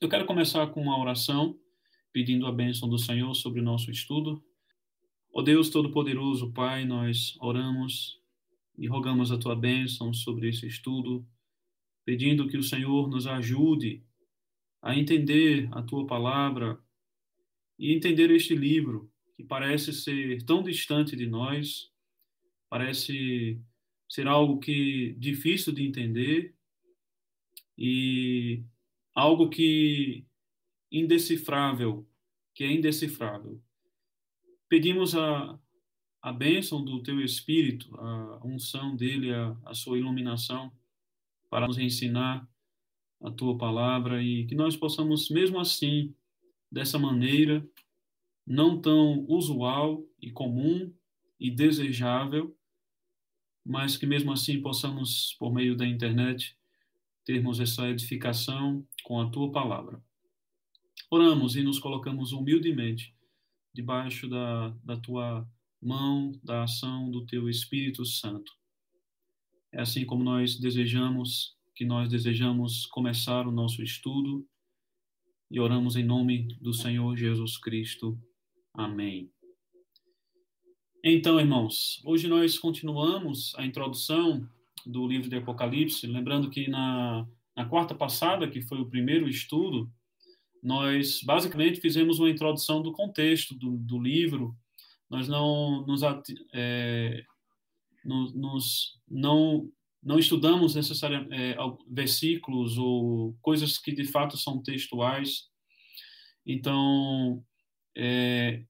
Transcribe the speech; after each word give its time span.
Eu 0.00 0.08
quero 0.08 0.24
começar 0.24 0.66
com 0.68 0.80
uma 0.80 0.98
oração, 0.98 1.60
pedindo 2.10 2.46
a 2.46 2.52
bênção 2.52 2.88
do 2.88 2.96
Senhor 2.96 3.34
sobre 3.34 3.60
o 3.60 3.62
nosso 3.62 3.90
estudo. 3.90 4.42
Ó 5.30 5.42
Deus 5.42 5.68
Todo-Poderoso, 5.68 6.50
Pai, 6.54 6.86
nós 6.86 7.36
oramos 7.38 8.18
e 8.78 8.86
rogamos 8.86 9.30
a 9.30 9.36
tua 9.36 9.54
bênção 9.54 10.14
sobre 10.14 10.48
esse 10.48 10.66
estudo, 10.66 11.28
pedindo 12.02 12.48
que 12.48 12.56
o 12.56 12.62
Senhor 12.62 13.10
nos 13.10 13.26
ajude 13.26 14.02
a 14.80 14.96
entender 14.96 15.68
a 15.70 15.82
tua 15.82 16.06
palavra 16.06 16.80
e 17.78 17.92
entender 17.92 18.30
este 18.30 18.54
livro 18.54 19.12
que 19.36 19.44
parece 19.44 19.92
ser 19.92 20.42
tão 20.44 20.62
distante 20.62 21.14
de 21.14 21.26
nós, 21.26 21.90
parece 22.70 23.60
ser 24.08 24.26
algo 24.26 24.60
que 24.60 25.14
difícil 25.18 25.74
de 25.74 25.86
entender 25.86 26.54
e 27.76 28.64
algo 29.14 29.48
que 29.48 30.24
indecifrável, 30.90 32.06
que 32.54 32.64
é 32.64 32.72
indecifrável. 32.72 33.60
Pedimos 34.68 35.14
a, 35.14 35.58
a 36.22 36.32
bênção 36.32 36.84
do 36.84 37.02
teu 37.02 37.20
Espírito, 37.20 37.94
a 37.96 38.40
unção 38.44 38.96
dele, 38.96 39.32
a, 39.32 39.56
a 39.66 39.74
sua 39.74 39.98
iluminação, 39.98 40.72
para 41.48 41.66
nos 41.66 41.78
ensinar 41.78 42.48
a 43.20 43.30
tua 43.30 43.58
palavra 43.58 44.22
e 44.22 44.46
que 44.46 44.54
nós 44.54 44.76
possamos, 44.76 45.28
mesmo 45.28 45.58
assim, 45.58 46.14
dessa 46.70 46.98
maneira, 46.98 47.66
não 48.46 48.80
tão 48.80 49.24
usual 49.28 50.04
e 50.20 50.30
comum 50.30 50.92
e 51.38 51.50
desejável, 51.50 52.56
mas 53.64 53.96
que 53.96 54.06
mesmo 54.06 54.32
assim 54.32 54.60
possamos, 54.60 55.34
por 55.38 55.52
meio 55.52 55.76
da 55.76 55.86
internet, 55.86 56.56
termos 57.24 57.60
essa 57.60 57.88
edificação 57.88 58.86
com 59.10 59.20
a 59.20 59.28
tua 59.28 59.50
palavra. 59.50 60.00
Oramos 61.10 61.56
e 61.56 61.64
nos 61.64 61.80
colocamos 61.80 62.30
humildemente 62.30 63.12
debaixo 63.74 64.28
da, 64.28 64.68
da 64.84 64.96
tua 64.96 65.44
mão, 65.82 66.30
da 66.44 66.62
ação 66.62 67.10
do 67.10 67.26
teu 67.26 67.48
Espírito 67.48 68.06
Santo. 68.06 68.52
É 69.72 69.80
assim 69.80 70.06
como 70.06 70.22
nós 70.22 70.56
desejamos, 70.60 71.56
que 71.74 71.84
nós 71.84 72.08
desejamos 72.08 72.86
começar 72.86 73.48
o 73.48 73.50
nosso 73.50 73.82
estudo 73.82 74.46
e 75.50 75.58
oramos 75.58 75.96
em 75.96 76.04
nome 76.04 76.46
do 76.60 76.72
Senhor 76.72 77.16
Jesus 77.16 77.58
Cristo. 77.58 78.16
Amém. 78.72 79.28
Então, 81.02 81.40
irmãos, 81.40 82.00
hoje 82.04 82.28
nós 82.28 82.56
continuamos 82.56 83.56
a 83.56 83.66
introdução 83.66 84.48
do 84.86 85.04
livro 85.08 85.28
de 85.28 85.34
Apocalipse, 85.34 86.06
lembrando 86.06 86.48
que 86.48 86.68
na, 86.68 87.26
na 87.60 87.68
quarta 87.68 87.94
passada, 87.94 88.48
que 88.48 88.62
foi 88.62 88.80
o 88.80 88.88
primeiro 88.88 89.28
estudo, 89.28 89.92
nós 90.62 91.20
basicamente 91.22 91.78
fizemos 91.78 92.18
uma 92.18 92.30
introdução 92.30 92.80
do 92.80 92.90
contexto 92.90 93.54
do, 93.54 93.76
do 93.76 93.98
livro, 93.98 94.56
nós 95.10 95.28
não 95.28 95.84
nos, 95.86 96.00
é, 96.54 97.22
nos, 98.02 98.98
não, 99.06 99.70
não 100.02 100.18
estudamos 100.18 100.74
necessariamente 100.74 101.34
é, 101.34 101.56
versículos 101.86 102.78
ou 102.78 103.36
coisas 103.42 103.76
que 103.76 103.92
de 103.92 104.06
fato 104.06 104.38
são 104.38 104.62
textuais. 104.62 105.48
Então, 106.46 107.44
é, 107.94 108.62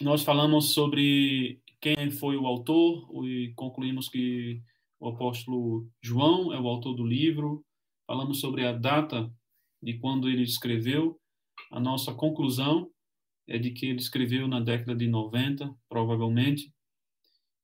nós 0.00 0.22
falamos 0.22 0.72
sobre 0.72 1.60
quem 1.78 2.10
foi 2.10 2.38
o 2.38 2.46
autor 2.46 3.06
e 3.26 3.52
concluímos 3.54 4.08
que 4.08 4.62
o 4.98 5.08
apóstolo 5.08 5.86
João 6.00 6.54
é 6.54 6.60
o 6.60 6.66
autor 6.66 6.94
do 6.94 7.04
livro. 7.04 7.64
Falamos 8.08 8.40
sobre 8.40 8.66
a 8.66 8.72
data 8.72 9.30
de 9.82 9.98
quando 9.98 10.30
ele 10.30 10.42
escreveu. 10.42 11.20
A 11.70 11.78
nossa 11.78 12.14
conclusão 12.14 12.90
é 13.46 13.58
de 13.58 13.70
que 13.70 13.84
ele 13.84 13.98
escreveu 13.98 14.48
na 14.48 14.60
década 14.60 14.96
de 14.96 15.06
90, 15.06 15.70
provavelmente. 15.90 16.72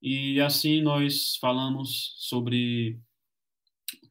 E 0.02 0.38
assim 0.42 0.82
nós 0.82 1.36
falamos 1.40 2.12
sobre 2.18 3.00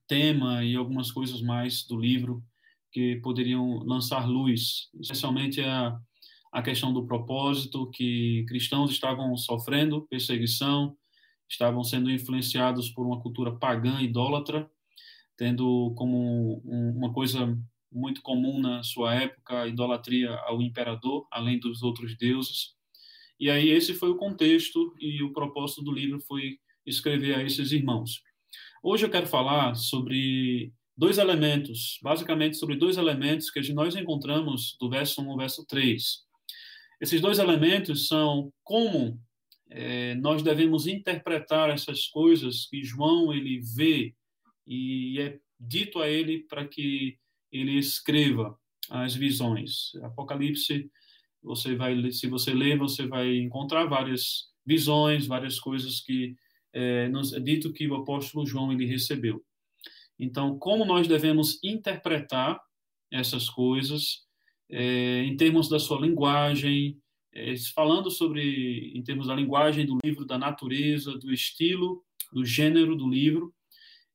tema 0.07 0.63
e 0.63 0.75
algumas 0.75 1.11
coisas 1.11 1.39
mais 1.39 1.85
do 1.85 1.99
livro 1.99 2.43
que 2.91 3.17
poderiam 3.17 3.83
lançar 3.83 4.27
luz, 4.27 4.89
especialmente 4.99 5.61
a, 5.61 5.95
a 6.51 6.63
questão 6.63 6.91
do 6.91 7.05
propósito, 7.05 7.91
que 7.91 8.43
cristãos 8.47 8.89
estavam 8.89 9.37
sofrendo 9.37 10.07
perseguição, 10.07 10.97
estavam 11.47 11.83
sendo 11.83 12.09
influenciados 12.09 12.89
por 12.89 13.05
uma 13.05 13.21
cultura 13.21 13.55
pagã, 13.55 14.01
idólatra, 14.01 14.67
tendo 15.37 15.93
como 15.95 16.61
uma 16.65 17.11
coisa 17.13 17.57
muito 17.91 18.21
comum 18.21 18.59
na 18.59 18.83
sua 18.83 19.13
época 19.15 19.61
a 19.61 19.67
idolatria 19.67 20.33
ao 20.45 20.61
imperador, 20.61 21.27
além 21.31 21.59
dos 21.59 21.83
outros 21.83 22.17
deuses. 22.17 22.75
E 23.39 23.49
aí 23.49 23.69
esse 23.69 23.93
foi 23.93 24.09
o 24.09 24.17
contexto 24.17 24.95
e 24.99 25.21
o 25.21 25.33
propósito 25.33 25.83
do 25.83 25.91
livro 25.91 26.19
foi 26.21 26.59
escrever 26.85 27.35
a 27.35 27.43
esses 27.43 27.71
irmãos. 27.71 28.21
Hoje 28.81 29.05
eu 29.05 29.09
quero 29.09 29.27
falar 29.27 29.75
sobre 29.75 30.73
dois 30.95 31.17
elementos, 31.17 31.99
basicamente 32.01 32.57
sobre 32.57 32.75
dois 32.75 32.97
elementos 32.97 33.49
que 33.49 33.73
nós 33.73 33.95
encontramos 33.95 34.77
do 34.79 34.89
verso 34.89 35.21
1 35.21 35.31
ao 35.31 35.37
verso 35.37 35.65
3. 35.65 36.23
Esses 37.01 37.19
dois 37.19 37.39
elementos 37.39 38.07
são 38.07 38.51
como 38.63 39.19
é, 39.69 40.15
nós 40.15 40.43
devemos 40.43 40.85
interpretar 40.87 41.69
essas 41.69 42.07
coisas 42.07 42.67
que 42.67 42.83
João 42.83 43.33
ele 43.33 43.59
vê 43.75 44.13
e 44.65 45.19
é 45.19 45.39
dito 45.59 45.99
a 45.99 46.09
ele 46.09 46.39
para 46.39 46.67
que 46.67 47.17
ele 47.51 47.77
escreva 47.77 48.57
as 48.89 49.15
visões. 49.15 49.95
Apocalipse, 50.03 50.89
você 51.41 51.75
vai, 51.75 52.11
se 52.11 52.27
você 52.27 52.53
ler, 52.53 52.77
você 52.77 53.05
vai 53.07 53.37
encontrar 53.37 53.85
várias 53.85 54.49
visões, 54.65 55.27
várias 55.27 55.59
coisas 55.59 56.01
que 56.01 56.35
é, 56.73 57.07
nos 57.09 57.33
é 57.33 57.39
dito 57.39 57.71
que 57.71 57.87
o 57.87 57.95
apóstolo 57.95 58.45
João 58.45 58.71
ele 58.71 58.85
recebeu. 58.85 59.43
Então, 60.17 60.57
como 60.57 60.85
nós 60.85 61.07
devemos 61.07 61.59
interpretar 61.63 62.59
essas 63.11 63.49
coisas 63.49 64.25
é, 64.69 65.23
em 65.23 65.35
termos 65.37 65.69
da 65.69 65.79
sua 65.79 65.99
linguagem, 65.99 66.97
é, 67.31 67.55
falando 67.75 68.09
sobre, 68.09 68.91
em 68.95 69.03
termos 69.03 69.27
da 69.27 69.35
linguagem 69.35 69.85
do 69.85 69.97
livro, 70.03 70.25
da 70.25 70.37
natureza, 70.37 71.17
do 71.17 71.31
estilo, 71.31 72.03
do 72.31 72.45
gênero 72.45 72.95
do 72.95 73.07
livro. 73.07 73.53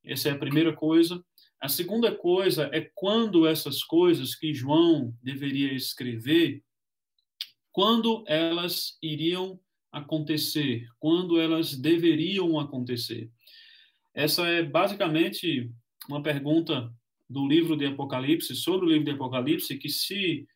Essa 0.09 0.31
é 0.31 0.33
a 0.33 0.39
primeira 0.39 0.73
coisa. 0.73 1.23
A 1.61 1.69
segunda 1.69 2.15
coisa 2.15 2.71
é 2.73 2.81
quando 2.95 3.47
essas 3.47 3.83
coisas 3.83 4.35
que 4.35 4.55
João 4.55 5.15
deveria 5.23 5.73
escrever, 5.75 6.63
quando 7.71 8.25
elas 8.27 8.97
iriam 9.03 9.61
acontecer, 9.93 10.89
quando 10.99 11.39
elas 11.39 11.77
deveriam 11.77 12.59
acontecer. 12.59 13.31
Essa 14.15 14.47
é 14.47 14.63
basicamente 14.63 15.71
uma 16.09 16.23
pergunta 16.23 16.91
do 17.29 17.47
livro 17.47 17.77
de 17.77 17.85
Apocalipse, 17.85 18.55
sobre 18.57 18.87
o 18.87 18.89
livro 18.89 19.05
de 19.05 19.11
Apocalipse, 19.11 19.77
que, 19.77 19.91
se 19.91 20.47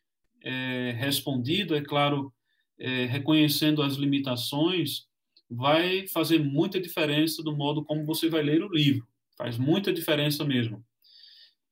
é, 0.42 0.94
respondido, 0.98 1.74
é 1.74 1.82
claro, 1.82 2.32
é, 2.78 3.04
reconhecendo 3.04 3.82
as 3.82 3.94
limitações, 3.96 5.06
vai 5.50 6.06
fazer 6.08 6.38
muita 6.38 6.80
diferença 6.80 7.42
do 7.42 7.54
modo 7.54 7.84
como 7.84 8.06
você 8.06 8.30
vai 8.30 8.42
ler 8.42 8.62
o 8.62 8.72
livro. 8.72 9.06
Faz 9.36 9.58
muita 9.58 9.92
diferença 9.92 10.44
mesmo. 10.44 10.84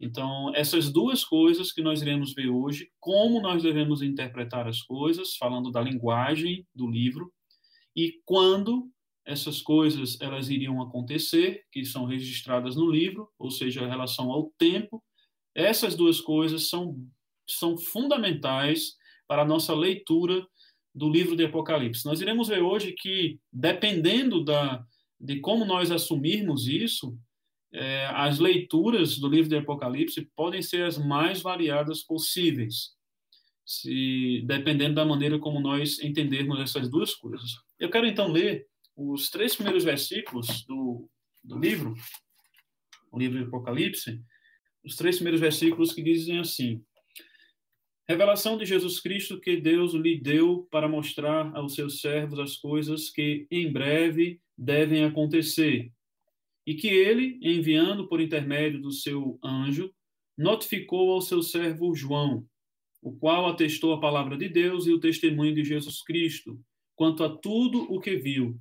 Então, 0.00 0.54
essas 0.54 0.91
duas 0.91 1.22
coisas 1.22 1.72
que 1.72 1.82
nós 1.82 2.00
iremos 2.00 2.32
ver 2.32 2.48
hoje, 2.48 2.91
como 2.98 3.41
nós 3.41 3.62
devemos 3.62 4.00
interpretar 4.00 4.66
as 4.66 4.81
coisas, 4.81 5.37
falando 5.37 5.71
da 5.71 5.81
linguagem 5.82 6.66
do 6.74 6.86
livro, 6.89 7.30
e 7.95 8.15
quando 8.24 8.91
essas 9.27 9.60
coisas 9.60 10.18
elas 10.21 10.48
iriam 10.48 10.80
acontecer, 10.80 11.65
que 11.71 11.84
são 11.84 12.07
registradas 12.07 12.77
no 12.77 12.91
livro, 12.91 13.28
ou 13.39 13.51
seja, 13.51 13.83
em 13.83 13.89
relação 13.89 14.30
ao 14.30 14.51
tempo, 14.57 15.03
essas 15.54 15.95
duas 15.95 16.21
coisas 16.21 16.68
são, 16.68 16.97
são 17.47 17.77
fundamentais 17.77 18.95
para 19.28 19.42
a 19.42 19.47
nossa 19.47 19.74
leitura 19.74 20.47
do 20.95 21.09
livro 21.10 21.36
de 21.36 21.45
Apocalipse. 21.45 22.07
Nós 22.07 22.21
iremos 22.21 22.48
ver 22.48 22.62
hoje 22.62 22.92
que, 22.92 23.39
dependendo 23.53 24.42
da, 24.42 24.84
de 25.21 25.41
como 25.41 25.65
nós 25.65 25.91
assumirmos 25.91 26.66
isso, 26.66 27.16
é, 27.72 28.07
as 28.07 28.39
leituras 28.39 29.19
do 29.19 29.28
livro 29.28 29.49
de 29.49 29.57
Apocalipse 29.57 30.28
podem 30.34 30.63
ser 30.63 30.84
as 30.84 30.99
mais 30.99 31.41
variadas 31.41 32.03
possíveis, 32.03 32.97
se 33.65 34.43
dependendo 34.47 34.97
da 34.97 35.05
maneira 35.05 35.39
como 35.39 35.61
nós 35.61 36.01
entendermos 36.01 36.59
essas 36.61 36.91
duas 36.91 37.15
coisas. 37.15 37.51
Eu 37.78 37.91
quero 37.91 38.07
então 38.07 38.28
ler 38.28 38.67
os 38.97 39.31
três 39.31 39.55
primeiros 39.55 39.84
versículos 39.84 40.65
do, 40.67 41.09
do 41.45 41.59
livro, 41.59 41.95
o 43.13 43.19
livro 43.19 43.39
de 43.39 43.45
Apocalipse, 43.45 44.21
os 44.84 44.97
três 44.97 45.17
primeiros 45.17 45.41
versículos 45.41 45.93
que 45.93 46.03
dizem 46.03 46.39
assim: 46.39 46.83
Revelação 48.09 48.59
de 48.59 48.67
Jesus 48.67 48.99
Cristo 48.99 49.41
que 49.41 49.57
Deus 49.57 49.95
lhe 49.95 50.21
deu 50.21 50.67
para 50.71 50.89
mostrar 50.89 51.55
aos 51.55 51.75
seus 51.75 52.01
servos 52.01 52.41
as 52.41 52.57
coisas 52.57 53.09
que 53.09 53.47
em 53.51 53.72
breve 53.72 54.41
devem 54.59 55.05
acontecer, 55.05 55.93
e 56.71 56.75
que 56.77 56.87
ele, 56.87 57.37
enviando 57.43 58.07
por 58.07 58.21
intermédio 58.21 58.81
do 58.81 58.93
seu 58.93 59.41
anjo, 59.43 59.93
notificou 60.39 61.11
ao 61.11 61.21
seu 61.21 61.43
servo 61.43 61.97
João, 61.97 62.47
o 63.03 63.11
qual 63.11 63.49
atestou 63.49 63.93
a 63.93 63.99
palavra 63.99 64.39
de 64.39 64.49
Deus 64.49 64.87
e 64.87 64.93
o 64.93 65.01
testemunho 65.01 65.53
de 65.53 65.65
Jesus 65.65 66.01
Cristo, 66.01 66.65
quanto 66.95 67.25
a 67.25 67.37
tudo 67.39 67.93
o 67.93 67.99
que 67.99 68.15
viu. 68.15 68.57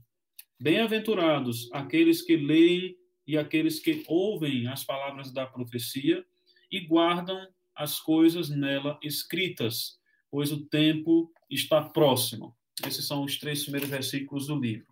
Bem-aventurados 0.60 1.72
aqueles 1.72 2.24
que 2.24 2.36
leem 2.36 2.98
e 3.28 3.38
aqueles 3.38 3.80
que 3.80 4.04
ouvem 4.08 4.66
as 4.66 4.84
palavras 4.84 5.32
da 5.32 5.46
profecia 5.46 6.26
e 6.72 6.80
guardam 6.80 7.48
as 7.76 8.00
coisas 8.00 8.50
nela 8.50 9.00
escritas, 9.04 10.00
pois 10.32 10.52
o 10.52 10.66
tempo 10.66 11.32
está 11.48 11.84
próximo. 11.84 12.58
Esses 12.88 13.06
são 13.06 13.24
os 13.24 13.38
três 13.38 13.62
primeiros 13.62 13.88
versículos 13.88 14.48
do 14.48 14.60
livro. 14.60 14.88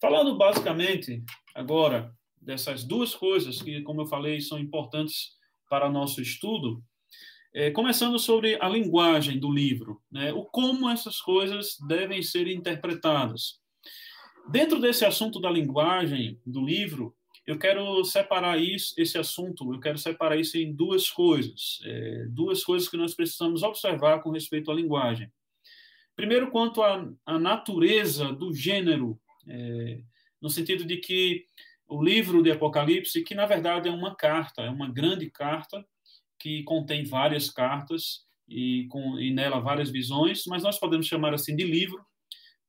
Falando 0.00 0.38
basicamente 0.38 1.20
agora 1.52 2.16
dessas 2.44 2.84
duas 2.84 3.14
coisas 3.14 3.60
que, 3.60 3.82
como 3.82 4.02
eu 4.02 4.06
falei, 4.06 4.40
são 4.40 4.58
importantes 4.58 5.32
para 5.68 5.90
nosso 5.90 6.20
estudo, 6.20 6.82
é, 7.52 7.70
começando 7.70 8.18
sobre 8.18 8.58
a 8.60 8.68
linguagem 8.68 9.38
do 9.38 9.50
livro, 9.50 10.02
né, 10.10 10.32
o 10.32 10.44
como 10.44 10.90
essas 10.90 11.20
coisas 11.20 11.78
devem 11.86 12.22
ser 12.22 12.48
interpretadas. 12.48 13.60
Dentro 14.50 14.80
desse 14.80 15.04
assunto 15.04 15.40
da 15.40 15.50
linguagem 15.50 16.40
do 16.44 16.64
livro, 16.64 17.14
eu 17.46 17.58
quero 17.58 18.04
separar 18.04 18.60
isso, 18.60 18.94
esse 18.98 19.16
assunto, 19.18 19.72
eu 19.72 19.78
quero 19.78 19.98
separar 19.98 20.36
isso 20.36 20.58
em 20.58 20.74
duas 20.74 21.10
coisas, 21.10 21.78
é, 21.84 22.26
duas 22.28 22.64
coisas 22.64 22.88
que 22.88 22.96
nós 22.96 23.14
precisamos 23.14 23.62
observar 23.62 24.22
com 24.22 24.30
respeito 24.30 24.70
à 24.70 24.74
linguagem. 24.74 25.30
Primeiro, 26.16 26.50
quanto 26.50 26.82
à, 26.82 27.08
à 27.24 27.38
natureza 27.38 28.32
do 28.32 28.52
gênero, 28.52 29.18
é, 29.46 30.00
no 30.40 30.50
sentido 30.50 30.84
de 30.84 30.96
que 30.96 31.46
o 31.88 32.02
livro 32.02 32.42
de 32.42 32.50
Apocalipse, 32.50 33.22
que 33.22 33.34
na 33.34 33.46
verdade 33.46 33.88
é 33.88 33.92
uma 33.92 34.14
carta, 34.14 34.62
é 34.62 34.70
uma 34.70 34.90
grande 34.90 35.30
carta, 35.30 35.84
que 36.38 36.62
contém 36.64 37.04
várias 37.04 37.50
cartas 37.50 38.24
e, 38.48 38.86
com, 38.88 39.18
e 39.18 39.32
nela 39.32 39.60
várias 39.60 39.90
visões, 39.90 40.44
mas 40.46 40.62
nós 40.62 40.78
podemos 40.78 41.06
chamar 41.06 41.34
assim 41.34 41.56
de 41.56 41.64
livro. 41.64 42.04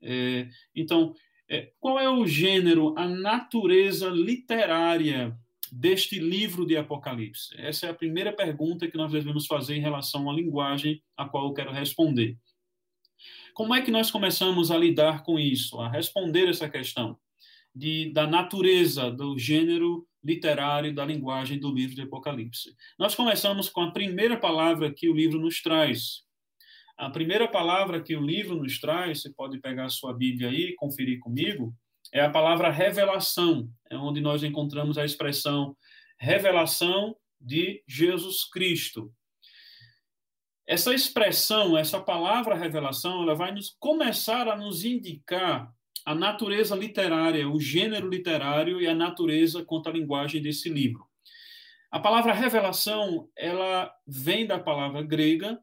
É, 0.01 0.47
então, 0.73 1.13
é, 1.50 1.71
qual 1.79 2.00
é 2.00 2.09
o 2.09 2.25
gênero, 2.25 2.97
a 2.97 3.07
natureza 3.07 4.09
literária 4.09 5.38
deste 5.71 6.19
livro 6.19 6.65
de 6.65 6.77
Apocalipse? 6.77 7.56
Essa 7.57 7.88
é 7.88 7.89
a 7.89 7.95
primeira 7.95 8.31
pergunta 8.31 8.88
que 8.88 8.97
nós 8.97 9.12
devemos 9.12 9.45
fazer 9.45 9.75
em 9.75 9.81
relação 9.81 10.29
à 10.29 10.33
linguagem 10.33 11.01
a 11.17 11.27
qual 11.27 11.47
eu 11.47 11.53
quero 11.53 11.71
responder. 11.71 12.38
Como 13.53 13.73
é 13.73 13.81
que 13.81 13.91
nós 13.91 14.12
começamos 14.12 14.69
a 14.69 14.77
lidar 14.77 15.23
com 15.23 15.39
isso, 15.39 15.79
a 15.79 15.89
responder 15.89 16.50
essa 16.50 16.69
questão 16.69 17.17
de, 17.75 18.12
da 18.13 18.25
natureza 18.25 19.12
do 19.12 19.38
gênero 19.38 20.07
literário 20.24 20.94
da 20.94 21.06
linguagem 21.06 21.60
do 21.60 21.72
livro 21.72 21.95
de 21.95 22.01
Apocalipse. 22.01 22.75
Nós 22.98 23.13
começamos 23.13 23.69
com 23.69 23.81
a 23.81 23.92
primeira 23.92 24.38
palavra 24.38 24.92
que 24.92 25.07
o 25.07 25.13
livro 25.13 25.39
nos 25.39 25.62
traz. 25.62 26.24
A 26.98 27.10
primeira 27.10 27.48
palavra 27.48 28.01
que 28.01 28.16
o 28.16 28.22
livro 28.22 28.56
nos 28.56 28.80
traz, 28.80 29.22
você 29.22 29.31
pode 29.31 29.60
pegar 29.60 29.86
a 29.86 29.89
sua 29.89 30.13
Bíblia 30.13 30.50
aí 30.50 30.69
e 30.69 30.75
conferir 30.75 31.19
comigo, 31.19 31.75
é 32.13 32.22
a 32.22 32.30
palavra 32.30 32.72
revelação, 32.72 33.69
é 33.89 33.98
onde 33.98 34.22
nós 34.22 34.44
encontramos 34.44 34.98
a 34.98 35.04
expressão 35.04 35.75
revelação 36.18 37.16
de 37.39 37.83
Jesus 37.86 38.50
Cristo. 38.50 39.12
Essa 40.66 40.94
expressão, 40.94 41.77
essa 41.77 42.00
palavra 42.00 42.56
revelação, 42.56 43.22
ela 43.22 43.36
vai 43.36 43.51
nos 43.51 43.75
começar 43.77 44.48
a 44.48 44.56
nos 44.56 44.83
indicar 44.83 45.75
a 46.06 46.13
natureza 46.13 46.75
literária, 46.75 47.50
o 47.50 47.60
gênero 47.60 48.07
literário 48.07 48.80
e 48.80 48.88
a 48.88 48.94
natureza 48.94 49.66
quanto 49.66 49.90
à 49.90 49.92
linguagem 49.92 50.42
desse 50.42 50.69
livro. 50.69 51.06
A 51.90 52.00
palavra 52.00 52.34
revelação, 52.34 53.28
ela 53.36 53.92
vem 54.06 54.46
da 54.46 54.60
palavra 54.60 55.02
grega 55.02 55.60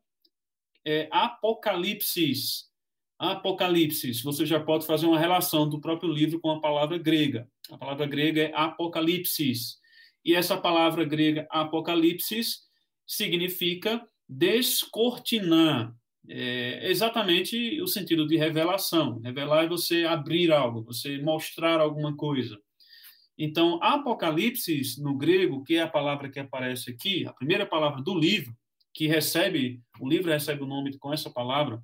é, 0.85 1.09
apocalipsis. 1.13 2.71
Apocalipsis, 3.19 4.21
você 4.21 4.45
já 4.45 4.59
pode 4.59 4.85
fazer 4.85 5.07
uma 5.07 5.19
relação 5.19 5.69
do 5.69 5.81
próprio 5.81 6.11
livro 6.11 6.41
com 6.41 6.51
a 6.51 6.61
palavra 6.61 6.99
grega. 6.99 7.49
A 7.71 7.79
palavra 7.79 8.07
grega 8.07 8.43
é 8.43 8.53
apocalipsis. 8.53 9.79
E 10.25 10.35
essa 10.35 10.57
palavra 10.57 11.05
grega 11.05 11.47
apocalipsis 11.51 12.63
significa 13.07 14.05
descortinar, 14.29 15.95
é 16.29 16.91
exatamente 16.91 17.81
o 17.81 17.87
sentido 17.87 18.27
de 18.27 18.37
revelação. 18.37 19.21
Revelar 19.21 19.65
é 19.65 19.69
você 19.69 20.05
abrir 20.05 20.53
algo, 20.53 20.83
você 20.83 21.19
mostrar 21.19 21.81
alguma 21.81 22.17
coisa. 22.17 22.59
Então, 23.37 23.83
Apocalipse, 23.83 25.01
no 25.01 25.17
grego, 25.17 25.65
que 25.65 25.77
é 25.77 25.83
a 25.83 25.89
palavra 25.89 26.31
que 26.31 26.39
aparece 26.39 26.91
aqui, 26.91 27.27
a 27.27 27.33
primeira 27.33 27.67
palavra 27.67 28.03
do 28.03 28.15
livro, 28.15 28.55
que 28.95 29.07
recebe, 29.07 29.81
o 29.99 30.09
livro 30.09 30.31
recebe 30.31 30.63
o 30.63 30.67
nome 30.67 30.97
com 30.99 31.13
essa 31.13 31.31
palavra, 31.31 31.83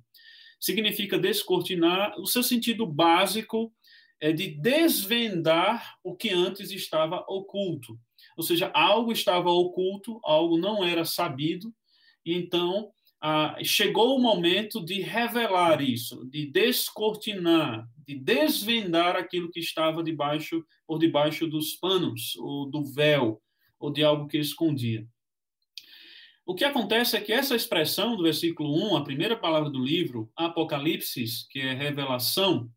significa 0.59 1.17
descortinar. 1.17 2.13
O 2.19 2.25
seu 2.25 2.43
sentido 2.43 2.85
básico 2.85 3.73
é 4.21 4.31
de 4.31 4.49
desvendar 4.49 5.95
o 6.03 6.15
que 6.15 6.29
antes 6.29 6.71
estava 6.71 7.25
oculto. 7.27 7.99
Ou 8.37 8.43
seja, 8.43 8.69
algo 8.73 9.11
estava 9.11 9.49
oculto, 9.49 10.19
algo 10.23 10.57
não 10.57 10.83
era 10.83 11.03
sabido, 11.03 11.73
então 12.25 12.91
ah, 13.21 13.57
chegou 13.63 14.15
o 14.15 14.21
momento 14.21 14.83
de 14.83 15.01
revelar 15.01 15.81
isso, 15.81 16.25
de 16.29 16.45
descortinar, 16.45 17.87
de 18.07 18.15
desvendar 18.15 19.15
aquilo 19.15 19.51
que 19.51 19.59
estava 19.59 20.01
debaixo 20.01 20.65
por 20.87 20.97
debaixo 20.97 21.47
dos 21.47 21.75
panos 21.75 22.35
ou 22.37 22.69
do 22.69 22.83
véu 22.83 23.41
ou 23.77 23.91
de 23.91 24.03
algo 24.03 24.27
que 24.27 24.37
escondia. 24.37 25.05
O 26.45 26.55
que 26.55 26.63
acontece 26.63 27.15
é 27.15 27.21
que 27.21 27.31
essa 27.31 27.55
expressão 27.55 28.15
do 28.15 28.23
versículo 28.23 28.73
1, 28.93 28.97
a 28.97 29.03
primeira 29.03 29.37
palavra 29.37 29.69
do 29.69 29.77
livro, 29.77 30.31
Apocalipse, 30.35 31.47
que 31.49 31.59
é 31.59 31.73
revelação, 31.73 32.67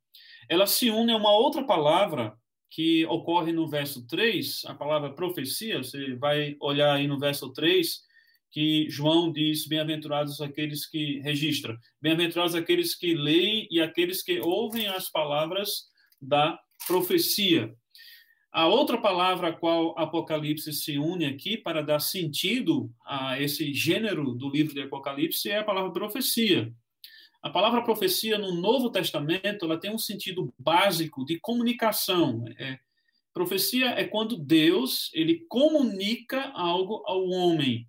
ela 0.49 0.67
se 0.67 0.91
une 0.91 1.13
a 1.13 1.17
uma 1.17 1.33
outra 1.33 1.65
palavra 1.65 2.37
que 2.69 3.07
ocorre 3.07 3.53
no 3.53 3.69
verso 3.69 4.07
3, 4.07 4.65
a 4.67 4.75
palavra 4.75 5.13
profecia, 5.15 5.83
você 5.83 6.15
vai 6.17 6.57
olhar 6.61 6.93
aí 6.95 7.07
no 7.07 7.19
verso 7.19 7.51
3, 7.53 8.03
que 8.53 8.87
João 8.89 9.33
diz: 9.33 9.67
bem-aventurados 9.67 10.41
aqueles 10.41 10.87
que 10.87 11.19
registram, 11.21 11.77
bem-aventurados 12.01 12.55
aqueles 12.55 12.95
que 12.95 13.15
leem 13.15 13.67
e 13.71 13.81
aqueles 13.81 14.23
que 14.23 14.39
ouvem 14.39 14.87
as 14.87 15.11
palavras 15.11 15.87
da 16.21 16.59
profecia. 16.87 17.75
A 18.53 18.67
outra 18.67 19.01
palavra 19.01 19.49
a 19.49 19.53
qual 19.53 19.99
Apocalipse 19.99 20.71
se 20.75 20.99
une 20.99 21.25
aqui 21.25 21.57
para 21.57 21.83
dar 21.83 22.01
sentido 22.01 22.93
a 23.07 23.41
esse 23.41 23.73
gênero 23.73 24.35
do 24.35 24.51
livro 24.51 24.75
de 24.75 24.83
Apocalipse 24.83 25.49
é 25.49 25.59
a 25.59 25.65
palavra 25.65 25.91
profecia. 25.91 26.71
A 27.43 27.49
palavra 27.49 27.83
profecia 27.83 28.37
no 28.37 28.55
Novo 28.55 28.91
Testamento 28.91 29.65
ela 29.65 29.81
tem 29.81 29.91
um 29.91 29.99
sentido 29.99 30.53
básico 30.59 31.25
de 31.25 31.41
comunicação. 31.41 32.45
É, 32.59 32.79
profecia 33.33 33.89
é 33.99 34.05
quando 34.05 34.37
Deus 34.37 35.11
ele 35.15 35.47
comunica 35.49 36.53
algo 36.55 37.03
ao 37.07 37.27
homem. 37.31 37.89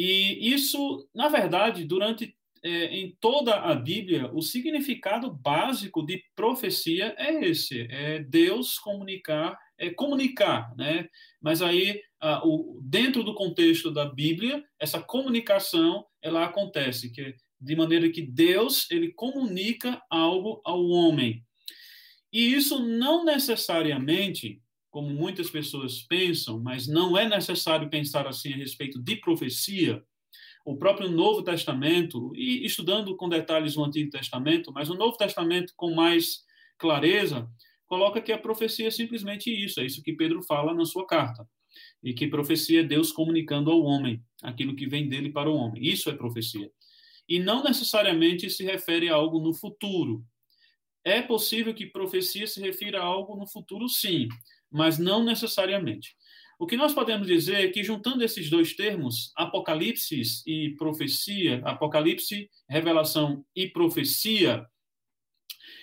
E 0.00 0.54
isso, 0.54 1.08
na 1.12 1.26
verdade, 1.28 1.84
durante 1.84 2.32
é, 2.62 2.84
em 2.84 3.16
toda 3.20 3.56
a 3.56 3.74
Bíblia, 3.74 4.30
o 4.32 4.40
significado 4.40 5.28
básico 5.28 6.06
de 6.06 6.22
profecia 6.36 7.16
é 7.18 7.44
esse: 7.44 7.88
é 7.90 8.20
Deus 8.20 8.78
comunicar, 8.78 9.58
é 9.76 9.90
comunicar, 9.90 10.72
né? 10.76 11.08
Mas 11.42 11.60
aí, 11.60 12.00
a, 12.20 12.46
o, 12.46 12.80
dentro 12.80 13.24
do 13.24 13.34
contexto 13.34 13.90
da 13.90 14.04
Bíblia, 14.04 14.62
essa 14.78 15.02
comunicação 15.02 16.06
ela 16.22 16.44
acontece, 16.44 17.10
que 17.10 17.34
de 17.60 17.74
maneira 17.74 18.08
que 18.08 18.22
Deus 18.22 18.88
ele 18.92 19.12
comunica 19.14 20.00
algo 20.08 20.60
ao 20.64 20.86
homem. 20.86 21.44
E 22.32 22.54
isso 22.54 22.78
não 22.78 23.24
necessariamente 23.24 24.62
como 24.98 25.10
muitas 25.10 25.48
pessoas 25.48 26.02
pensam, 26.02 26.58
mas 26.58 26.88
não 26.88 27.16
é 27.16 27.28
necessário 27.28 27.88
pensar 27.88 28.26
assim 28.26 28.52
a 28.52 28.56
respeito 28.56 29.00
de 29.00 29.14
profecia. 29.14 30.02
O 30.66 30.76
próprio 30.76 31.08
Novo 31.08 31.40
Testamento, 31.40 32.32
e 32.34 32.66
estudando 32.66 33.16
com 33.16 33.28
detalhes 33.28 33.76
o 33.76 33.84
Antigo 33.84 34.10
Testamento, 34.10 34.72
mas 34.72 34.90
o 34.90 34.96
Novo 34.96 35.16
Testamento 35.16 35.72
com 35.76 35.94
mais 35.94 36.40
clareza, 36.76 37.48
coloca 37.86 38.20
que 38.20 38.32
a 38.32 38.38
profecia 38.38 38.88
é 38.88 38.90
simplesmente 38.90 39.48
isso, 39.48 39.78
é 39.78 39.86
isso 39.86 40.02
que 40.02 40.14
Pedro 40.14 40.42
fala 40.42 40.74
na 40.74 40.84
sua 40.84 41.06
carta. 41.06 41.48
E 42.02 42.12
que 42.12 42.26
profecia 42.26 42.80
é 42.80 42.82
Deus 42.82 43.12
comunicando 43.12 43.70
ao 43.70 43.80
homem 43.80 44.20
aquilo 44.42 44.74
que 44.74 44.88
vem 44.88 45.08
dele 45.08 45.30
para 45.30 45.48
o 45.48 45.54
homem. 45.54 45.80
Isso 45.80 46.10
é 46.10 46.12
profecia. 46.12 46.68
E 47.28 47.38
não 47.38 47.62
necessariamente 47.62 48.50
se 48.50 48.64
refere 48.64 49.08
a 49.08 49.14
algo 49.14 49.38
no 49.38 49.54
futuro. 49.54 50.24
É 51.04 51.22
possível 51.22 51.72
que 51.72 51.86
profecia 51.86 52.48
se 52.48 52.60
refira 52.60 53.00
a 53.00 53.04
algo 53.04 53.36
no 53.36 53.46
futuro, 53.46 53.88
sim, 53.88 54.28
mas 54.70 54.98
não 54.98 55.24
necessariamente. 55.24 56.16
O 56.58 56.66
que 56.66 56.76
nós 56.76 56.92
podemos 56.92 57.26
dizer 57.26 57.54
é 57.54 57.68
que, 57.68 57.84
juntando 57.84 58.24
esses 58.24 58.50
dois 58.50 58.74
termos, 58.74 59.32
Apocalipse 59.36 60.22
e 60.44 60.74
profecia, 60.76 61.62
Apocalipse, 61.64 62.50
revelação 62.68 63.44
e 63.54 63.68
profecia, 63.68 64.66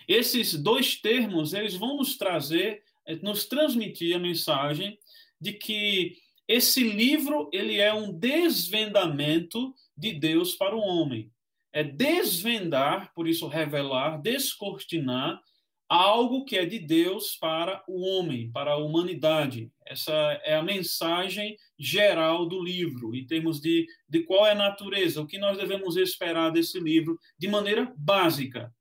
esses 0.07 0.53
dois 0.53 0.99
termos 0.99 1.53
eles 1.53 1.75
vão 1.75 1.97
nos 1.97 2.17
trazer, 2.17 2.83
nos 3.21 3.45
transmitir 3.45 4.15
a 4.15 4.19
mensagem 4.19 4.99
de 5.39 5.53
que 5.53 6.17
esse 6.47 6.83
livro 6.83 7.49
ele 7.53 7.79
é 7.79 7.93
um 7.93 8.11
desvendamento 8.11 9.73
de 9.97 10.13
Deus 10.13 10.55
para 10.55 10.75
o 10.75 10.79
homem. 10.79 11.31
É 11.73 11.83
desvendar, 11.83 13.13
por 13.13 13.27
isso 13.27 13.47
revelar, 13.47 14.21
descortinar 14.21 15.41
algo 15.87 16.45
que 16.45 16.57
é 16.57 16.65
de 16.65 16.79
Deus 16.79 17.35
para 17.35 17.83
o 17.87 18.01
homem, 18.01 18.51
para 18.51 18.71
a 18.71 18.77
humanidade. 18.77 19.71
Essa 19.85 20.13
é 20.43 20.55
a 20.55 20.63
mensagem 20.63 21.55
geral 21.77 22.47
do 22.47 22.61
livro, 22.63 23.15
em 23.15 23.25
termos 23.25 23.59
de, 23.59 23.85
de 24.09 24.23
qual 24.23 24.45
é 24.47 24.51
a 24.51 24.55
natureza, 24.55 25.21
o 25.21 25.27
que 25.27 25.37
nós 25.37 25.57
devemos 25.57 25.95
esperar 25.95 26.51
desse 26.51 26.79
livro, 26.79 27.19
de 27.37 27.47
maneira 27.47 27.93
básica. 27.97 28.73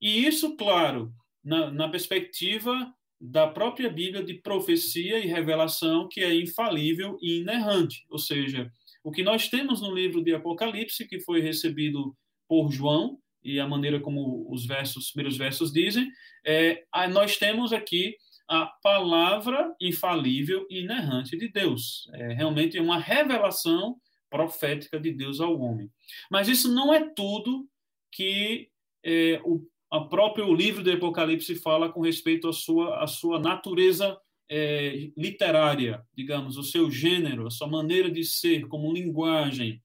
E 0.00 0.26
isso, 0.26 0.56
claro, 0.56 1.12
na, 1.44 1.70
na 1.70 1.88
perspectiva 1.88 2.92
da 3.20 3.46
própria 3.46 3.90
Bíblia 3.90 4.22
de 4.22 4.34
profecia 4.34 5.18
e 5.18 5.26
revelação, 5.26 6.08
que 6.08 6.20
é 6.20 6.34
infalível 6.34 7.18
e 7.20 7.40
inerrante. 7.40 8.04
Ou 8.10 8.18
seja, 8.18 8.70
o 9.02 9.10
que 9.10 9.22
nós 9.22 9.48
temos 9.48 9.80
no 9.80 9.94
livro 9.94 10.22
de 10.22 10.34
Apocalipse, 10.34 11.06
que 11.06 11.20
foi 11.20 11.40
recebido 11.40 12.16
por 12.48 12.70
João, 12.70 13.18
e 13.46 13.60
a 13.60 13.66
maneira 13.66 14.00
como 14.00 14.46
os 14.50 14.66
versos, 14.66 15.06
os 15.06 15.10
primeiros 15.12 15.36
versos 15.36 15.72
dizem, 15.72 16.10
é, 16.44 16.84
nós 17.10 17.36
temos 17.36 17.72
aqui 17.72 18.16
a 18.48 18.66
palavra 18.82 19.74
infalível 19.80 20.66
e 20.70 20.80
inerrante 20.80 21.36
de 21.36 21.48
Deus. 21.48 22.08
É 22.14 22.32
realmente 22.32 22.78
uma 22.78 22.98
revelação 22.98 23.96
profética 24.30 25.00
de 25.00 25.12
Deus 25.12 25.40
ao 25.40 25.58
homem. 25.60 25.90
Mas 26.30 26.48
isso 26.48 26.72
não 26.72 26.92
é 26.92 27.08
tudo 27.14 27.68
que 28.12 28.68
é, 29.04 29.40
o 29.44 29.66
a 29.90 30.00
próprio 30.00 30.52
livro 30.52 30.82
do 30.82 30.90
Apocalipse 30.90 31.54
fala 31.56 31.90
com 31.90 32.00
respeito 32.00 32.48
à 32.48 32.52
sua, 32.52 33.02
à 33.02 33.06
sua 33.06 33.38
natureza 33.38 34.18
é, 34.48 35.10
literária, 35.16 36.02
digamos, 36.14 36.56
o 36.56 36.62
seu 36.62 36.90
gênero, 36.90 37.46
a 37.46 37.50
sua 37.50 37.68
maneira 37.68 38.10
de 38.10 38.24
ser 38.24 38.66
como 38.66 38.92
linguagem. 38.92 39.82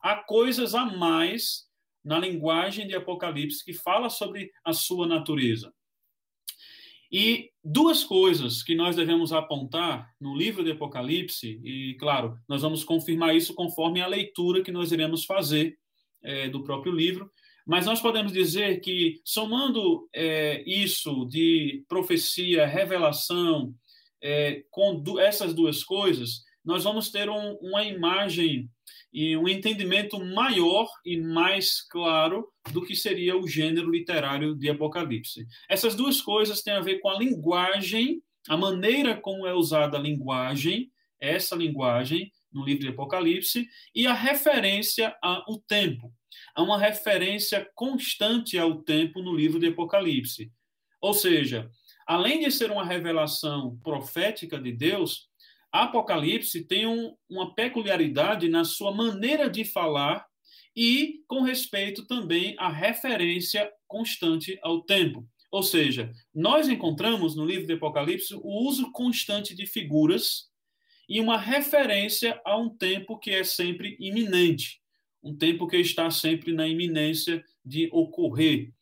Há 0.00 0.16
coisas 0.16 0.74
a 0.74 0.84
mais 0.84 1.66
na 2.04 2.18
linguagem 2.18 2.86
de 2.86 2.94
Apocalipse 2.94 3.64
que 3.64 3.72
fala 3.72 4.10
sobre 4.10 4.50
a 4.64 4.72
sua 4.72 5.06
natureza. 5.06 5.72
E 7.10 7.50
duas 7.62 8.02
coisas 8.02 8.62
que 8.62 8.74
nós 8.74 8.96
devemos 8.96 9.34
apontar 9.34 10.10
no 10.18 10.34
livro 10.34 10.64
de 10.64 10.70
Apocalipse, 10.70 11.60
e 11.62 11.94
claro, 12.00 12.38
nós 12.48 12.62
vamos 12.62 12.84
confirmar 12.84 13.36
isso 13.36 13.52
conforme 13.52 14.00
a 14.00 14.06
leitura 14.06 14.62
que 14.62 14.72
nós 14.72 14.92
iremos 14.92 15.26
fazer 15.26 15.78
é, 16.22 16.48
do 16.48 16.64
próprio 16.64 16.90
livro, 16.90 17.30
mas 17.66 17.84
nós 17.84 18.00
podemos 18.00 18.32
dizer 18.32 18.80
que, 18.80 19.20
somando 19.24 20.08
é, 20.12 20.62
isso 20.66 21.26
de 21.26 21.84
profecia, 21.86 22.66
revelação, 22.66 23.74
é, 24.22 24.64
com 24.70 24.98
du 24.98 25.18
essas 25.18 25.52
duas 25.52 25.84
coisas, 25.84 26.42
nós 26.64 26.84
vamos 26.84 27.10
ter 27.10 27.28
um, 27.28 27.54
uma 27.60 27.84
imagem 27.84 28.70
e 29.12 29.36
um 29.36 29.48
entendimento 29.48 30.18
maior 30.24 30.88
e 31.04 31.20
mais 31.20 31.80
claro 31.80 32.48
do 32.72 32.82
que 32.82 32.96
seria 32.96 33.36
o 33.36 33.46
gênero 33.46 33.90
literário 33.90 34.54
de 34.54 34.70
Apocalipse. 34.70 35.46
Essas 35.68 35.94
duas 35.94 36.20
coisas 36.20 36.62
têm 36.62 36.74
a 36.74 36.80
ver 36.80 36.98
com 37.00 37.08
a 37.08 37.18
linguagem, 37.18 38.22
a 38.48 38.56
maneira 38.56 39.16
como 39.16 39.46
é 39.46 39.54
usada 39.54 39.98
a 39.98 40.00
linguagem, 40.00 40.90
essa 41.20 41.54
linguagem 41.54 42.32
no 42.52 42.64
livro 42.64 42.82
de 42.82 42.88
Apocalipse, 42.88 43.66
e 43.94 44.06
a 44.06 44.12
referência 44.12 45.14
ao 45.22 45.58
tempo 45.60 46.12
há 46.54 46.62
uma 46.62 46.78
referência 46.78 47.68
constante 47.74 48.58
ao 48.58 48.82
tempo 48.82 49.22
no 49.22 49.34
livro 49.34 49.58
de 49.58 49.68
Apocalipse. 49.68 50.50
Ou 51.00 51.14
seja, 51.14 51.70
além 52.06 52.40
de 52.40 52.50
ser 52.50 52.70
uma 52.70 52.84
revelação 52.84 53.78
profética 53.82 54.58
de 54.58 54.72
Deus, 54.72 55.28
Apocalipse 55.72 56.64
tem 56.64 56.86
um, 56.86 57.16
uma 57.28 57.54
peculiaridade 57.54 58.48
na 58.48 58.64
sua 58.64 58.92
maneira 58.94 59.48
de 59.48 59.64
falar 59.64 60.24
e 60.76 61.20
com 61.26 61.42
respeito 61.42 62.06
também 62.06 62.54
à 62.58 62.68
referência 62.68 63.70
constante 63.88 64.58
ao 64.62 64.82
tempo. 64.82 65.26
Ou 65.50 65.62
seja, 65.62 66.12
nós 66.34 66.68
encontramos 66.68 67.34
no 67.34 67.44
livro 67.44 67.66
de 67.66 67.74
Apocalipse 67.74 68.34
o 68.34 68.68
uso 68.68 68.92
constante 68.92 69.54
de 69.54 69.66
figuras 69.66 70.50
e 71.08 71.20
uma 71.20 71.38
referência 71.38 72.40
a 72.44 72.56
um 72.56 72.70
tempo 72.70 73.18
que 73.18 73.30
é 73.30 73.44
sempre 73.44 73.96
iminente 73.98 74.82
um 75.22 75.36
tempo 75.36 75.66
que 75.68 75.76
está 75.76 76.10
sempre 76.10 76.52
na 76.52 76.66
iminência 76.66 77.44
de 77.64 77.88
ocorrer. 77.92 78.72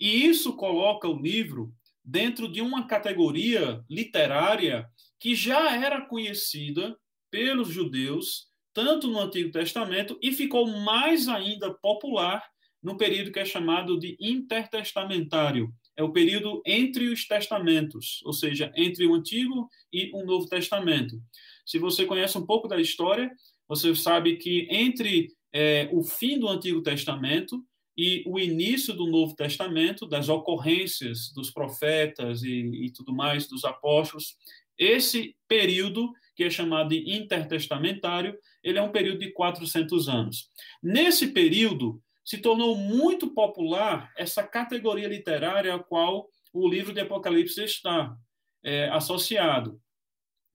E 0.00 0.24
isso 0.24 0.56
coloca 0.56 1.06
o 1.06 1.20
livro 1.20 1.72
dentro 2.02 2.50
de 2.50 2.60
uma 2.60 2.86
categoria 2.86 3.84
literária 3.88 4.88
que 5.24 5.34
já 5.34 5.74
era 5.74 6.02
conhecida 6.02 6.94
pelos 7.30 7.68
judeus, 7.68 8.48
tanto 8.74 9.08
no 9.08 9.18
Antigo 9.18 9.50
Testamento, 9.50 10.18
e 10.20 10.30
ficou 10.32 10.66
mais 10.66 11.28
ainda 11.28 11.72
popular 11.72 12.44
no 12.82 12.98
período 12.98 13.32
que 13.32 13.38
é 13.38 13.44
chamado 13.46 13.98
de 13.98 14.18
intertestamentário. 14.20 15.72
É 15.96 16.02
o 16.02 16.12
período 16.12 16.60
entre 16.66 17.08
os 17.08 17.26
testamentos, 17.26 18.20
ou 18.26 18.34
seja, 18.34 18.70
entre 18.76 19.06
o 19.06 19.14
Antigo 19.14 19.66
e 19.90 20.10
o 20.12 20.26
Novo 20.26 20.46
Testamento. 20.46 21.18
Se 21.64 21.78
você 21.78 22.04
conhece 22.04 22.36
um 22.36 22.44
pouco 22.44 22.68
da 22.68 22.78
história, 22.78 23.30
você 23.66 23.94
sabe 23.94 24.36
que 24.36 24.68
entre 24.70 25.28
é, 25.54 25.88
o 25.90 26.04
fim 26.04 26.38
do 26.38 26.48
Antigo 26.50 26.82
Testamento 26.82 27.64
e 27.96 28.22
o 28.26 28.38
início 28.38 28.92
do 28.92 29.06
Novo 29.06 29.34
Testamento, 29.34 30.06
das 30.06 30.28
ocorrências 30.28 31.32
dos 31.32 31.50
profetas 31.50 32.42
e, 32.42 32.86
e 32.86 32.92
tudo 32.92 33.14
mais, 33.14 33.48
dos 33.48 33.64
apóstolos. 33.64 34.36
Esse 34.78 35.36
período, 35.48 36.12
que 36.34 36.44
é 36.44 36.50
chamado 36.50 36.90
de 36.90 37.16
intertestamentário, 37.16 38.36
ele 38.62 38.78
é 38.78 38.82
um 38.82 38.92
período 38.92 39.18
de 39.18 39.32
400 39.32 40.08
anos. 40.08 40.48
Nesse 40.82 41.28
período, 41.28 42.02
se 42.24 42.38
tornou 42.38 42.76
muito 42.76 43.32
popular 43.32 44.10
essa 44.16 44.42
categoria 44.42 45.08
literária 45.08 45.74
a 45.74 45.78
qual 45.78 46.28
o 46.52 46.68
livro 46.68 46.92
de 46.92 47.00
Apocalipse 47.00 47.62
está 47.62 48.16
é, 48.62 48.88
associado, 48.88 49.80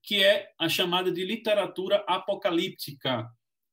que 0.01 0.23
é 0.23 0.49
a 0.57 0.67
chamada 0.67 1.11
de 1.11 1.23
literatura 1.23 2.03
apocalíptica 2.07 3.29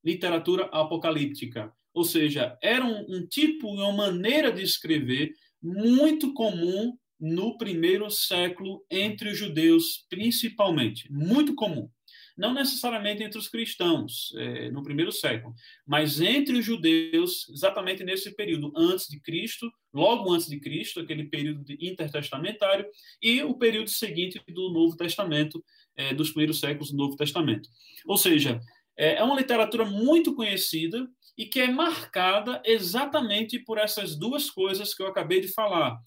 literatura 0.07 0.67
apocalíptica. 0.67 1.73
Ou 1.93 2.05
seja, 2.05 2.57
era 2.63 2.85
um, 2.85 3.05
um 3.09 3.27
tipo, 3.27 3.69
uma 3.69 3.91
maneira 3.93 4.53
de 4.53 4.63
escrever 4.63 5.33
muito 5.61 6.33
comum 6.33 6.97
no 7.19 7.57
primeiro 7.57 8.11
século 8.11 8.85
entre 8.91 9.31
os 9.31 9.39
judeus, 9.39 10.07
principalmente. 10.09 11.11
Muito 11.11 11.55
comum. 11.55 11.89
Não 12.37 12.53
necessariamente 12.53 13.23
entre 13.23 13.39
os 13.39 13.49
cristãos, 13.49 14.31
é, 14.37 14.71
no 14.71 14.83
primeiro 14.83 15.11
século, 15.11 15.55
mas 15.87 16.21
entre 16.21 16.59
os 16.59 16.65
judeus, 16.65 17.49
exatamente 17.49 18.05
nesse 18.05 18.35
período 18.37 18.71
antes 18.77 19.09
de 19.09 19.19
Cristo, 19.21 19.71
logo 19.93 20.31
antes 20.31 20.47
de 20.47 20.61
Cristo, 20.61 21.01
aquele 21.01 21.25
período 21.25 21.65
intertestamentário, 21.81 22.87
e 23.23 23.43
o 23.43 23.55
período 23.55 23.89
seguinte 23.89 24.39
do 24.49 24.71
Novo 24.71 24.97
Testamento, 24.99 25.65
é, 25.97 26.13
dos 26.13 26.29
primeiros 26.29 26.61
séculos 26.61 26.91
do 26.91 26.99
Novo 26.99 27.17
Testamento. 27.17 27.71
Ou 28.07 28.19
seja, 28.19 28.61
é, 28.99 29.17
é 29.17 29.23
uma 29.23 29.37
literatura 29.37 29.87
muito 29.87 30.35
conhecida 30.35 31.09
e 31.37 31.47
que 31.47 31.61
é 31.61 31.71
marcada 31.71 32.63
exatamente 32.65 33.59
por 33.59 33.79
essas 33.79 34.17
duas 34.17 34.51
coisas 34.51 34.95
que 34.95 35.03
eu 35.03 35.07
acabei 35.07 35.41
de 35.41 35.49
falar. 35.49 35.99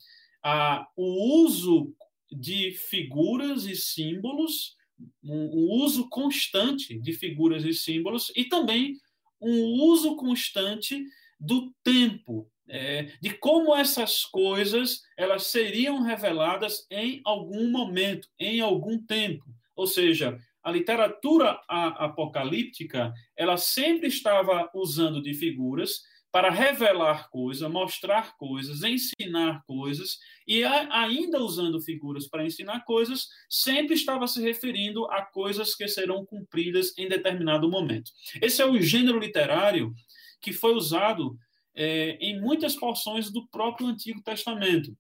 Ah, 0.44 0.88
o 0.96 1.44
uso 1.44 1.94
de 2.32 2.72
figuras 2.72 3.66
e 3.66 3.76
símbolos, 3.76 4.76
um, 5.24 5.34
um 5.34 5.84
uso 5.84 6.08
constante 6.10 7.00
de 7.00 7.14
figuras 7.14 7.64
e 7.64 7.74
símbolos, 7.74 8.32
e 8.36 8.46
também 8.46 8.96
um 9.42 9.82
uso 9.84 10.16
constante 10.16 11.04
do 11.40 11.74
tempo, 11.84 12.50
é, 12.68 13.04
de 13.22 13.32
como 13.32 13.76
essas 13.76 14.26
coisas 14.26 15.02
elas 15.18 15.48
seriam 15.48 16.02
reveladas 16.02 16.86
em 16.92 17.22
algum 17.26 17.72
momento, 17.72 18.28
em 18.38 18.60
algum 18.60 19.02
tempo. 19.04 19.44
Ou 19.76 19.88
seja, 19.88 20.38
a 20.62 20.72
literatura 20.72 21.60
apocalíptica 21.68 23.14
ela 23.36 23.58
sempre 23.58 24.10
estava 24.10 24.70
usando 24.74 25.22
de 25.22 25.34
figuras 25.34 26.02
para 26.32 26.52
revelar 26.52 27.30
coisas, 27.30 27.70
mostrar 27.72 28.38
coisas, 28.38 28.84
ensinar 28.84 29.64
coisas, 29.66 30.18
e 30.48 30.64
ainda 30.64 31.42
usando 31.42 31.82
figuras 31.82 32.28
para 32.28 32.46
ensinar 32.46 32.82
coisas, 32.86 33.28
sempre 33.50 33.96
estava 33.96 34.28
se 34.28 34.42
referindo 34.42 35.06
a 35.12 35.24
coisas 35.24 35.76
que 35.76 35.88
serão 35.88 36.26
cumpridas 36.26 36.96
em 36.98 37.08
determinado 37.08 37.70
momento. 37.70 38.12
Esse 38.42 38.62
é 38.62 38.66
o 38.66 38.80
gênero 38.80 39.20
literário 39.20 39.94
que 40.42 40.54
foi 40.54 40.74
usado 40.74 41.36
é, 41.76 42.18
em 42.22 42.40
muitas 42.40 42.76
porções 42.76 43.32
do 43.32 43.48
próprio 43.48 43.88
Antigo 43.88 44.22
Testamento. 44.22 44.96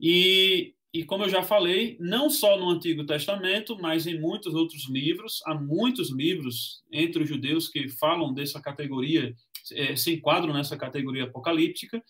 E 0.00 0.74
e 0.92 1.04
como 1.04 1.22
eu 1.22 1.28
já 1.28 1.40
falei, 1.40 1.96
não 2.00 2.28
só 2.28 2.58
no 2.58 2.68
Antigo 2.68 3.06
Testamento, 3.06 3.78
mas 3.80 4.08
em 4.08 4.18
muitos 4.18 4.54
outros 4.54 4.88
livros, 4.88 5.40
há 5.46 5.54
muitos 5.54 6.10
livros 6.10 6.82
entre 6.90 7.22
os 7.22 7.28
judeus 7.28 7.68
que 7.68 7.88
falam 7.88 8.34
dessa 8.34 8.60
categoria, 8.60 9.32
é, 9.72 9.96
se 9.96 10.14
enquadram 10.14 10.52
nessa 10.52 10.76
categoria 10.76 11.24
apocalíptica, 11.24 12.02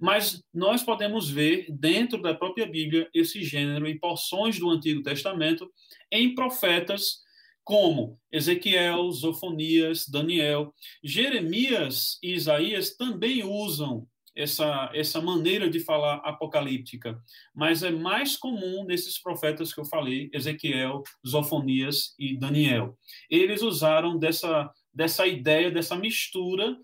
mas 0.00 0.42
nós 0.52 0.82
podemos 0.82 1.30
ver 1.30 1.66
dentro 1.70 2.20
da 2.20 2.34
própria 2.34 2.66
Bíblia 2.66 3.08
esse 3.14 3.42
gênero 3.42 3.86
em 3.86 3.98
porções 3.98 4.58
do 4.58 4.68
Antigo 4.70 5.02
Testamento, 5.02 5.70
em 6.10 6.34
profetas 6.34 7.24
como 7.64 8.16
Ezequiel, 8.30 9.10
Zofonias, 9.10 10.06
Daniel. 10.06 10.72
Jeremias 11.02 12.18
e 12.22 12.34
Isaías 12.34 12.94
também 12.94 13.42
usam 13.42 14.06
essa, 14.36 14.90
essa 14.94 15.20
maneira 15.20 15.68
de 15.68 15.80
falar 15.80 16.16
apocalíptica, 16.16 17.18
mas 17.54 17.82
é 17.82 17.90
mais 17.90 18.36
comum 18.36 18.84
nesses 18.84 19.20
profetas 19.20 19.72
que 19.72 19.80
eu 19.80 19.84
falei, 19.84 20.30
Ezequiel, 20.32 21.02
Zofonias 21.26 22.14
e 22.18 22.38
Daniel. 22.38 22.96
Eles 23.30 23.62
usaram 23.62 24.18
dessa, 24.18 24.70
dessa 24.92 25.26
ideia, 25.26 25.70
dessa 25.70 25.96
mistura 25.96 26.76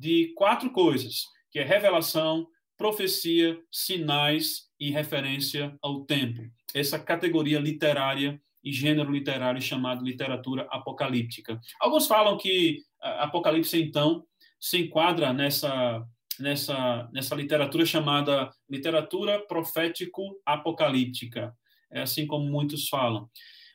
de 0.00 0.32
quatro 0.34 0.70
coisas, 0.70 1.26
que 1.52 1.58
é 1.58 1.62
revelação, 1.62 2.46
profecia, 2.78 3.60
sinais 3.70 4.70
e 4.80 4.90
referência 4.90 5.76
ao 5.82 6.06
tempo. 6.06 6.40
Essa 6.74 6.98
categoria 6.98 7.60
literária 7.60 8.40
e 8.64 8.72
gênero 8.72 9.12
literário 9.12 9.60
chamado 9.60 10.02
literatura 10.02 10.66
apocalíptica. 10.70 11.60
Alguns 11.78 12.06
falam 12.06 12.38
que 12.38 12.78
Apocalipse, 13.00 13.78
então, 13.80 14.24
se 14.58 14.78
enquadra 14.78 15.34
nessa 15.34 16.02
nessa, 16.38 17.10
nessa 17.12 17.34
literatura 17.34 17.84
chamada 17.84 18.50
literatura 18.68 19.44
profético-apocalíptica, 19.46 21.54
é 21.90 22.00
assim 22.00 22.26
como 22.26 22.50
muitos 22.50 22.88
falam. 22.88 23.28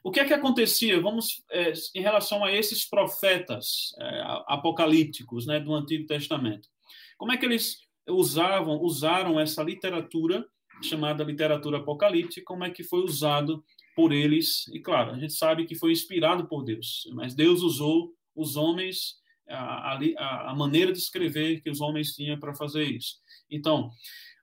O 0.05 0.11
que 0.11 0.19
é 0.19 0.25
que 0.25 0.35
acontecia? 0.35 1.01
Vamos 1.01 1.43
é, 1.49 1.73
em 1.95 1.99
relação 1.99 2.43
a 2.43 2.51
esses 2.51 2.87
profetas 2.87 3.91
é, 3.99 4.21
apocalípticos, 4.45 5.47
né, 5.47 5.59
do 5.59 5.73
Antigo 5.73 6.05
Testamento. 6.05 6.69
Como 7.17 7.31
é 7.31 7.37
que 7.37 7.43
eles 7.43 7.79
usavam, 8.07 8.79
usaram 8.83 9.39
essa 9.39 9.63
literatura 9.63 10.45
chamada 10.83 11.23
literatura 11.23 11.79
apocalíptica? 11.79 12.45
Como 12.45 12.63
é 12.63 12.69
que 12.69 12.83
foi 12.83 12.99
usado 12.99 13.65
por 13.95 14.13
eles? 14.13 14.67
E 14.67 14.79
claro, 14.79 15.09
a 15.09 15.17
gente 15.17 15.33
sabe 15.33 15.65
que 15.65 15.73
foi 15.73 15.91
inspirado 15.91 16.47
por 16.47 16.63
Deus, 16.63 17.09
mas 17.13 17.33
Deus 17.33 17.63
usou 17.63 18.13
os 18.35 18.55
homens 18.55 19.15
a, 19.49 19.97
a, 20.19 20.51
a 20.51 20.55
maneira 20.55 20.93
de 20.93 20.99
escrever 20.99 21.61
que 21.61 21.69
os 21.71 21.81
homens 21.81 22.13
tinham 22.13 22.39
para 22.39 22.53
fazer 22.53 22.83
isso. 22.83 23.15
Então, 23.49 23.89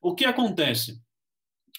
o 0.03 0.13
que 0.13 0.25
acontece? 0.25 1.01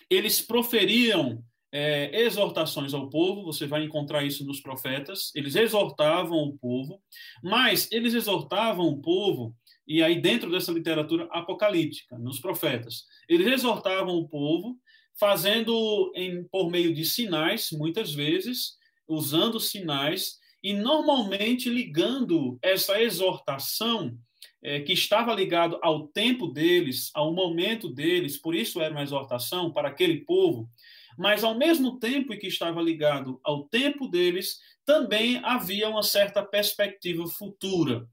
Eles 0.09 0.41
proferiam 0.41 1.43
é, 1.73 2.21
exortações 2.21 2.93
ao 2.93 3.09
povo, 3.09 3.43
você 3.43 3.65
vai 3.65 3.83
encontrar 3.83 4.23
isso 4.23 4.45
nos 4.45 4.61
profetas, 4.61 5.31
eles 5.33 5.55
exortavam 5.55 6.37
o 6.37 6.55
povo, 6.55 7.01
mas 7.43 7.91
eles 7.91 8.13
exortavam 8.13 8.85
o 8.85 9.01
povo, 9.01 9.55
e 9.87 10.03
aí 10.03 10.21
dentro 10.21 10.51
dessa 10.51 10.71
literatura 10.71 11.27
apocalíptica, 11.31 12.15
nos 12.19 12.39
profetas, 12.39 13.05
eles 13.27 13.47
exortavam 13.47 14.15
o 14.15 14.29
povo, 14.29 14.77
fazendo 15.19 16.11
em, 16.15 16.43
por 16.43 16.69
meio 16.69 16.93
de 16.93 17.03
sinais, 17.03 17.69
muitas 17.71 18.13
vezes, 18.13 18.77
usando 19.07 19.59
sinais, 19.59 20.37
e 20.61 20.73
normalmente 20.73 21.69
ligando 21.69 22.57
essa 22.61 23.01
exortação 23.01 24.15
é, 24.61 24.79
que 24.79 24.93
estava 24.93 25.33
ligado 25.33 25.79
ao 25.81 26.07
tempo 26.07 26.47
deles, 26.47 27.09
ao 27.15 27.33
momento 27.33 27.89
deles, 27.89 28.37
por 28.37 28.53
isso 28.53 28.79
era 28.79 28.93
uma 28.93 29.03
exortação 29.03 29.73
para 29.73 29.89
aquele 29.89 30.21
povo, 30.23 30.69
mas 31.17 31.43
ao 31.43 31.57
mesmo 31.57 31.99
tempo 31.99 32.37
que 32.37 32.47
estava 32.47 32.81
ligado 32.81 33.39
ao 33.43 33.63
tempo 33.67 34.07
deles, 34.07 34.59
também 34.85 35.37
havia 35.43 35.89
uma 35.89 36.03
certa 36.03 36.43
perspectiva 36.43 37.27
futura. 37.27 38.07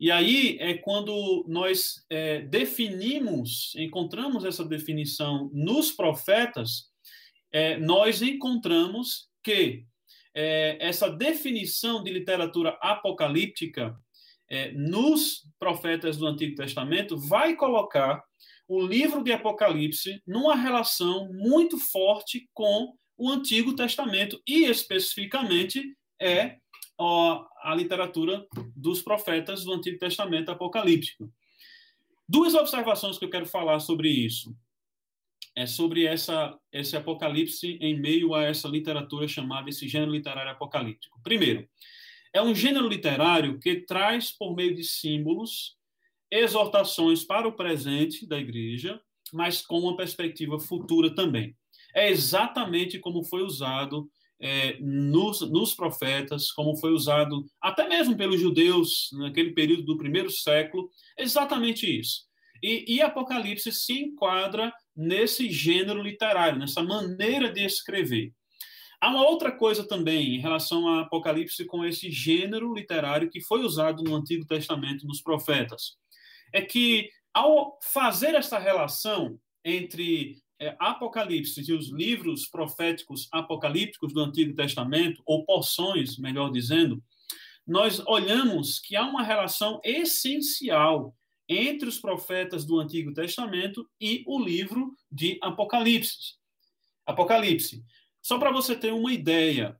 E 0.00 0.12
aí 0.12 0.56
é 0.60 0.74
quando 0.74 1.44
nós 1.48 2.04
é, 2.08 2.40
definimos, 2.42 3.74
encontramos 3.76 4.44
essa 4.44 4.64
definição 4.64 5.50
nos 5.52 5.90
profetas, 5.90 6.84
é, 7.50 7.76
nós 7.78 8.22
encontramos 8.22 9.28
que 9.42 9.84
é, 10.34 10.78
essa 10.80 11.10
definição 11.10 12.02
de 12.02 12.12
literatura 12.12 12.78
apocalíptica 12.80 13.98
é, 14.48 14.70
nos 14.72 15.42
profetas 15.58 16.16
do 16.16 16.26
Antigo 16.26 16.54
Testamento 16.54 17.16
vai 17.18 17.56
colocar 17.56 18.22
o 18.68 18.86
livro 18.86 19.24
de 19.24 19.32
Apocalipse 19.32 20.22
numa 20.26 20.54
relação 20.54 21.32
muito 21.32 21.78
forte 21.78 22.48
com 22.52 22.94
o 23.16 23.30
Antigo 23.30 23.74
Testamento 23.74 24.40
e 24.46 24.64
especificamente 24.66 25.96
é 26.20 26.58
ó, 26.98 27.46
a 27.62 27.74
literatura 27.74 28.46
dos 28.76 29.00
profetas 29.00 29.64
do 29.64 29.72
Antigo 29.72 29.98
Testamento 29.98 30.50
apocalíptico. 30.50 31.32
Duas 32.28 32.54
observações 32.54 33.18
que 33.18 33.24
eu 33.24 33.30
quero 33.30 33.46
falar 33.46 33.80
sobre 33.80 34.10
isso 34.10 34.54
é 35.56 35.66
sobre 35.66 36.04
essa, 36.04 36.56
esse 36.70 36.96
apocalipse 36.96 37.78
em 37.80 37.98
meio 37.98 38.34
a 38.34 38.44
essa 38.44 38.68
literatura 38.68 39.26
chamada, 39.26 39.70
esse 39.70 39.88
gênero 39.88 40.12
literário 40.12 40.52
apocalíptico. 40.52 41.20
Primeiro, 41.22 41.66
é 42.32 42.42
um 42.42 42.54
gênero 42.54 42.86
literário 42.86 43.58
que 43.58 43.80
traz, 43.80 44.30
por 44.30 44.54
meio 44.54 44.74
de 44.74 44.84
símbolos, 44.84 45.77
exortações 46.30 47.24
para 47.24 47.48
o 47.48 47.52
presente 47.52 48.26
da 48.26 48.38
igreja, 48.38 49.00
mas 49.32 49.60
com 49.60 49.78
uma 49.78 49.96
perspectiva 49.96 50.58
futura 50.58 51.14
também. 51.14 51.56
É 51.94 52.10
exatamente 52.10 52.98
como 52.98 53.24
foi 53.24 53.42
usado 53.42 54.08
é, 54.40 54.78
nos, 54.80 55.40
nos, 55.40 55.74
profetas, 55.74 56.52
como 56.52 56.76
foi 56.76 56.92
usado 56.92 57.44
até 57.60 57.88
mesmo 57.88 58.16
pelos 58.16 58.40
judeus 58.40 59.08
naquele 59.12 59.52
período 59.52 59.82
do 59.82 59.96
primeiro 59.96 60.30
século, 60.30 60.90
exatamente 61.16 61.86
isso. 61.86 62.28
E, 62.62 62.96
e 62.96 63.02
Apocalipse 63.02 63.72
se 63.72 63.92
enquadra 63.92 64.72
nesse 64.96 65.50
gênero 65.50 66.02
literário, 66.02 66.58
nessa 66.58 66.82
maneira 66.82 67.52
de 67.52 67.64
escrever. 67.64 68.32
Há 69.00 69.10
uma 69.10 69.24
outra 69.24 69.52
coisa 69.52 69.86
também 69.86 70.34
em 70.34 70.40
relação 70.40 70.88
a 70.88 71.02
Apocalipse 71.02 71.64
com 71.66 71.84
esse 71.84 72.10
gênero 72.10 72.74
literário 72.74 73.30
que 73.30 73.40
foi 73.40 73.62
usado 73.62 74.02
no 74.02 74.16
Antigo 74.16 74.44
Testamento 74.44 75.06
nos 75.06 75.22
profetas. 75.22 75.96
É 76.52 76.62
que, 76.62 77.10
ao 77.32 77.78
fazer 77.82 78.34
essa 78.34 78.58
relação 78.58 79.38
entre 79.64 80.42
é, 80.60 80.76
Apocalipse 80.78 81.62
e 81.68 81.72
os 81.72 81.90
livros 81.90 82.46
proféticos 82.46 83.28
apocalípticos 83.32 84.12
do 84.12 84.20
Antigo 84.20 84.54
Testamento, 84.54 85.22
ou 85.24 85.44
porções, 85.44 86.18
melhor 86.18 86.50
dizendo, 86.50 87.02
nós 87.66 88.00
olhamos 88.06 88.78
que 88.78 88.96
há 88.96 89.04
uma 89.04 89.22
relação 89.22 89.80
essencial 89.84 91.14
entre 91.48 91.88
os 91.88 91.98
profetas 91.98 92.64
do 92.64 92.78
Antigo 92.78 93.12
Testamento 93.12 93.88
e 94.00 94.24
o 94.26 94.38
livro 94.38 94.94
de 95.10 95.38
Apocalipse. 95.42 96.36
Apocalipse. 97.06 97.84
Só 98.20 98.38
para 98.38 98.50
você 98.50 98.74
ter 98.74 98.92
uma 98.92 99.12
ideia, 99.12 99.78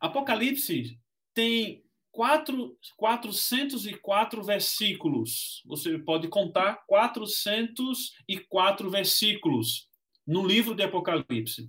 Apocalipse 0.00 0.98
tem 1.32 1.83
quatro, 2.14 2.78
404 2.96 4.42
versículos. 4.44 5.62
Você 5.66 5.98
pode 5.98 6.28
contar 6.28 6.84
404 6.86 8.88
versículos 8.88 9.88
no 10.24 10.46
livro 10.46 10.72
de 10.74 10.84
Apocalipse. 10.84 11.68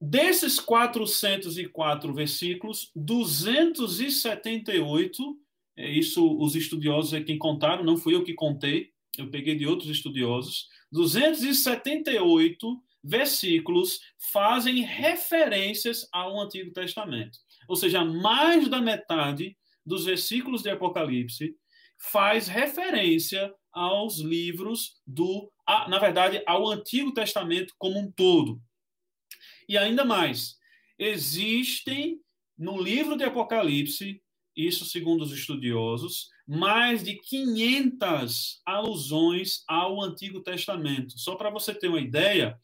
Desses 0.00 0.58
404 0.58 2.12
versículos, 2.12 2.90
278 2.96 5.38
é, 5.76 5.88
isso 5.88 6.36
os 6.38 6.56
estudiosos 6.56 7.14
é 7.14 7.22
quem 7.22 7.38
contaram, 7.38 7.84
não 7.84 7.96
fui 7.96 8.12
eu 8.14 8.24
que 8.24 8.34
contei, 8.34 8.90
eu 9.16 9.30
peguei 9.30 9.54
de 9.54 9.64
outros 9.66 9.88
estudiosos. 9.88 10.68
278 10.90 12.82
versículos 13.02 14.00
fazem 14.32 14.82
referências 14.82 16.06
ao 16.12 16.38
Antigo 16.40 16.72
Testamento. 16.72 17.38
Ou 17.70 17.76
seja, 17.76 18.04
mais 18.04 18.66
da 18.68 18.80
metade 18.80 19.56
dos 19.86 20.04
versículos 20.04 20.60
de 20.60 20.70
Apocalipse 20.70 21.54
faz 21.96 22.48
referência 22.48 23.54
aos 23.72 24.18
livros 24.18 25.00
do, 25.06 25.48
na 25.88 26.00
verdade, 26.00 26.42
ao 26.48 26.68
Antigo 26.68 27.14
Testamento 27.14 27.72
como 27.78 27.96
um 27.96 28.10
todo. 28.10 28.60
E 29.68 29.78
ainda 29.78 30.04
mais, 30.04 30.56
existem 30.98 32.18
no 32.58 32.76
livro 32.82 33.16
de 33.16 33.22
Apocalipse 33.22 34.20
isso 34.56 34.84
segundo 34.84 35.22
os 35.22 35.30
estudiosos, 35.30 36.28
mais 36.48 37.04
de 37.04 37.20
500 37.20 38.60
alusões 38.66 39.62
ao 39.68 40.02
Antigo 40.02 40.42
Testamento. 40.42 41.16
Só 41.16 41.36
para 41.36 41.50
você 41.50 41.72
ter 41.72 41.86
uma 41.86 42.00
ideia, 42.00 42.58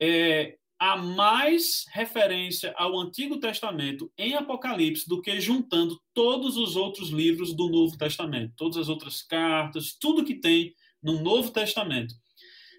é, 0.00 0.56
há 0.80 0.96
mais 0.96 1.84
referência 1.92 2.74
ao 2.74 2.98
Antigo 2.98 3.38
Testamento 3.38 4.10
em 4.16 4.34
Apocalipse 4.34 5.06
do 5.06 5.20
que 5.20 5.38
juntando 5.38 6.00
todos 6.14 6.56
os 6.56 6.74
outros 6.74 7.10
livros 7.10 7.54
do 7.54 7.68
Novo 7.68 7.98
Testamento, 7.98 8.54
todas 8.56 8.78
as 8.78 8.88
outras 8.88 9.20
cartas, 9.20 9.94
tudo 10.00 10.24
que 10.24 10.36
tem 10.36 10.74
no 11.02 11.20
Novo 11.22 11.50
Testamento. 11.52 12.14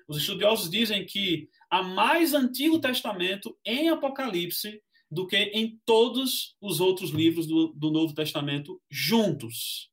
Os 0.08 0.18
estudiosos 0.18 0.68
dizem 0.68 1.06
que 1.06 1.48
há 1.70 1.84
mais 1.84 2.34
Antigo 2.34 2.80
Testamento 2.80 3.56
em 3.64 3.90
Apocalipse 3.90 4.82
do 5.10 5.28
que 5.28 5.38
em 5.38 5.80
todos 5.86 6.56
os 6.60 6.80
outros 6.80 7.12
livros 7.12 7.46
do, 7.46 7.68
do 7.68 7.92
Novo 7.92 8.16
Testamento 8.16 8.82
juntos. 8.90 9.92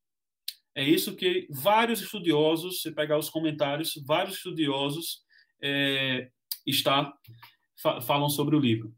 É 0.75 0.83
isso 0.83 1.15
que 1.15 1.47
vários 1.51 2.01
estudiosos, 2.01 2.81
se 2.81 2.91
pegar 2.91 3.19
os 3.19 3.29
comentários, 3.29 4.01
vários 4.07 4.37
estudiosos 4.37 5.19
é, 5.61 6.31
está, 6.67 7.13
fa, 7.81 8.01
falam 8.01 8.29
sobre 8.29 8.57
o 8.57 8.61
livro. 8.61 8.93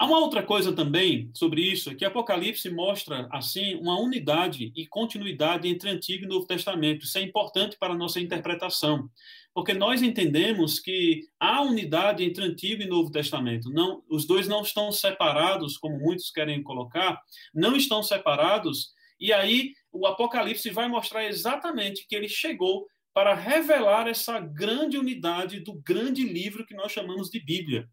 Há 0.00 0.06
uma 0.06 0.18
outra 0.18 0.42
coisa 0.42 0.72
também 0.72 1.30
sobre 1.34 1.60
isso, 1.60 1.90
é 1.90 1.94
que 1.94 2.06
Apocalipse 2.06 2.70
mostra, 2.70 3.28
assim, 3.30 3.74
uma 3.74 4.00
unidade 4.00 4.72
e 4.74 4.86
continuidade 4.86 5.68
entre 5.68 5.90
Antigo 5.90 6.24
e 6.24 6.26
Novo 6.26 6.46
Testamento. 6.46 7.04
Isso 7.04 7.18
é 7.18 7.20
importante 7.20 7.76
para 7.78 7.92
a 7.92 7.96
nossa 7.96 8.18
interpretação, 8.18 9.10
porque 9.52 9.74
nós 9.74 10.00
entendemos 10.00 10.80
que 10.80 11.26
há 11.38 11.60
unidade 11.60 12.24
entre 12.24 12.42
Antigo 12.42 12.82
e 12.82 12.86
Novo 12.86 13.10
Testamento. 13.10 13.68
Não, 13.68 14.02
os 14.08 14.26
dois 14.26 14.48
não 14.48 14.62
estão 14.62 14.90
separados, 14.90 15.76
como 15.76 15.98
muitos 15.98 16.30
querem 16.30 16.62
colocar, 16.62 17.20
não 17.52 17.76
estão 17.76 18.02
separados, 18.02 18.94
e 19.20 19.34
aí 19.34 19.74
o 19.92 20.06
Apocalipse 20.06 20.70
vai 20.70 20.88
mostrar 20.88 21.26
exatamente 21.26 22.06
que 22.08 22.16
ele 22.16 22.26
chegou 22.26 22.86
para 23.12 23.34
revelar 23.34 24.08
essa 24.08 24.40
grande 24.40 24.96
unidade 24.96 25.60
do 25.60 25.74
grande 25.74 26.22
livro 26.24 26.64
que 26.64 26.74
nós 26.74 26.90
chamamos 26.90 27.28
de 27.28 27.38
Bíblia. 27.38 27.86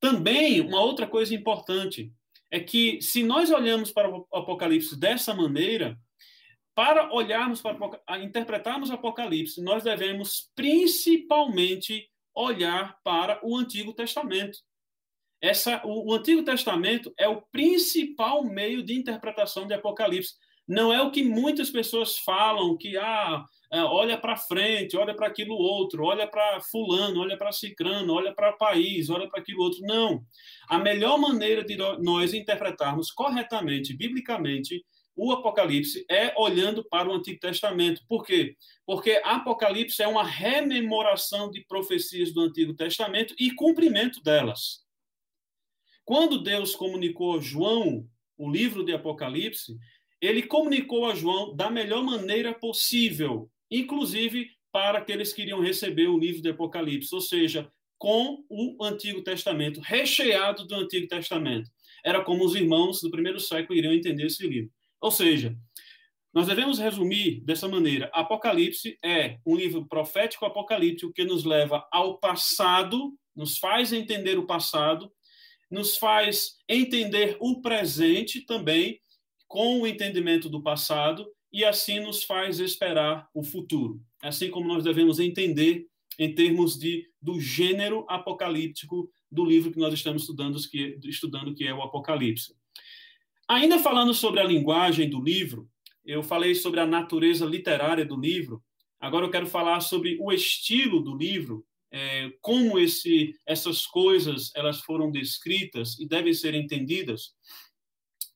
Também, 0.00 0.60
uma 0.62 0.80
outra 0.80 1.06
coisa 1.06 1.34
importante 1.34 2.12
é 2.50 2.58
que, 2.58 3.00
se 3.02 3.22
nós 3.22 3.50
olhamos 3.50 3.92
para 3.92 4.10
o 4.10 4.26
Apocalipse 4.32 4.98
dessa 4.98 5.34
maneira, 5.34 5.96
para 6.74 7.12
olharmos 7.12 7.60
para 7.60 8.18
interpretarmos 8.20 8.88
o 8.88 8.94
Apocalipse, 8.94 9.62
nós 9.62 9.84
devemos 9.84 10.50
principalmente 10.56 12.08
olhar 12.34 12.98
para 13.04 13.38
o 13.44 13.56
Antigo 13.56 13.92
Testamento. 13.92 14.58
Essa, 15.42 15.82
o, 15.84 16.10
o 16.10 16.14
Antigo 16.14 16.42
Testamento 16.42 17.12
é 17.18 17.28
o 17.28 17.42
principal 17.42 18.42
meio 18.44 18.82
de 18.82 18.94
interpretação 18.94 19.66
de 19.66 19.74
Apocalipse. 19.74 20.34
Não 20.66 20.92
é 20.92 21.02
o 21.02 21.10
que 21.10 21.22
muitas 21.22 21.70
pessoas 21.70 22.18
falam, 22.18 22.76
que 22.76 22.96
ah, 22.96 23.44
olha 23.72 24.18
para 24.18 24.36
frente, 24.36 24.96
olha 24.96 25.14
para 25.14 25.28
aquilo 25.28 25.54
outro, 25.54 26.04
olha 26.04 26.26
para 26.26 26.60
fulano, 26.60 27.20
olha 27.20 27.36
para 27.36 27.52
cicrano, 27.52 28.12
olha 28.12 28.34
para 28.34 28.52
país, 28.52 29.08
olha 29.08 29.28
para 29.28 29.40
aquilo 29.40 29.62
outro. 29.62 29.80
Não. 29.82 30.24
A 30.68 30.78
melhor 30.78 31.18
maneira 31.18 31.64
de 31.64 31.76
nós 31.76 32.34
interpretarmos 32.34 33.10
corretamente, 33.10 33.96
biblicamente, 33.96 34.84
o 35.14 35.32
Apocalipse 35.32 36.04
é 36.10 36.32
olhando 36.36 36.82
para 36.82 37.08
o 37.08 37.12
Antigo 37.12 37.38
Testamento. 37.38 38.02
Por 38.08 38.24
quê? 38.24 38.56
Porque 38.86 39.20
Apocalipse 39.22 40.02
é 40.02 40.08
uma 40.08 40.24
rememoração 40.24 41.50
de 41.50 41.64
profecias 41.66 42.32
do 42.32 42.40
Antigo 42.40 42.74
Testamento 42.74 43.34
e 43.38 43.50
cumprimento 43.50 44.22
delas. 44.22 44.84
Quando 46.04 46.42
Deus 46.42 46.74
comunicou 46.74 47.36
a 47.36 47.40
João 47.40 48.08
o 48.36 48.50
livro 48.50 48.82
de 48.82 48.92
Apocalipse, 48.92 49.76
ele 50.20 50.42
comunicou 50.42 51.06
a 51.06 51.14
João 51.14 51.54
da 51.54 51.70
melhor 51.70 52.02
maneira 52.02 52.54
possível, 52.54 53.50
inclusive 53.70 54.50
para 54.72 54.98
aqueles 54.98 55.32
que 55.32 55.42
iriam 55.42 55.60
receber 55.60 56.08
o 56.08 56.18
livro 56.18 56.42
do 56.42 56.50
Apocalipse, 56.50 57.14
ou 57.14 57.20
seja, 57.20 57.70
com 57.98 58.44
o 58.48 58.82
Antigo 58.82 59.22
Testamento, 59.22 59.80
recheado 59.80 60.66
do 60.66 60.74
Antigo 60.74 61.06
Testamento. 61.06 61.70
Era 62.04 62.22
como 62.24 62.44
os 62.44 62.54
irmãos 62.54 63.00
do 63.02 63.10
primeiro 63.10 63.38
século 63.38 63.78
iriam 63.78 63.92
entender 63.92 64.26
esse 64.26 64.46
livro. 64.46 64.70
Ou 65.00 65.10
seja, 65.10 65.54
nós 66.32 66.46
devemos 66.46 66.78
resumir 66.78 67.40
dessa 67.44 67.68
maneira: 67.68 68.10
Apocalipse 68.12 68.98
é 69.04 69.38
um 69.44 69.56
livro 69.56 69.86
profético 69.86 70.46
apocalíptico 70.46 71.12
que 71.12 71.24
nos 71.24 71.44
leva 71.44 71.86
ao 71.92 72.18
passado, 72.18 73.14
nos 73.34 73.58
faz 73.58 73.92
entender 73.92 74.38
o 74.38 74.46
passado, 74.46 75.12
nos 75.70 75.96
faz 75.96 76.56
entender 76.68 77.36
o 77.40 77.60
presente 77.60 78.40
também, 78.46 79.00
com 79.46 79.80
o 79.80 79.86
entendimento 79.86 80.48
do 80.48 80.62
passado, 80.62 81.26
e 81.52 81.64
assim 81.64 82.00
nos 82.00 82.22
faz 82.22 82.60
esperar 82.60 83.28
o 83.34 83.42
futuro. 83.42 84.00
Assim 84.22 84.50
como 84.50 84.68
nós 84.68 84.84
devemos 84.84 85.18
entender 85.18 85.86
em 86.18 86.34
termos 86.34 86.78
de 86.78 87.08
do 87.20 87.40
gênero 87.40 88.04
apocalíptico 88.08 89.10
do 89.30 89.44
livro 89.44 89.72
que 89.72 89.78
nós 89.78 89.94
estamos 89.94 90.22
estudando, 90.22 90.58
que, 90.68 90.98
estudando, 91.04 91.54
que 91.54 91.66
é 91.66 91.72
o 91.72 91.82
Apocalipse. 91.82 92.54
Ainda 93.48 93.78
falando 93.78 94.12
sobre 94.12 94.40
a 94.40 94.44
linguagem 94.44 95.08
do 95.08 95.22
livro, 95.22 95.68
eu 96.04 96.22
falei 96.22 96.54
sobre 96.54 96.80
a 96.80 96.86
natureza 96.86 97.44
literária 97.44 98.04
do 98.04 98.18
livro. 98.18 98.62
Agora 98.98 99.26
eu 99.26 99.30
quero 99.30 99.46
falar 99.46 99.80
sobre 99.80 100.18
o 100.20 100.32
estilo 100.32 101.00
do 101.00 101.16
livro, 101.16 101.64
é, 101.92 102.30
como 102.40 102.78
esse, 102.78 103.34
essas 103.46 103.86
coisas 103.86 104.50
elas 104.54 104.80
foram 104.80 105.10
descritas 105.10 105.98
e 105.98 106.06
devem 106.06 106.32
ser 106.32 106.54
entendidas. 106.54 107.34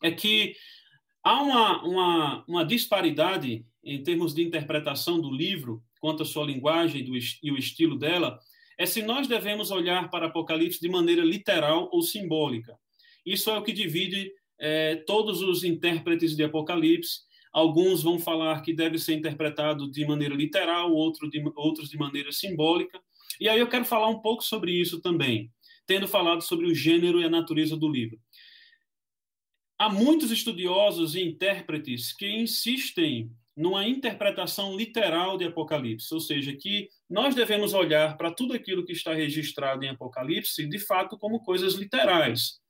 É 0.02 0.10
que 0.10 0.54
Há 1.24 1.42
uma, 1.42 1.82
uma, 1.82 2.44
uma 2.46 2.64
disparidade 2.66 3.64
em 3.82 4.02
termos 4.02 4.34
de 4.34 4.42
interpretação 4.42 5.18
do 5.18 5.30
livro, 5.30 5.82
quanto 5.98 6.22
à 6.22 6.26
sua 6.26 6.44
linguagem 6.44 7.02
do, 7.02 7.16
e 7.16 7.50
o 7.50 7.56
estilo 7.56 7.98
dela, 7.98 8.38
é 8.78 8.84
se 8.84 9.02
nós 9.02 9.26
devemos 9.26 9.70
olhar 9.70 10.10
para 10.10 10.26
Apocalipse 10.26 10.80
de 10.80 10.88
maneira 10.88 11.24
literal 11.24 11.88
ou 11.90 12.02
simbólica. 12.02 12.76
Isso 13.24 13.48
é 13.48 13.56
o 13.56 13.62
que 13.62 13.72
divide 13.72 14.30
é, 14.58 14.96
todos 15.06 15.40
os 15.40 15.64
intérpretes 15.64 16.36
de 16.36 16.44
Apocalipse. 16.44 17.20
Alguns 17.52 18.02
vão 18.02 18.18
falar 18.18 18.60
que 18.60 18.74
deve 18.74 18.98
ser 18.98 19.14
interpretado 19.14 19.90
de 19.90 20.06
maneira 20.06 20.34
literal, 20.34 20.92
outro 20.92 21.30
de, 21.30 21.42
outros 21.56 21.88
de 21.88 21.96
maneira 21.96 22.32
simbólica. 22.32 23.00
E 23.40 23.48
aí 23.48 23.58
eu 23.58 23.68
quero 23.68 23.84
falar 23.84 24.08
um 24.08 24.20
pouco 24.20 24.42
sobre 24.42 24.72
isso 24.72 25.00
também, 25.00 25.50
tendo 25.86 26.06
falado 26.06 26.42
sobre 26.42 26.66
o 26.66 26.74
gênero 26.74 27.20
e 27.20 27.24
a 27.24 27.30
natureza 27.30 27.76
do 27.76 27.88
livro. 27.88 28.18
Há 29.78 29.88
muitos 29.88 30.30
estudiosos 30.30 31.16
e 31.16 31.22
intérpretes 31.22 32.14
que 32.14 32.28
insistem 32.28 33.30
numa 33.56 33.86
interpretação 33.86 34.76
literal 34.76 35.36
de 35.36 35.44
Apocalipse, 35.44 36.12
ou 36.12 36.20
seja, 36.20 36.54
que 36.56 36.88
nós 37.08 37.34
devemos 37.34 37.72
olhar 37.72 38.16
para 38.16 38.32
tudo 38.32 38.52
aquilo 38.52 38.84
que 38.84 38.92
está 38.92 39.12
registrado 39.12 39.84
em 39.84 39.88
Apocalipse, 39.88 40.68
de 40.68 40.78
fato, 40.78 41.18
como 41.18 41.40
coisas 41.40 41.74
literais. 41.74 42.60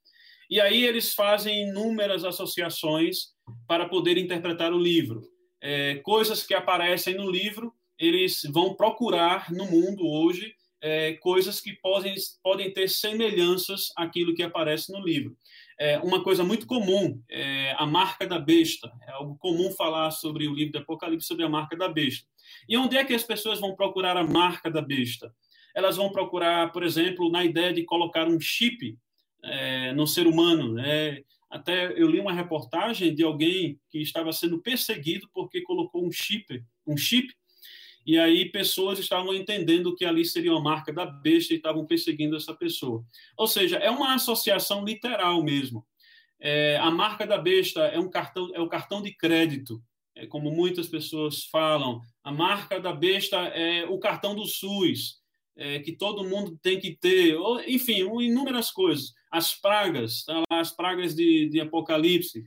E 0.49 0.59
aí 0.59 0.83
eles 0.83 1.13
fazem 1.13 1.69
inúmeras 1.69 2.23
associações 2.23 3.33
para 3.67 3.87
poder 3.87 4.17
interpretar 4.17 4.73
o 4.73 4.79
livro. 4.79 5.23
É, 5.61 5.95
coisas 5.95 6.43
que 6.43 6.53
aparecem 6.53 7.15
no 7.15 7.29
livro, 7.29 7.73
eles 7.97 8.41
vão 8.51 8.75
procurar 8.75 9.51
no 9.51 9.65
mundo 9.65 10.07
hoje 10.07 10.53
é, 10.81 11.13
coisas 11.13 11.59
que 11.59 11.73
podem, 11.73 12.13
podem 12.43 12.71
ter 12.71 12.87
semelhanças 12.89 13.91
àquilo 13.95 14.35
que 14.35 14.43
aparece 14.43 14.91
no 14.91 15.03
livro 15.03 15.35
é, 15.77 15.99
uma 15.99 16.23
coisa 16.23 16.43
muito 16.43 16.65
comum, 16.65 17.21
é 17.29 17.75
a 17.77 17.85
marca 17.85 18.25
da 18.25 18.39
besta. 18.39 18.91
É 19.07 19.11
algo 19.11 19.37
comum 19.37 19.71
falar 19.71 20.11
sobre 20.11 20.47
o 20.47 20.53
livro 20.53 20.73
do 20.73 20.79
Apocalipse, 20.79 21.27
sobre 21.27 21.43
a 21.43 21.49
marca 21.49 21.75
da 21.75 21.89
besta. 21.89 22.27
E 22.67 22.77
onde 22.77 22.95
é 22.95 23.03
que 23.03 23.13
as 23.13 23.23
pessoas 23.23 23.59
vão 23.59 23.75
procurar 23.75 24.15
a 24.15 24.23
marca 24.23 24.69
da 24.71 24.81
besta? 24.81 25.33
Elas 25.75 25.97
vão 25.97 26.11
procurar, 26.11 26.71
por 26.71 26.83
exemplo, 26.83 27.29
na 27.29 27.43
ideia 27.43 27.73
de 27.73 27.83
colocar 27.83 28.27
um 28.27 28.39
chip 28.39 28.97
é, 29.43 29.91
no 29.93 30.07
ser 30.07 30.27
humano. 30.27 30.73
Né? 30.73 31.21
Até 31.49 31.91
eu 31.99 32.09
li 32.09 32.19
uma 32.19 32.31
reportagem 32.33 33.13
de 33.13 33.23
alguém 33.23 33.79
que 33.89 33.99
estava 33.99 34.31
sendo 34.31 34.61
perseguido 34.61 35.29
porque 35.33 35.61
colocou 35.61 36.05
um 36.05 36.11
chip, 36.11 36.63
um 36.87 36.95
chip 36.95 37.33
e 38.05 38.19
aí 38.19 38.45
pessoas 38.51 38.99
estavam 38.99 39.33
entendendo 39.33 39.95
que 39.95 40.05
ali 40.05 40.23
seria 40.23 40.51
uma 40.51 40.61
marca 40.61 40.93
da 40.93 41.05
besta 41.05 41.53
e 41.53 41.57
estavam 41.57 41.85
perseguindo 41.85 42.35
essa 42.35 42.53
pessoa. 42.53 43.03
Ou 43.35 43.47
seja, 43.47 43.77
é 43.77 43.89
uma 43.89 44.13
associação 44.13 44.85
literal 44.85 45.43
mesmo. 45.43 45.85
É, 46.39 46.77
a 46.77 46.91
marca 46.91 47.25
da 47.25 47.37
besta 47.37 47.81
é 47.87 47.99
um 47.99 48.09
cartão, 48.09 48.51
é 48.53 48.61
o 48.61 48.69
cartão 48.69 49.01
de 49.01 49.11
crédito, 49.11 49.81
é, 50.13 50.27
como 50.27 50.51
muitas 50.51 50.87
pessoas 50.87 51.45
falam. 51.45 51.99
A 52.23 52.31
marca 52.31 52.79
da 52.79 52.93
besta 52.93 53.37
é 53.37 53.85
o 53.85 53.97
cartão 53.97 54.35
do 54.35 54.45
SUS, 54.45 55.19
é, 55.55 55.79
que 55.79 55.93
todo 55.93 56.27
mundo 56.27 56.59
tem 56.61 56.79
que 56.79 56.95
ter. 56.95 57.35
Ou, 57.35 57.59
enfim, 57.61 58.01
inúmeras 58.21 58.69
coisas. 58.69 59.13
As 59.31 59.53
pragas, 59.55 60.23
tá 60.23 60.43
as 60.51 60.71
pragas 60.71 61.15
de, 61.15 61.49
de 61.49 61.59
Apocalipse 61.59 62.43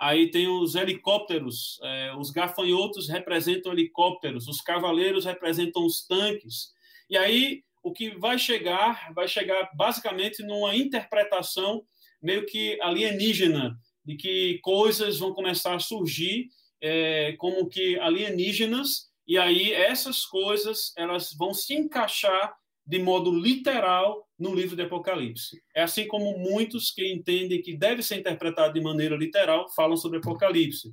Aí 0.00 0.30
tem 0.30 0.48
os 0.48 0.74
helicópteros, 0.74 1.78
é, 1.82 2.14
os 2.16 2.30
gafanhotos 2.30 3.06
representam 3.06 3.72
helicópteros, 3.72 4.48
os 4.48 4.62
cavaleiros 4.62 5.26
representam 5.26 5.84
os 5.84 6.06
tanques. 6.06 6.72
E 7.10 7.18
aí 7.18 7.62
o 7.82 7.92
que 7.92 8.18
vai 8.18 8.38
chegar, 8.38 9.12
vai 9.14 9.28
chegar 9.28 9.70
basicamente 9.74 10.42
numa 10.42 10.74
interpretação 10.74 11.82
meio 12.22 12.46
que 12.46 12.80
alienígena, 12.80 13.78
de 14.02 14.16
que 14.16 14.58
coisas 14.62 15.18
vão 15.18 15.34
começar 15.34 15.74
a 15.74 15.80
surgir 15.80 16.48
é, 16.80 17.34
como 17.38 17.68
que 17.68 17.98
alienígenas, 17.98 19.10
e 19.26 19.36
aí 19.36 19.70
essas 19.70 20.24
coisas 20.24 20.94
elas 20.96 21.34
vão 21.36 21.52
se 21.52 21.74
encaixar 21.74 22.56
de 22.90 22.98
modo 22.98 23.30
literal 23.32 24.28
no 24.36 24.52
livro 24.52 24.74
de 24.74 24.82
Apocalipse. 24.82 25.62
É 25.72 25.82
assim 25.82 26.08
como 26.08 26.36
muitos 26.40 26.90
que 26.90 27.06
entendem 27.06 27.62
que 27.62 27.76
deve 27.76 28.02
ser 28.02 28.18
interpretado 28.18 28.74
de 28.74 28.80
maneira 28.80 29.14
literal 29.16 29.70
falam 29.76 29.96
sobre 29.96 30.18
Apocalipse. 30.18 30.92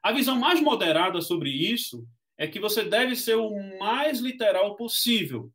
A 0.00 0.12
visão 0.12 0.38
mais 0.38 0.60
moderada 0.60 1.20
sobre 1.20 1.50
isso 1.50 2.06
é 2.38 2.46
que 2.46 2.60
você 2.60 2.84
deve 2.84 3.16
ser 3.16 3.34
o 3.34 3.50
mais 3.80 4.20
literal 4.20 4.76
possível. 4.76 5.50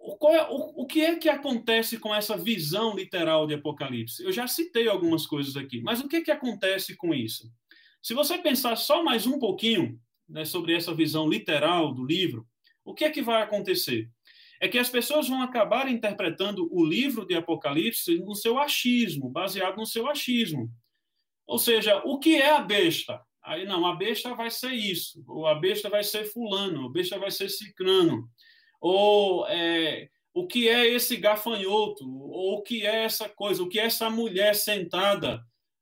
O, 0.00 0.16
é, 0.30 0.48
o, 0.50 0.82
o, 0.82 0.86
que 0.86 1.00
é 1.02 1.14
que 1.14 1.28
acontece 1.28 1.96
com 1.96 2.12
essa 2.12 2.36
visão 2.36 2.96
literal 2.96 3.46
de 3.46 3.54
Apocalipse? 3.54 4.24
Eu 4.24 4.32
já 4.32 4.48
citei 4.48 4.88
algumas 4.88 5.28
coisas 5.28 5.56
aqui, 5.56 5.80
mas 5.80 6.00
o 6.00 6.08
que, 6.08 6.16
é 6.16 6.22
que 6.22 6.32
acontece 6.32 6.96
com 6.96 7.14
isso? 7.14 7.48
Se 8.02 8.14
você 8.14 8.36
pensar 8.36 8.74
só 8.74 9.00
mais 9.00 9.28
um 9.28 9.38
pouquinho 9.38 9.96
né, 10.28 10.44
sobre 10.44 10.74
essa 10.74 10.92
visão 10.92 11.28
literal 11.28 11.94
do 11.94 12.04
livro, 12.04 12.44
o 12.90 12.94
que 12.94 13.04
é 13.04 13.10
que 13.10 13.22
vai 13.22 13.42
acontecer? 13.42 14.08
é 14.60 14.68
que 14.68 14.78
as 14.78 14.90
pessoas 14.90 15.28
vão 15.28 15.40
acabar 15.42 15.88
interpretando 15.88 16.68
o 16.72 16.84
livro 16.84 17.24
de 17.24 17.34
Apocalipse 17.34 18.18
no 18.18 18.34
seu 18.34 18.58
achismo, 18.58 19.28
baseado 19.28 19.76
no 19.76 19.86
seu 19.86 20.08
achismo. 20.08 20.68
Ou 21.46 21.58
seja, 21.58 22.02
o 22.04 22.18
que 22.18 22.36
é 22.36 22.50
a 22.50 22.60
besta? 22.60 23.20
Aí 23.42 23.64
não, 23.64 23.86
a 23.86 23.94
besta 23.94 24.34
vai 24.34 24.50
ser 24.50 24.72
isso, 24.72 25.24
ou 25.26 25.46
a 25.46 25.54
besta 25.54 25.88
vai 25.88 26.02
ser 26.02 26.24
fulano, 26.24 26.86
a 26.86 26.90
besta 26.90 27.18
vai 27.18 27.30
ser 27.30 27.48
cicrano, 27.48 28.28
ou 28.80 29.46
é, 29.48 30.08
o 30.34 30.46
que 30.46 30.68
é 30.68 30.86
esse 30.86 31.16
gafanhoto, 31.16 32.04
ou 32.04 32.58
o 32.58 32.62
que 32.62 32.84
é 32.84 33.04
essa 33.04 33.28
coisa, 33.28 33.62
o 33.62 33.68
que 33.68 33.78
é 33.78 33.84
essa 33.84 34.10
mulher 34.10 34.54
sentada, 34.54 35.40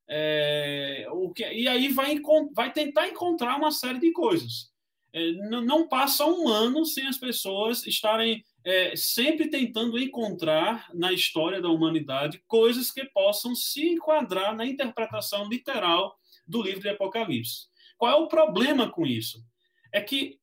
é, 0.09 1.07
o 1.11 1.33
que, 1.33 1.43
e 1.51 1.67
aí 1.67 1.89
vai, 1.89 2.21
vai 2.55 2.73
tentar 2.73 3.09
encontrar 3.09 3.57
uma 3.57 3.73
série 3.73 3.99
de 3.99 4.13
coisas. 4.13 4.71
É, 5.17 5.33
não, 5.33 5.89
passa 5.89 6.27
um 6.27 6.47
ano 6.47 6.85
sem 6.85 7.07
as 7.07 7.17
pessoas 7.17 7.87
estarem 7.87 8.45
é, 8.63 8.95
sempre 8.95 9.49
tentando 9.49 9.99
encontrar 9.99 10.91
na 10.93 11.11
história 11.11 11.59
da 11.59 11.71
humanidade 11.71 12.43
coisas 12.47 12.91
que 12.91 13.03
possam 13.07 13.55
se 13.55 13.89
enquadrar 13.89 14.55
na 14.55 14.67
interpretação 14.67 15.49
literal 15.49 16.15
do 16.47 16.61
livro 16.61 16.83
de 16.83 16.91
Apocalipse. 16.91 17.69
Qual 17.97 18.13
é 18.13 18.15
o 18.15 18.29
problema 18.29 18.91
com 18.91 19.07
isso? 19.07 19.43
É 19.91 20.03
que 20.03 20.39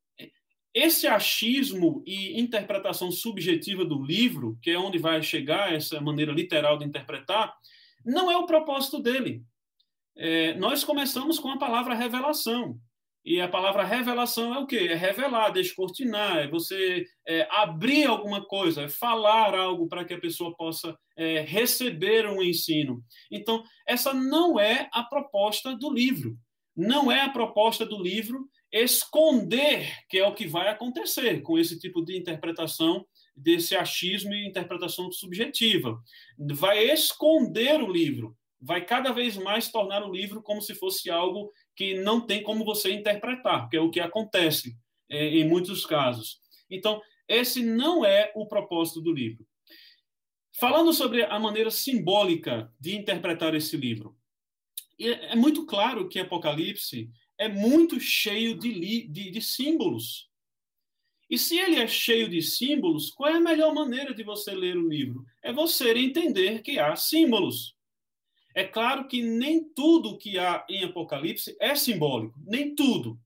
esse 0.74 1.06
achismo 1.06 2.04
e 2.04 2.42
interpretação 2.42 3.12
subjetiva 3.12 3.86
do 3.86 4.04
livro, 4.04 4.58
que 4.60 4.72
é 4.72 4.80
onde 4.80 4.98
vai 4.98 5.22
chegar 5.22 5.72
essa 5.72 6.02
maneira 6.02 6.32
literal 6.32 6.80
de 6.80 6.86
interpretar, 6.86 7.54
não 8.04 8.32
é 8.32 8.38
o 8.38 8.48
propósito 8.48 9.00
dele. 9.00 9.44
É, 10.16 10.56
nós 10.56 10.84
começamos 10.84 11.38
com 11.38 11.50
a 11.50 11.60
palavra 11.60 11.94
revelação. 11.94 12.80
E 13.26 13.40
a 13.40 13.48
palavra 13.48 13.86
revelação 13.86 14.54
é 14.54 14.60
o 14.60 14.68
quê? 14.68 14.88
É 14.92 14.96
revelar, 14.96 15.52
descortinar, 15.52 16.40
é 16.40 16.48
você 16.48 17.06
é, 17.26 17.48
abrir 17.50 18.06
alguma 18.06 18.46
coisa, 18.46 18.84
é 18.84 18.90
falar 18.90 19.56
algo 19.56 19.88
para 19.88 20.04
que 20.04 20.14
a 20.14 20.20
pessoa 20.20 20.54
possa 20.56 20.98
é, 21.18 21.40
receber 21.40 22.28
um 22.28 22.42
ensino. 22.42 23.02
Então, 23.32 23.64
essa 23.88 24.14
não 24.14 24.60
é 24.60 24.90
a 24.92 25.04
proposta 25.04 25.76
do 25.76 25.90
livro. 25.92 26.38
Não 26.76 27.12
é 27.12 27.22
a 27.22 27.30
proposta 27.30 27.86
do 27.86 28.02
livro 28.02 28.50
esconder 28.74 29.88
que 30.10 30.18
é 30.18 30.28
o 30.28 30.34
que 30.34 30.48
vai 30.48 30.68
acontecer 30.68 31.42
com 31.42 31.60
esse 31.60 31.78
tipo 31.78 32.04
de 32.04 32.18
interpretação 32.18 33.06
desse 33.36 33.76
achismo 33.76 34.34
e 34.34 34.48
interpretação 34.48 35.12
subjetiva. 35.12 36.02
Vai 36.56 36.84
esconder 36.92 37.82
o 37.82 37.92
livro, 37.92 38.36
vai 38.60 38.84
cada 38.84 39.12
vez 39.12 39.38
mais 39.38 39.72
tornar 39.72 40.04
o 40.04 40.12
livro 40.12 40.42
como 40.42 40.62
se 40.62 40.74
fosse 40.74 41.10
algo 41.12 41.52
que 41.76 41.96
não 41.96 42.22
tem 42.22 42.44
como 42.44 42.64
você 42.64 42.92
interpretar, 42.92 43.70
que 43.70 43.78
é 43.78 43.82
o 43.82 43.90
que 43.90 44.00
acontece 44.00 44.78
é, 45.10 45.28
em 45.28 45.48
muitos 45.48 45.86
casos. 45.86 46.40
Então, 46.70 47.02
esse 47.28 47.64
não 47.64 48.06
é 48.06 48.32
o 48.36 48.46
propósito 48.46 49.02
do 49.02 49.12
livro. 49.12 49.46
Falando 50.60 50.94
sobre 50.94 51.24
a 51.24 51.40
maneira 51.40 51.72
simbólica 51.72 52.72
de 52.80 52.96
interpretar 52.96 53.56
esse 53.56 53.76
livro, 53.76 54.16
é 55.00 55.36
muito 55.36 55.66
claro 55.66 56.08
que 56.08 56.20
Apocalipse 56.20 57.10
é 57.38 57.50
muito 57.50 58.00
cheio 58.00 58.58
de, 58.58 59.08
de, 59.08 59.32
de 59.32 59.42
símbolos. 59.42 60.30
E 61.30 61.38
se 61.38 61.58
ele 61.58 61.78
é 61.78 61.88
cheio 61.88 62.30
de 62.30 62.42
símbolos, 62.42 63.10
qual 63.10 63.32
é 63.32 63.38
a 63.38 63.42
melhor 63.42 63.74
maneira 63.74 64.14
de 64.14 64.24
você 64.24 64.54
ler 64.54 64.78
o 64.78 64.88
livro? 64.88 65.26
É 65.42 65.52
você 65.52 65.92
entender 65.94 66.62
que 66.62 66.78
há 66.78 66.96
símbolos. 66.96 67.76
É 68.56 68.64
claro 68.64 69.08
que 69.08 69.22
nem 69.22 69.64
tudo 69.74 70.18
que 70.18 70.38
há 70.38 70.66
em 70.70 70.84
Apocalipse 70.84 71.56
é 71.60 71.76
simbólico, 71.76 72.40
nem 72.46 72.76
tudo. 72.76 73.20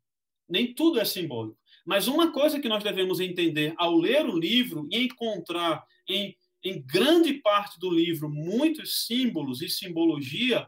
Nem 0.47 0.73
tudo 0.73 0.99
é 0.99 1.05
simbólico. 1.05 1.57
Mas 1.85 2.07
uma 2.07 2.31
coisa 2.31 2.59
que 2.59 2.69
nós 2.69 2.83
devemos 2.83 3.19
entender 3.19 3.73
ao 3.77 3.97
ler 3.97 4.25
o 4.25 4.37
livro 4.37 4.87
e 4.91 5.05
encontrar 5.05 5.85
em, 6.07 6.35
em 6.63 6.81
grande 6.81 7.33
parte 7.35 7.79
do 7.79 7.89
livro 7.89 8.29
muitos 8.29 9.05
símbolos 9.05 9.61
e 9.61 9.69
simbologia, 9.69 10.67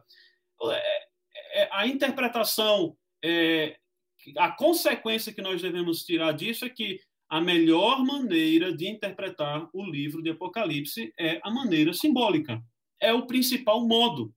é, 0.64 1.62
é, 1.62 1.70
a 1.72 1.88
interpretação 1.88 2.98
é, 3.24 3.78
a 4.38 4.52
consequência 4.52 5.34
que 5.34 5.42
nós 5.42 5.62
devemos 5.62 6.04
tirar 6.04 6.34
disso 6.34 6.66
é 6.66 6.70
que 6.70 7.00
a 7.30 7.40
melhor 7.40 8.04
maneira 8.04 8.74
de 8.76 8.88
interpretar 8.88 9.70
o 9.72 9.86
livro 9.86 10.22
de 10.22 10.32
Apocalipse 10.32 11.14
é 11.18 11.40
a 11.44 11.52
maneira 11.52 11.94
simbólica. 11.94 12.62
É 13.00 13.14
o 13.14 13.28
principal 13.28 13.88
modo. 13.88 14.34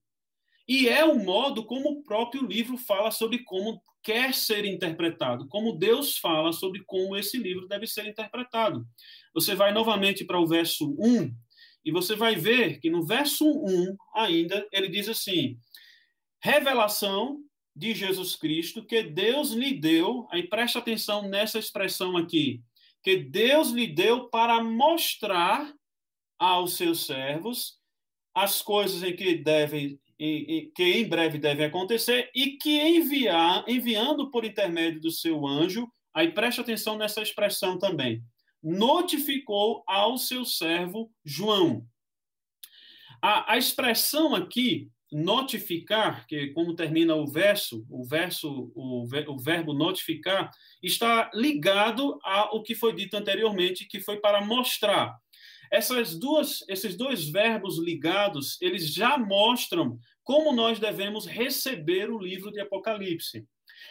E 0.68 0.88
é 0.88 1.04
o 1.04 1.18
modo 1.18 1.64
como 1.64 1.90
o 1.90 2.02
próprio 2.02 2.46
livro 2.46 2.76
fala 2.76 3.10
sobre 3.10 3.38
como 3.40 3.82
quer 4.02 4.34
ser 4.34 4.64
interpretado, 4.64 5.46
como 5.48 5.78
Deus 5.78 6.18
fala 6.18 6.52
sobre 6.52 6.82
como 6.84 7.16
esse 7.16 7.38
livro 7.38 7.68
deve 7.68 7.86
ser 7.86 8.06
interpretado. 8.06 8.84
Você 9.32 9.54
vai 9.54 9.72
novamente 9.72 10.24
para 10.24 10.40
o 10.40 10.46
verso 10.46 10.94
1 10.98 11.32
e 11.84 11.92
você 11.92 12.14
vai 12.14 12.34
ver 12.34 12.80
que 12.80 12.90
no 12.90 13.04
verso 13.04 13.44
1 13.46 13.96
ainda 14.14 14.66
ele 14.72 14.88
diz 14.88 15.08
assim: 15.08 15.56
revelação 16.40 17.38
de 17.74 17.94
Jesus 17.94 18.36
Cristo 18.36 18.84
que 18.84 19.02
Deus 19.02 19.52
lhe 19.52 19.72
deu, 19.72 20.26
aí 20.30 20.42
preste 20.42 20.76
atenção 20.76 21.28
nessa 21.28 21.58
expressão 21.58 22.16
aqui, 22.16 22.60
que 23.02 23.16
Deus 23.16 23.70
lhe 23.70 23.86
deu 23.86 24.28
para 24.28 24.62
mostrar 24.62 25.72
aos 26.38 26.76
seus 26.76 27.06
servos 27.06 27.78
as 28.34 28.62
coisas 28.62 29.02
em 29.02 29.14
que 29.14 29.34
devem 29.36 29.98
que 30.74 30.84
em 30.84 31.08
breve 31.08 31.38
devem 31.38 31.66
acontecer 31.66 32.30
e 32.34 32.56
que 32.56 32.80
enviar 32.80 33.64
enviando 33.66 34.30
por 34.30 34.44
intermédio 34.44 35.00
do 35.00 35.10
seu 35.10 35.46
anjo, 35.46 35.90
aí 36.14 36.30
preste 36.30 36.60
atenção 36.60 36.96
nessa 36.96 37.22
expressão 37.22 37.78
também. 37.78 38.22
Notificou 38.62 39.82
ao 39.86 40.16
seu 40.16 40.44
servo 40.44 41.10
João. 41.24 41.84
A, 43.20 43.54
a 43.54 43.58
expressão 43.58 44.34
aqui 44.34 44.88
notificar, 45.12 46.26
que 46.26 46.48
como 46.48 46.74
termina 46.74 47.14
o 47.14 47.26
verso, 47.26 47.84
o 47.90 48.04
verso, 48.04 48.72
o, 48.74 49.02
o 49.02 49.38
verbo 49.38 49.74
notificar, 49.74 50.50
está 50.82 51.30
ligado 51.34 52.18
ao 52.22 52.62
que 52.62 52.74
foi 52.74 52.94
dito 52.94 53.14
anteriormente, 53.16 53.86
que 53.86 54.00
foi 54.00 54.18
para 54.20 54.40
mostrar. 54.40 55.14
Essas 55.70 56.18
duas, 56.18 56.62
esses 56.68 56.96
dois 56.96 57.28
verbos 57.28 57.78
ligados, 57.78 58.60
eles 58.60 58.92
já 58.92 59.16
mostram 59.16 59.98
como 60.24 60.52
nós 60.52 60.78
devemos 60.78 61.26
receber 61.26 62.10
o 62.10 62.18
livro 62.18 62.50
de 62.50 62.60
Apocalipse. 62.60 63.46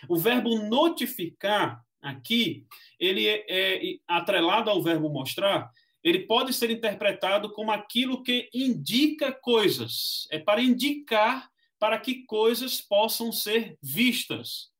O 0.08 0.18
verbo 0.18 0.58
notificar 0.58 1.82
aqui, 2.02 2.66
ele 3.00 3.28
é, 3.28 3.46
é 3.48 3.98
atrelado 4.08 4.70
ao 4.70 4.82
verbo 4.82 5.10
mostrar, 5.10 5.70
ele 6.04 6.20
pode 6.20 6.54
ser 6.54 6.72
interpretado 6.72 7.52
como 7.52 7.72
aquilo 7.72 8.24
que 8.24 8.50
indica 8.54 9.32
coisas, 9.32 10.28
é 10.32 10.40
para 10.40 10.62
indicar 10.62 11.50
para 11.78 12.00
que 12.00 12.26
coisas 12.26 12.80
possam 12.80 13.32
ser 13.32 13.76
vistas. 13.82 14.72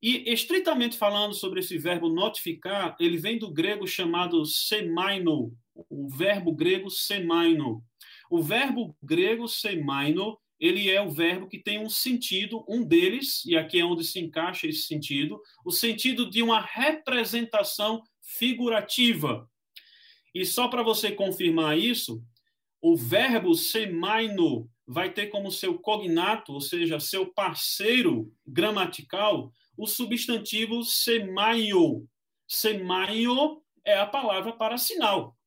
E, 0.00 0.30
estritamente 0.32 0.96
falando 0.96 1.34
sobre 1.34 1.60
esse 1.60 1.76
verbo 1.76 2.08
notificar, 2.08 2.94
ele 3.00 3.16
vem 3.16 3.38
do 3.38 3.50
grego 3.50 3.86
chamado 3.86 4.44
semaino, 4.44 5.56
o 5.74 6.08
verbo 6.08 6.52
grego 6.52 6.90
semaino. 6.90 7.82
O 8.30 8.42
verbo 8.42 8.96
grego 9.02 9.48
semaino, 9.48 10.38
ele 10.58 10.90
é 10.90 11.00
o 11.00 11.10
verbo 11.10 11.48
que 11.48 11.58
tem 11.58 11.78
um 11.78 11.88
sentido, 11.88 12.64
um 12.68 12.84
deles, 12.84 13.44
e 13.46 13.56
aqui 13.56 13.78
é 13.78 13.84
onde 13.84 14.04
se 14.04 14.18
encaixa 14.18 14.66
esse 14.66 14.82
sentido, 14.82 15.40
o 15.64 15.70
sentido 15.70 16.28
de 16.28 16.42
uma 16.42 16.60
representação 16.60 18.02
figurativa. 18.20 19.48
E 20.34 20.44
só 20.44 20.68
para 20.68 20.82
você 20.82 21.12
confirmar 21.12 21.78
isso, 21.78 22.22
o 22.80 22.96
verbo 22.96 23.54
semaino 23.54 24.68
vai 24.86 25.12
ter 25.12 25.28
como 25.28 25.50
seu 25.50 25.78
cognato, 25.78 26.52
ou 26.52 26.60
seja, 26.60 26.98
seu 26.98 27.32
parceiro 27.32 28.32
gramatical, 28.46 29.52
o 29.76 29.86
substantivo 29.86 30.82
semaio. 30.82 32.08
Semaio 32.48 33.62
é 33.84 33.96
a 33.96 34.06
palavra 34.06 34.52
para 34.52 34.76
sinal. 34.76 35.37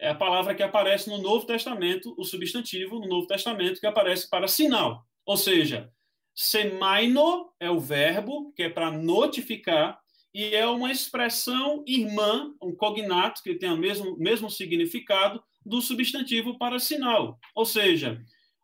É 0.00 0.08
a 0.08 0.14
palavra 0.14 0.54
que 0.54 0.62
aparece 0.62 1.10
no 1.10 1.18
Novo 1.18 1.44
Testamento, 1.44 2.14
o 2.16 2.24
substantivo 2.24 2.98
no 2.98 3.06
Novo 3.06 3.26
Testamento 3.26 3.78
que 3.78 3.86
aparece 3.86 4.28
para 4.30 4.48
sinal. 4.48 5.04
Ou 5.26 5.36
seja, 5.36 5.92
semaino 6.34 7.52
é 7.60 7.70
o 7.70 7.78
verbo 7.78 8.50
que 8.54 8.62
é 8.62 8.70
para 8.70 8.90
notificar 8.90 10.00
e 10.32 10.54
é 10.54 10.66
uma 10.66 10.90
expressão 10.90 11.84
irmã, 11.86 12.50
um 12.62 12.74
cognato, 12.74 13.42
que 13.42 13.56
tem 13.56 13.70
o 13.70 13.76
mesmo, 13.76 14.16
mesmo 14.16 14.48
significado 14.48 15.42
do 15.66 15.82
substantivo 15.82 16.56
para 16.56 16.78
sinal. 16.78 17.38
Ou 17.54 17.66
seja, 17.66 18.22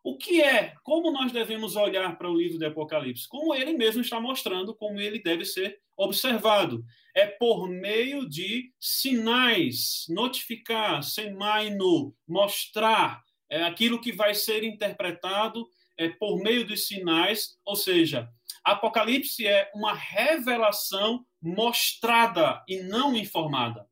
o 0.09 0.17
que 0.17 0.41
é, 0.41 0.73
como 0.85 1.11
nós 1.11 1.33
devemos 1.33 1.75
olhar 1.75 2.17
para 2.17 2.31
o 2.31 2.37
livro 2.37 2.59
de 2.59 2.65
Apocalipse? 2.65 3.29
Como 3.29 3.53
ele 3.53 3.73
mesmo 3.73 4.01
está 4.01 4.21
mostrando 4.21 4.73
como 4.73 5.01
ele 5.01 5.21
deve 5.21 5.45
ser 5.45 5.81
observado. 5.97 6.85
É 7.13 7.27
por 7.27 7.69
meio 7.69 8.29
de 8.29 8.73
sinais, 8.79 10.07
notificar, 10.09 11.03
semaino, 11.03 12.15
mostrar 12.29 13.21
é 13.51 13.65
aquilo 13.65 14.01
que 14.01 14.13
vai 14.13 14.33
ser 14.33 14.63
interpretado 14.63 15.69
é 15.97 16.09
por 16.09 16.41
meio 16.41 16.65
dos 16.65 16.87
sinais, 16.87 17.59
ou 17.65 17.75
seja, 17.75 18.29
Apocalipse 18.63 19.45
é 19.45 19.71
uma 19.75 19.93
revelação 19.93 21.27
mostrada 21.43 22.63
e 22.69 22.83
não 22.83 23.17
informada. 23.17 23.89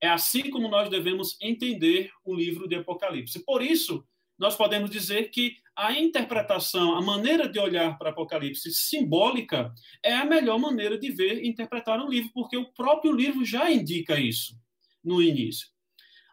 É 0.00 0.08
assim 0.08 0.50
como 0.50 0.68
nós 0.68 0.88
devemos 0.88 1.36
entender 1.40 2.10
o 2.24 2.34
livro 2.34 2.68
de 2.68 2.74
Apocalipse. 2.74 3.44
Por 3.44 3.62
isso, 3.62 4.04
nós 4.38 4.56
podemos 4.56 4.90
dizer 4.90 5.30
que 5.30 5.56
a 5.74 5.92
interpretação, 5.92 6.94
a 6.94 7.02
maneira 7.02 7.48
de 7.48 7.58
olhar 7.58 7.98
para 7.98 8.10
Apocalipse 8.10 8.72
simbólica 8.72 9.72
é 10.02 10.14
a 10.14 10.24
melhor 10.24 10.58
maneira 10.58 10.98
de 10.98 11.10
ver 11.10 11.42
e 11.42 11.48
interpretar 11.48 12.00
um 12.00 12.08
livro, 12.08 12.30
porque 12.32 12.56
o 12.56 12.72
próprio 12.72 13.12
livro 13.12 13.44
já 13.44 13.70
indica 13.70 14.18
isso 14.18 14.58
no 15.04 15.22
início. 15.22 15.68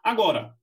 Agora, 0.02 0.56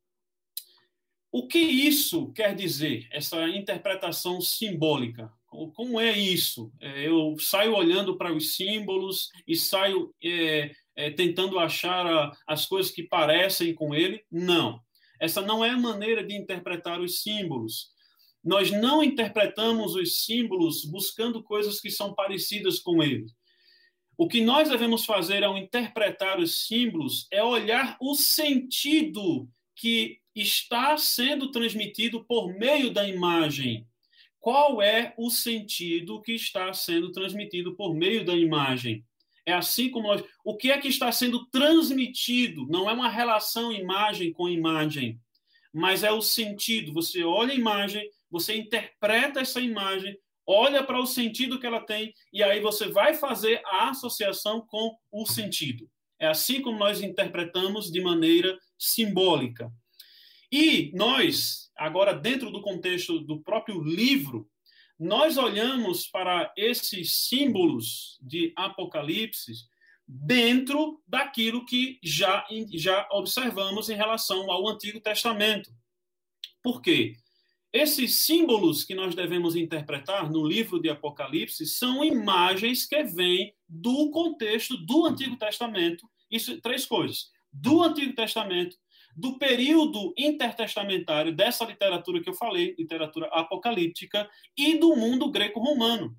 o 1.31 1.47
que 1.47 1.59
isso 1.59 2.31
quer 2.33 2.53
dizer, 2.55 3.07
essa 3.11 3.47
interpretação 3.47 4.41
simbólica? 4.41 5.31
Como 5.47 5.99
é 5.99 6.11
isso? 6.17 6.71
É, 6.79 7.07
eu 7.07 7.37
saio 7.39 7.75
olhando 7.75 8.17
para 8.17 8.33
os 8.33 8.55
símbolos 8.55 9.29
e 9.47 9.55
saio 9.55 10.13
é, 10.23 10.71
é, 10.95 11.09
tentando 11.11 11.59
achar 11.59 12.31
as 12.47 12.65
coisas 12.65 12.91
que 12.91 13.03
parecem 13.03 13.73
com 13.73 13.93
ele? 13.93 14.25
Não. 14.31 14.81
Essa 15.21 15.39
não 15.39 15.63
é 15.63 15.69
a 15.69 15.77
maneira 15.77 16.23
de 16.25 16.35
interpretar 16.35 16.99
os 16.99 17.21
símbolos. 17.21 17.91
Nós 18.43 18.71
não 18.71 19.03
interpretamos 19.03 19.93
os 19.93 20.25
símbolos 20.25 20.83
buscando 20.83 21.43
coisas 21.43 21.79
que 21.79 21.91
são 21.91 22.15
parecidas 22.15 22.79
com 22.79 23.03
eles. 23.03 23.31
O 24.17 24.27
que 24.27 24.41
nós 24.41 24.69
devemos 24.69 25.05
fazer 25.05 25.43
ao 25.43 25.55
interpretar 25.55 26.39
os 26.39 26.65
símbolos 26.65 27.27
é 27.29 27.43
olhar 27.43 27.97
o 28.01 28.15
sentido 28.15 29.47
que 29.75 30.19
está 30.35 30.97
sendo 30.97 31.51
transmitido 31.51 32.25
por 32.25 32.51
meio 32.57 32.91
da 32.91 33.07
imagem. 33.07 33.87
Qual 34.39 34.81
é 34.81 35.13
o 35.19 35.29
sentido 35.29 36.19
que 36.19 36.33
está 36.33 36.73
sendo 36.73 37.11
transmitido 37.11 37.75
por 37.75 37.93
meio 37.93 38.25
da 38.25 38.35
imagem? 38.35 39.05
É 39.45 39.53
assim 39.53 39.89
como 39.89 40.07
nós. 40.07 40.23
O 40.45 40.55
que 40.55 40.71
é 40.71 40.77
que 40.77 40.87
está 40.87 41.11
sendo 41.11 41.45
transmitido? 41.47 42.67
Não 42.67 42.89
é 42.89 42.93
uma 42.93 43.09
relação 43.09 43.71
imagem 43.71 44.31
com 44.31 44.47
imagem, 44.47 45.19
mas 45.73 46.03
é 46.03 46.11
o 46.11 46.21
sentido. 46.21 46.93
Você 46.93 47.23
olha 47.23 47.51
a 47.51 47.57
imagem, 47.57 48.07
você 48.29 48.55
interpreta 48.55 49.39
essa 49.39 49.59
imagem, 49.59 50.17
olha 50.45 50.83
para 50.83 50.99
o 50.99 51.05
sentido 51.05 51.59
que 51.59 51.65
ela 51.65 51.81
tem, 51.81 52.13
e 52.31 52.43
aí 52.43 52.59
você 52.59 52.87
vai 52.87 53.13
fazer 53.13 53.61
a 53.65 53.89
associação 53.89 54.61
com 54.61 54.95
o 55.11 55.25
sentido. 55.25 55.89
É 56.19 56.27
assim 56.27 56.61
como 56.61 56.77
nós 56.77 57.01
interpretamos 57.01 57.91
de 57.91 57.99
maneira 57.99 58.57
simbólica. 58.77 59.71
E 60.51 60.91
nós, 60.93 61.71
agora 61.75 62.13
dentro 62.13 62.51
do 62.51 62.61
contexto 62.61 63.19
do 63.19 63.41
próprio 63.41 63.81
livro, 63.81 64.47
nós 65.01 65.35
olhamos 65.35 66.05
para 66.05 66.53
esses 66.55 67.27
símbolos 67.27 68.19
de 68.21 68.53
Apocalipse 68.55 69.51
dentro 70.07 71.01
daquilo 71.07 71.65
que 71.65 71.97
já, 72.03 72.45
já 72.71 73.07
observamos 73.11 73.89
em 73.89 73.95
relação 73.95 74.51
ao 74.51 74.69
Antigo 74.69 75.01
Testamento. 75.01 75.71
Por 76.61 76.83
quê? 76.83 77.15
Esses 77.73 78.19
símbolos 78.19 78.83
que 78.83 78.93
nós 78.93 79.15
devemos 79.15 79.55
interpretar 79.55 80.29
no 80.29 80.45
livro 80.45 80.79
de 80.79 80.91
Apocalipse 80.91 81.65
são 81.65 82.05
imagens 82.05 82.85
que 82.85 83.03
vêm 83.03 83.55
do 83.67 84.11
contexto 84.11 84.77
do 84.77 85.07
Antigo 85.07 85.35
Testamento. 85.35 86.07
Isso 86.29 86.61
três 86.61 86.85
coisas: 86.85 87.31
do 87.51 87.81
Antigo 87.81 88.13
Testamento, 88.13 88.77
do 89.15 89.37
período 89.37 90.13
intertestamentário 90.17 91.35
dessa 91.35 91.65
literatura 91.65 92.21
que 92.21 92.29
eu 92.29 92.33
falei, 92.33 92.75
literatura 92.77 93.27
apocalíptica, 93.27 94.29
e 94.57 94.77
do 94.77 94.95
mundo 94.95 95.31
greco-romano. 95.31 96.15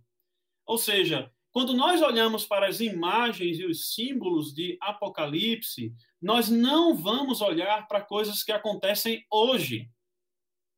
Ou 0.66 0.78
seja, 0.78 1.30
quando 1.52 1.74
nós 1.74 2.00
olhamos 2.00 2.46
para 2.46 2.66
as 2.66 2.80
imagens 2.80 3.58
e 3.58 3.66
os 3.66 3.92
símbolos 3.92 4.54
de 4.54 4.78
Apocalipse, 4.80 5.92
nós 6.20 6.48
não 6.48 6.96
vamos 6.96 7.42
olhar 7.42 7.86
para 7.86 8.00
coisas 8.00 8.42
que 8.42 8.52
acontecem 8.52 9.24
hoje 9.30 9.90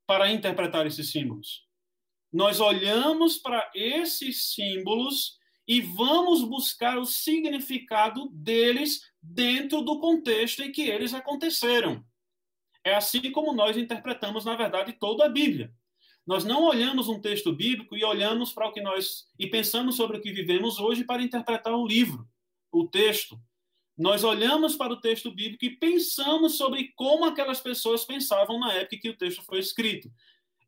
para 0.07 0.31
interpretar 0.33 0.85
esses 0.87 1.12
símbolos. 1.12 1.64
Nós 2.33 2.59
olhamos 2.59 3.38
para 3.38 3.70
esses 3.72 4.53
símbolos 4.53 5.38
e 5.66 5.81
vamos 5.81 6.42
buscar 6.42 6.98
o 6.98 7.07
significado 7.07 8.29
deles 8.33 9.00
dentro 9.22 9.81
do 9.81 9.98
contexto 9.98 10.62
em 10.62 10.70
que 10.70 10.83
eles 10.83 11.14
aconteceram. 11.14 12.05
É 12.85 12.94
assim 12.94 13.33
como 13.33 13.55
nós 13.55 13.77
interpretamos, 13.77 14.44
na 14.44 14.55
verdade, 14.55 14.92
toda 14.92 15.24
a 15.24 15.29
Bíblia. 15.29 15.72
Nós 16.27 16.44
não 16.44 16.62
olhamos 16.64 17.09
um 17.09 17.20
texto 17.20 17.53
bíblico 17.53 17.96
e 17.96 18.05
olhamos 18.05 18.53
para 18.53 18.68
o 18.68 18.72
que 18.72 18.81
nós 18.81 19.27
e 19.38 19.46
pensamos 19.46 19.96
sobre 19.96 20.18
o 20.18 20.20
que 20.20 20.33
vivemos 20.33 20.79
hoje 20.79 21.05
para 21.05 21.22
interpretar 21.22 21.74
o 21.74 21.87
livro, 21.87 22.27
o 22.70 22.87
texto. 22.87 23.38
Nós 23.96 24.24
olhamos 24.24 24.74
para 24.74 24.92
o 24.92 25.00
texto 25.00 25.31
bíblico 25.31 25.64
e 25.64 25.77
pensamos 25.77 26.57
sobre 26.57 26.92
como 26.96 27.24
aquelas 27.24 27.61
pessoas 27.61 28.05
pensavam 28.05 28.59
na 28.59 28.72
época 28.72 28.98
que 29.00 29.09
o 29.09 29.16
texto 29.16 29.42
foi 29.42 29.61
escrito. 29.61 30.11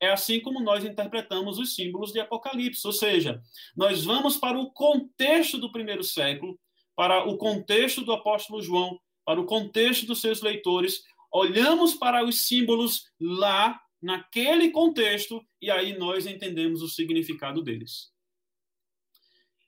É 0.00 0.11
assim 0.11 0.40
como 0.40 0.61
nós 0.61 0.85
interpretamos 0.85 1.59
os 1.59 1.74
símbolos 1.74 2.12
de 2.12 2.20
Apocalipse, 2.20 2.87
ou 2.87 2.92
seja, 2.92 3.40
nós 3.76 4.04
vamos 4.04 4.37
para 4.37 4.59
o 4.59 4.70
contexto 4.70 5.59
do 5.59 5.72
primeiro 5.72 6.04
século, 6.04 6.59
para 6.94 7.26
o 7.26 7.37
contexto 7.37 8.02
do 8.02 8.12
apóstolo 8.12 8.62
João, 8.62 9.00
para 9.24 9.40
o 9.40 9.46
contexto 9.46 10.06
dos 10.06 10.20
seus 10.20 10.42
leitores, 10.42 11.02
olhamos 11.32 11.94
para 11.94 12.24
os 12.24 12.46
símbolos 12.46 13.04
lá, 13.20 13.80
naquele 14.00 14.70
contexto, 14.70 15.44
e 15.61 15.70
aí 15.70 15.98
nós 15.98 16.26
entendemos 16.26 16.82
o 16.82 16.88
significado 16.88 17.62
deles. 17.62 18.12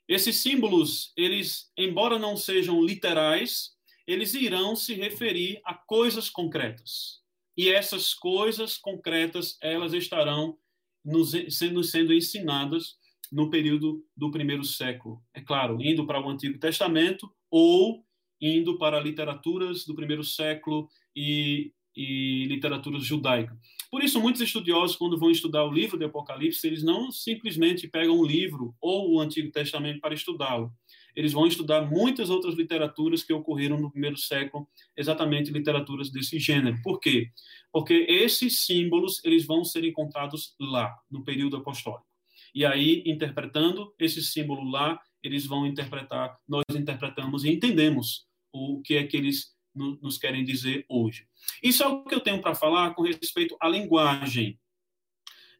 Esses 0.06 0.36
símbolos, 0.36 1.12
eles, 1.16 1.72
embora 1.76 2.18
não 2.18 2.36
sejam 2.36 2.82
literais, 2.82 3.70
eles 4.06 4.34
irão 4.34 4.76
se 4.76 4.94
referir 4.94 5.60
a 5.64 5.74
coisas 5.74 6.30
concretas 6.30 7.22
e 7.58 7.68
essas 7.68 8.14
coisas 8.14 8.78
concretas 8.78 9.58
elas 9.60 9.92
estarão 9.92 10.56
nos, 11.04 11.32
sendo, 11.50 11.82
sendo 11.82 12.14
ensinadas 12.14 12.96
no 13.32 13.50
período 13.50 14.04
do 14.16 14.30
primeiro 14.30 14.62
século. 14.62 15.20
É 15.34 15.40
claro, 15.40 15.82
indo 15.82 16.06
para 16.06 16.24
o 16.24 16.28
Antigo 16.30 16.56
Testamento 16.56 17.28
ou 17.50 18.04
indo 18.40 18.78
para 18.78 19.00
literaturas 19.00 19.84
do 19.84 19.96
primeiro 19.96 20.22
século 20.22 20.88
e, 21.16 21.72
e 21.96 22.44
literaturas 22.44 23.04
judaicas. 23.04 23.58
Por 23.90 24.04
isso, 24.04 24.20
muitos 24.20 24.40
estudiosos, 24.40 24.96
quando 24.96 25.18
vão 25.18 25.30
estudar 25.30 25.64
o 25.64 25.72
livro 25.72 25.98
de 25.98 26.04
Apocalipse, 26.04 26.64
eles 26.64 26.84
não 26.84 27.10
simplesmente 27.10 27.88
pegam 27.88 28.20
um 28.20 28.24
livro 28.24 28.72
ou 28.80 29.14
o 29.14 29.20
Antigo 29.20 29.50
Testamento 29.50 30.00
para 30.00 30.14
estudá-lo 30.14 30.72
eles 31.18 31.32
vão 31.32 31.48
estudar 31.48 31.82
muitas 31.82 32.30
outras 32.30 32.54
literaturas 32.54 33.24
que 33.24 33.32
ocorreram 33.32 33.76
no 33.76 33.90
primeiro 33.90 34.16
século, 34.16 34.68
exatamente 34.96 35.50
literaturas 35.50 36.12
desse 36.12 36.38
gênero. 36.38 36.80
Por 36.80 37.00
quê? 37.00 37.32
Porque 37.72 38.06
esses 38.08 38.64
símbolos 38.64 39.20
eles 39.24 39.44
vão 39.44 39.64
ser 39.64 39.82
encontrados 39.82 40.54
lá, 40.60 40.96
no 41.10 41.24
período 41.24 41.56
apostólico. 41.56 42.06
E 42.54 42.64
aí, 42.64 43.02
interpretando 43.04 43.92
esse 43.98 44.22
símbolo 44.22 44.70
lá, 44.70 44.96
eles 45.20 45.44
vão 45.44 45.66
interpretar, 45.66 46.38
nós 46.48 46.62
interpretamos 46.70 47.44
e 47.44 47.50
entendemos 47.50 48.24
o 48.52 48.80
que 48.80 48.94
é 48.94 49.04
que 49.04 49.16
eles 49.16 49.56
nos 49.74 50.18
querem 50.18 50.44
dizer 50.44 50.86
hoje. 50.88 51.26
Isso 51.60 51.82
é 51.82 51.88
o 51.88 52.04
que 52.04 52.14
eu 52.14 52.20
tenho 52.20 52.40
para 52.40 52.54
falar 52.54 52.94
com 52.94 53.02
respeito 53.02 53.56
à 53.60 53.68
linguagem. 53.68 54.56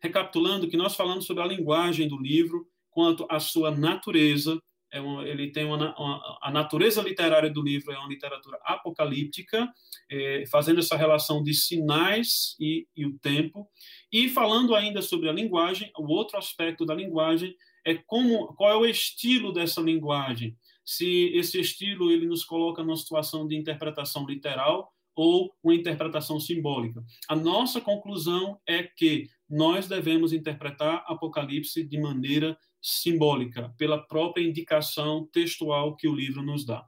Recapitulando 0.01 0.69
que 0.69 0.77
nós 0.77 0.95
falamos 0.95 1.27
sobre 1.27 1.43
a 1.43 1.47
linguagem 1.47 2.07
do 2.07 2.17
livro, 2.17 2.65
quanto 2.91 3.27
à 3.29 3.41
sua 3.41 3.73
natureza, 3.73 4.63
é 4.93 4.99
ele 5.29 5.51
tem 5.51 5.65
uma, 5.65 5.95
uma, 5.99 6.39
a 6.43 6.51
natureza 6.51 7.03
literária 7.03 7.51
do 7.51 7.63
livro 7.63 7.93
é 7.93 7.99
uma 7.99 8.09
literatura 8.09 8.59
apocalíptica, 8.65 9.69
é, 10.11 10.45
fazendo 10.51 10.81
essa 10.81 10.97
relação 10.97 11.43
de 11.43 11.53
sinais 11.53 12.57
e, 12.59 12.87
e, 12.97 13.07
o 13.07 13.19
tempo, 13.19 13.69
e 14.13 14.29
falando 14.29 14.75
ainda 14.75 15.03
sobre 15.03 15.29
a 15.29 15.33
linguagem, 15.33 15.91
o 15.99 16.11
outro 16.13 16.39
aspecto 16.39 16.87
da 16.87 16.95
linguagem 16.95 17.55
é 17.85 17.95
como, 17.95 18.55
qual 18.55 18.71
é 18.71 18.77
o 18.77 18.87
estilo 18.87 19.53
dessa 19.53 19.81
linguagem, 19.81 20.57
se 20.85 21.33
esse 21.35 21.61
estilo 21.61 22.11
ele 22.11 22.27
nos 22.27 22.45
coloca 22.45 22.83
numa 22.83 22.97
situação 22.97 23.47
de 23.47 23.57
interpretação 23.57 24.27
literal 24.27 24.91
ou 25.15 25.53
uma 25.65 25.75
interpretação 25.75 26.39
simbólica. 26.39 27.05
A 27.29 27.35
nossa 27.35 27.81
conclusão 27.81 28.61
é 28.67 28.85
que 28.85 29.29
nós 29.51 29.89
devemos 29.89 30.33
interpretar 30.33 31.05
Apocalipse 31.09 31.83
de 31.83 32.01
maneira 32.01 32.57
simbólica, 32.81 33.75
pela 33.77 33.99
própria 34.07 34.43
indicação 34.43 35.29
textual 35.33 35.97
que 35.97 36.09
o 36.09 36.15
livro 36.15 36.43
nos 36.43 36.65
dá. 36.65 36.85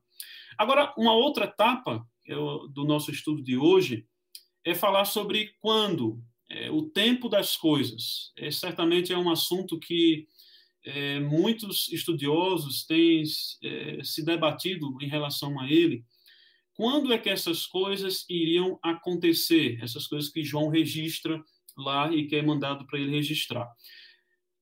Agora, 0.57 0.93
uma 0.97 1.15
outra 1.15 1.47
etapa 1.47 2.07
do 2.73 2.85
nosso 2.85 3.11
estudo 3.11 3.43
de 3.43 3.57
hoje 3.57 4.07
é 4.65 4.75
falar 4.75 5.05
sobre 5.05 5.55
quando, 5.61 6.23
é, 6.49 6.71
o 6.71 6.83
tempo 6.83 7.29
das 7.29 7.57
coisas. 7.57 8.33
É, 8.37 8.51
certamente 8.51 9.13
é 9.13 9.19
um 9.19 9.31
assunto 9.31 9.79
que 9.79 10.27
é, 10.85 11.19
muitos 11.21 11.89
estudiosos 11.93 12.85
têm 12.85 13.23
é, 13.63 14.05
se 14.05 14.25
debatido 14.25 14.97
em 15.01 15.09
relação 15.09 15.59
a 15.59 15.71
ele. 15.71 16.05
Quando 16.75 17.13
é 17.13 17.19
que 17.19 17.29
essas 17.29 17.67
coisas 17.67 18.25
iriam 18.29 18.79
acontecer? 18.83 19.79
Essas 19.83 20.07
coisas 20.07 20.31
que 20.31 20.45
João 20.45 20.69
registra 20.69 21.43
lá 21.77 22.13
e 22.13 22.27
que 22.27 22.37
é 22.37 22.43
mandado 22.43 22.87
para 22.87 22.99
ele 22.99 23.11
registrar 23.11 23.69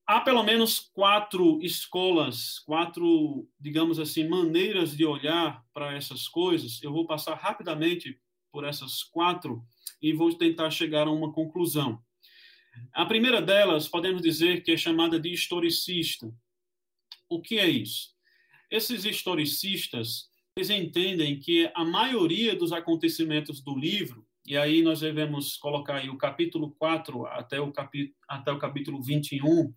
há 0.09 0.19
pelo 0.19 0.41
menos 0.41 0.79
quatro 0.79 1.59
escolas, 1.61 2.57
quatro, 2.65 3.47
digamos 3.59 3.99
assim, 3.99 4.27
maneiras 4.27 4.97
de 4.97 5.05
olhar 5.05 5.63
para 5.71 5.93
essas 5.95 6.27
coisas. 6.27 6.81
Eu 6.81 6.91
vou 6.91 7.05
passar 7.05 7.35
rapidamente 7.35 8.19
por 8.51 8.63
essas 8.63 9.03
quatro 9.03 9.63
e 10.01 10.11
vou 10.11 10.33
tentar 10.33 10.71
chegar 10.71 11.05
a 11.05 11.11
uma 11.11 11.31
conclusão. 11.31 12.03
A 12.91 13.05
primeira 13.05 13.39
delas, 13.39 13.87
podemos 13.87 14.23
dizer 14.23 14.63
que 14.63 14.71
é 14.71 14.77
chamada 14.77 15.19
de 15.19 15.31
historicista. 15.31 16.33
O 17.29 17.39
que 17.39 17.59
é 17.59 17.69
isso? 17.69 18.09
Esses 18.71 19.05
historicistas, 19.05 20.27
eles 20.55 20.71
entendem 20.71 21.39
que 21.39 21.71
a 21.75 21.85
maioria 21.85 22.55
dos 22.55 22.73
acontecimentos 22.73 23.61
do 23.61 23.77
livro, 23.77 24.25
e 24.49 24.57
aí 24.57 24.81
nós 24.81 25.01
devemos 25.01 25.55
colocar 25.57 25.97
aí 25.97 26.09
o 26.09 26.17
capítulo 26.17 26.71
4 26.71 27.27
até 27.27 27.61
o, 27.61 27.71
capi, 27.71 28.15
até 28.27 28.51
o 28.51 28.57
capítulo 28.57 28.99
21, 28.99 29.71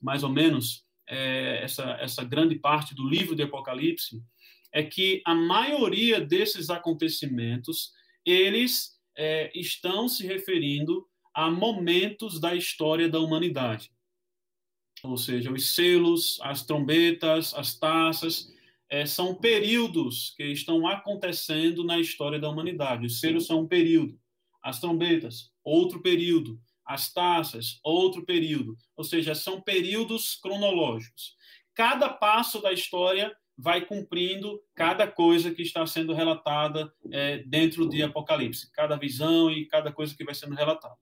mais 0.00 0.22
ou 0.24 0.30
menos, 0.30 0.82
é, 1.06 1.62
essa, 1.62 1.84
essa 2.00 2.24
grande 2.24 2.54
parte 2.54 2.94
do 2.94 3.06
livro 3.06 3.36
de 3.36 3.42
Apocalipse, 3.42 4.22
é 4.72 4.82
que 4.82 5.20
a 5.26 5.34
maioria 5.34 6.22
desses 6.22 6.70
acontecimentos, 6.70 7.92
eles 8.24 8.98
é, 9.14 9.52
estão 9.54 10.08
se 10.08 10.26
referindo 10.26 11.06
a 11.34 11.50
momentos 11.50 12.40
da 12.40 12.54
história 12.54 13.10
da 13.10 13.20
humanidade. 13.20 13.92
Ou 15.04 15.18
seja, 15.18 15.52
os 15.52 15.74
selos, 15.74 16.38
as 16.40 16.64
trombetas, 16.64 17.52
as 17.52 17.78
taças, 17.78 18.50
é, 18.90 19.04
são 19.06 19.34
períodos 19.34 20.34
que 20.36 20.44
estão 20.44 20.86
acontecendo 20.86 21.84
na 21.84 21.98
história 21.98 22.38
da 22.38 22.48
humanidade. 22.48 23.06
Os 23.06 23.20
selos 23.20 23.46
são 23.46 23.60
um 23.60 23.68
período, 23.68 24.18
as 24.62 24.80
trombetas, 24.80 25.50
outro 25.62 26.00
período, 26.00 26.60
as 26.84 27.12
taças, 27.12 27.78
outro 27.82 28.24
período. 28.24 28.76
Ou 28.96 29.04
seja, 29.04 29.34
são 29.34 29.60
períodos 29.60 30.36
cronológicos. 30.36 31.36
Cada 31.74 32.08
passo 32.08 32.60
da 32.60 32.72
história 32.72 33.34
vai 33.56 33.84
cumprindo 33.84 34.60
cada 34.74 35.06
coisa 35.06 35.52
que 35.52 35.62
está 35.62 35.84
sendo 35.84 36.14
relatada 36.14 36.92
é, 37.12 37.38
dentro 37.38 37.88
de 37.88 38.02
Apocalipse, 38.02 38.70
cada 38.72 38.96
visão 38.96 39.50
e 39.50 39.66
cada 39.66 39.92
coisa 39.92 40.16
que 40.16 40.24
vai 40.24 40.34
sendo 40.34 40.54
relatada. 40.54 40.94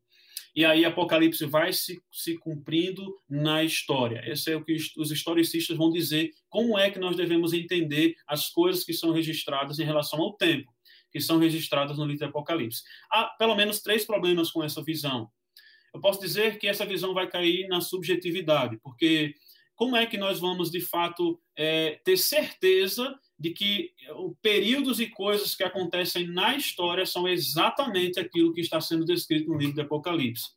E 0.57 0.65
aí 0.65 0.87
Apocalipse 0.87 1.45
vai 1.45 1.71
se, 1.71 2.03
se 2.11 2.39
cumprindo 2.39 3.15
na 3.29 3.63
história. 3.63 4.23
Esse 4.25 4.53
é 4.53 4.57
o 4.57 4.65
que 4.65 4.75
os 4.97 5.11
historicistas 5.11 5.77
vão 5.77 5.91
dizer, 5.91 6.31
como 6.49 6.79
é 6.79 6.91
que 6.91 6.99
nós 6.99 7.15
devemos 7.15 7.53
entender 7.53 8.15
as 8.27 8.49
coisas 8.49 8.83
que 8.83 8.95
são 8.95 9.13
registradas 9.13 9.79
em 9.79 9.85
relação 9.85 10.19
ao 10.19 10.33
tempo, 10.33 10.73
que 11.13 11.21
são 11.21 11.39
registradas 11.39 11.99
no 11.99 12.05
livro 12.05 12.21
de 12.21 12.25
Apocalipse. 12.25 12.83
Há 13.11 13.25
pelo 13.39 13.55
menos 13.55 13.83
três 13.83 14.07
problemas 14.07 14.51
com 14.51 14.65
essa 14.65 14.83
visão. 14.83 15.31
Eu 15.93 16.01
posso 16.01 16.21
dizer 16.21 16.59
que 16.59 16.67
essa 16.67 16.87
visão 16.87 17.13
vai 17.13 17.29
cair 17.29 17.69
na 17.69 17.83
subjetividade, 17.83 18.79
porque 18.83 19.35
como 19.75 19.95
é 19.95 20.07
que 20.07 20.17
nós 20.17 20.41
vamos, 20.41 20.71
de 20.71 20.81
fato, 20.81 21.39
é, 21.55 22.01
ter 22.03 22.17
certeza 22.17 23.15
de 23.39 23.51
que 23.51 23.93
períodos 24.41 24.99
e 24.99 25.09
coisas 25.09 25.55
que 25.55 25.63
acontecem 25.63 26.27
na 26.27 26.57
história 26.57 27.05
são 27.05 27.29
exatamente 27.29 28.19
aquilo 28.19 28.53
que 28.53 28.61
está 28.61 28.81
sendo 28.81 29.05
descrito 29.05 29.51
no 29.51 29.59
livro 29.59 29.75
do 29.75 29.83
Apocalipse. 29.83 30.49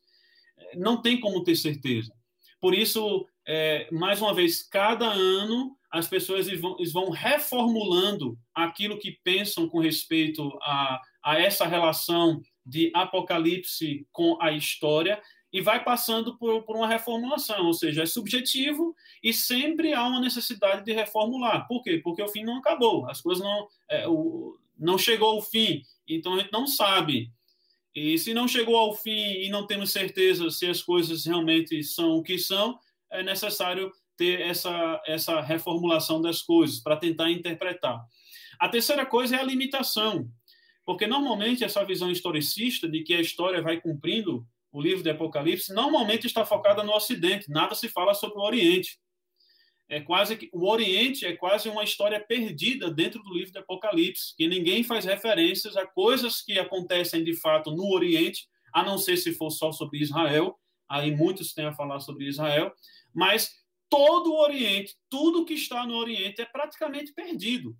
Não 0.76 1.00
tem 1.00 1.20
como 1.20 1.42
ter 1.42 1.56
certeza. 1.56 2.12
Por 2.60 2.74
isso, 2.74 3.26
é, 3.46 3.88
mais 3.90 4.20
uma 4.20 4.34
vez, 4.34 4.62
cada 4.62 5.06
ano 5.06 5.76
as 5.90 6.06
pessoas 6.06 6.48
vão, 6.58 6.76
vão, 6.92 7.10
reformulando 7.10 8.38
aquilo 8.54 8.98
que 8.98 9.18
pensam 9.24 9.68
com 9.68 9.80
respeito 9.80 10.56
a, 10.62 11.00
a 11.24 11.40
essa 11.40 11.66
relação 11.66 12.40
de 12.64 12.92
Apocalipse 12.94 14.06
com 14.12 14.40
a 14.40 14.52
história 14.52 15.20
e 15.52 15.60
vai 15.60 15.82
passando 15.82 16.36
por, 16.36 16.62
por, 16.62 16.76
uma 16.76 16.86
reformulação, 16.86 17.66
ou 17.66 17.74
seja, 17.74 18.02
é 18.02 18.06
subjetivo 18.06 18.94
e 19.22 19.32
sempre 19.32 19.92
há 19.92 20.06
uma 20.06 20.20
necessidade 20.20 20.84
de 20.84 20.92
reformular. 20.92 21.66
Por 21.66 21.82
quê? 21.82 22.00
Porque 22.02 22.22
o 22.22 22.28
fim 22.28 22.44
não 22.44 22.58
acabou, 22.58 23.08
as 23.08 23.20
coisas 23.20 23.42
não, 23.42 23.68
é, 23.88 24.06
o, 24.06 24.56
não 24.78 24.96
chegou 24.96 25.30
ao 25.30 25.42
fim, 25.42 25.82
então 26.06 26.34
a 26.34 26.38
gente 26.38 26.52
não 26.52 26.66
sabe. 26.66 27.32
E 27.94 28.16
se 28.18 28.32
não 28.32 28.46
chegou 28.46 28.76
ao 28.76 28.94
fim 28.94 29.10
e 29.10 29.48
não 29.50 29.66
temos 29.66 29.90
certeza 29.90 30.48
se 30.50 30.66
as 30.66 30.80
coisas 30.80 31.26
realmente 31.26 31.82
são 31.82 32.16
o 32.16 32.22
que 32.22 32.38
são, 32.38 32.78
é 33.10 33.22
necessário 33.22 33.92
ter 34.16 34.40
essa, 34.42 35.02
essa 35.06 35.40
reformulação 35.40 36.20
das 36.20 36.42
coisas 36.42 36.78
para 36.78 36.96
tentar 36.96 37.30
interpretar. 37.30 38.04
A 38.58 38.68
terceira 38.68 39.04
coisa 39.04 39.34
é 39.34 39.40
a 39.40 39.44
limitação, 39.44 40.30
porque 40.84 41.06
normalmente 41.06 41.64
essa 41.64 41.84
visão 41.84 42.10
historicista 42.10 42.88
de 42.88 43.02
que 43.02 43.14
a 43.14 43.20
história 43.20 43.60
vai 43.60 43.80
cumprindo 43.80 44.46
o 44.72 44.80
livro 44.80 45.02
de 45.02 45.10
Apocalipse, 45.10 45.72
normalmente 45.72 46.26
está 46.26 46.44
focada 46.44 46.82
no 46.82 46.92
Ocidente, 46.92 47.50
nada 47.50 47.74
se 47.74 47.88
fala 47.88 48.14
sobre 48.14 48.38
o 48.38 48.42
Oriente. 48.42 48.98
É 49.88 50.00
quase 50.00 50.36
que 50.36 50.48
o 50.52 50.68
Oriente 50.68 51.26
é 51.26 51.36
quase 51.36 51.68
uma 51.68 51.82
história 51.82 52.20
perdida 52.20 52.88
dentro 52.90 53.20
do 53.24 53.34
livro 53.34 53.50
de 53.50 53.58
Apocalipse, 53.58 54.34
que 54.36 54.46
ninguém 54.46 54.84
faz 54.84 55.04
referências 55.04 55.76
a 55.76 55.84
coisas 55.84 56.40
que 56.42 56.58
acontecem 56.60 57.24
de 57.24 57.34
fato 57.34 57.72
no 57.72 57.92
Oriente, 57.92 58.46
a 58.72 58.84
não 58.84 58.96
ser 58.96 59.16
se 59.16 59.34
for 59.34 59.50
só 59.50 59.72
sobre 59.72 59.98
Israel. 59.98 60.56
Aí 60.88 61.10
muitos 61.10 61.52
têm 61.52 61.66
a 61.66 61.72
falar 61.72 61.98
sobre 61.98 62.28
Israel, 62.28 62.72
mas 63.12 63.50
todo 63.88 64.32
o 64.32 64.40
Oriente, 64.40 64.94
tudo 65.08 65.44
que 65.44 65.54
está 65.54 65.84
no 65.84 65.96
Oriente 65.96 66.40
é 66.40 66.46
praticamente 66.46 67.12
perdido. 67.12 67.76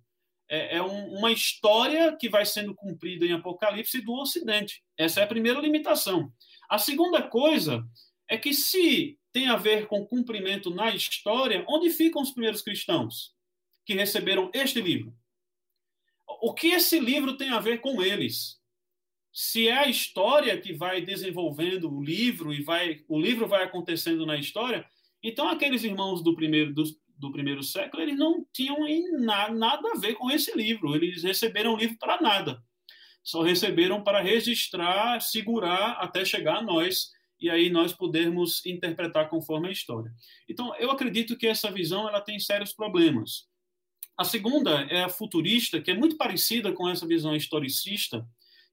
É, 0.49 0.77
é 0.77 0.83
um, 0.83 1.17
uma 1.17 1.31
história 1.31 2.13
que 2.17 2.27
vai 2.27 2.45
sendo 2.45 2.75
cumprida 2.75 3.25
em 3.25 3.31
Apocalipse 3.31 4.01
do 4.01 4.13
Ocidente. 4.13 4.83
Essa 4.97 5.21
é 5.21 5.23
a 5.23 5.27
primeira 5.27 5.61
limitação. 5.61 6.29
A 6.71 6.77
segunda 6.77 7.21
coisa 7.21 7.85
é 8.29 8.37
que 8.37 8.53
se 8.53 9.19
tem 9.33 9.49
a 9.49 9.57
ver 9.57 9.87
com 9.87 10.07
cumprimento 10.07 10.73
na 10.73 10.95
história, 10.95 11.65
onde 11.67 11.89
ficam 11.89 12.21
os 12.21 12.31
primeiros 12.31 12.61
cristãos 12.61 13.35
que 13.85 13.93
receberam 13.93 14.49
este 14.53 14.79
livro? 14.79 15.13
O 16.41 16.53
que 16.53 16.67
esse 16.67 16.97
livro 16.97 17.35
tem 17.35 17.49
a 17.49 17.59
ver 17.59 17.81
com 17.81 18.01
eles? 18.01 18.57
Se 19.33 19.67
é 19.67 19.79
a 19.79 19.89
história 19.89 20.57
que 20.61 20.71
vai 20.71 21.01
desenvolvendo 21.01 21.93
o 21.93 22.01
livro 22.01 22.53
e 22.53 22.63
vai 22.63 23.03
o 23.05 23.19
livro 23.19 23.49
vai 23.49 23.63
acontecendo 23.63 24.25
na 24.25 24.37
história, 24.37 24.85
então 25.21 25.49
aqueles 25.49 25.83
irmãos 25.83 26.23
do 26.23 26.33
primeiro 26.33 26.73
do, 26.73 26.85
do 27.17 27.33
primeiro 27.33 27.63
século 27.63 28.01
eles 28.01 28.17
não 28.17 28.47
tinham 28.53 28.77
na, 29.19 29.51
nada 29.51 29.91
a 29.91 29.99
ver 29.99 30.13
com 30.13 30.31
esse 30.31 30.55
livro. 30.55 30.95
Eles 30.95 31.21
receberam 31.21 31.73
o 31.73 31.77
livro 31.77 31.97
para 31.99 32.21
nada 32.21 32.63
só 33.23 33.41
receberam 33.41 34.03
para 34.03 34.21
registrar, 34.21 35.19
segurar 35.21 35.93
até 35.93 36.25
chegar 36.25 36.57
a 36.57 36.61
nós 36.61 37.11
e 37.39 37.49
aí 37.49 37.69
nós 37.69 37.91
podermos 37.91 38.63
interpretar 38.65 39.29
conforme 39.29 39.67
a 39.67 39.71
história. 39.71 40.11
Então, 40.47 40.75
eu 40.75 40.91
acredito 40.91 41.35
que 41.35 41.47
essa 41.47 41.71
visão 41.71 42.07
ela 42.07 42.21
tem 42.21 42.39
sérios 42.39 42.73
problemas. 42.73 43.47
A 44.15 44.23
segunda 44.23 44.81
é 44.83 45.03
a 45.03 45.09
futurista, 45.09 45.81
que 45.81 45.89
é 45.89 45.95
muito 45.95 46.17
parecida 46.17 46.71
com 46.71 46.87
essa 46.87 47.07
visão 47.07 47.35
historicista, 47.35 48.27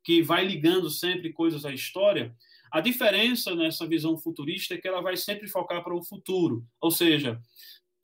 que 0.05 0.23
vai 0.23 0.45
ligando 0.45 0.91
sempre 0.91 1.33
coisas 1.33 1.65
à 1.65 1.73
história. 1.73 2.35
A 2.71 2.81
diferença 2.81 3.55
nessa 3.55 3.87
visão 3.87 4.19
futurista 4.19 4.75
é 4.75 4.79
que 4.79 4.87
ela 4.87 5.01
vai 5.01 5.17
sempre 5.17 5.49
focar 5.49 5.83
para 5.83 5.95
o 5.95 6.05
futuro, 6.05 6.67
ou 6.81 6.91
seja, 6.91 7.41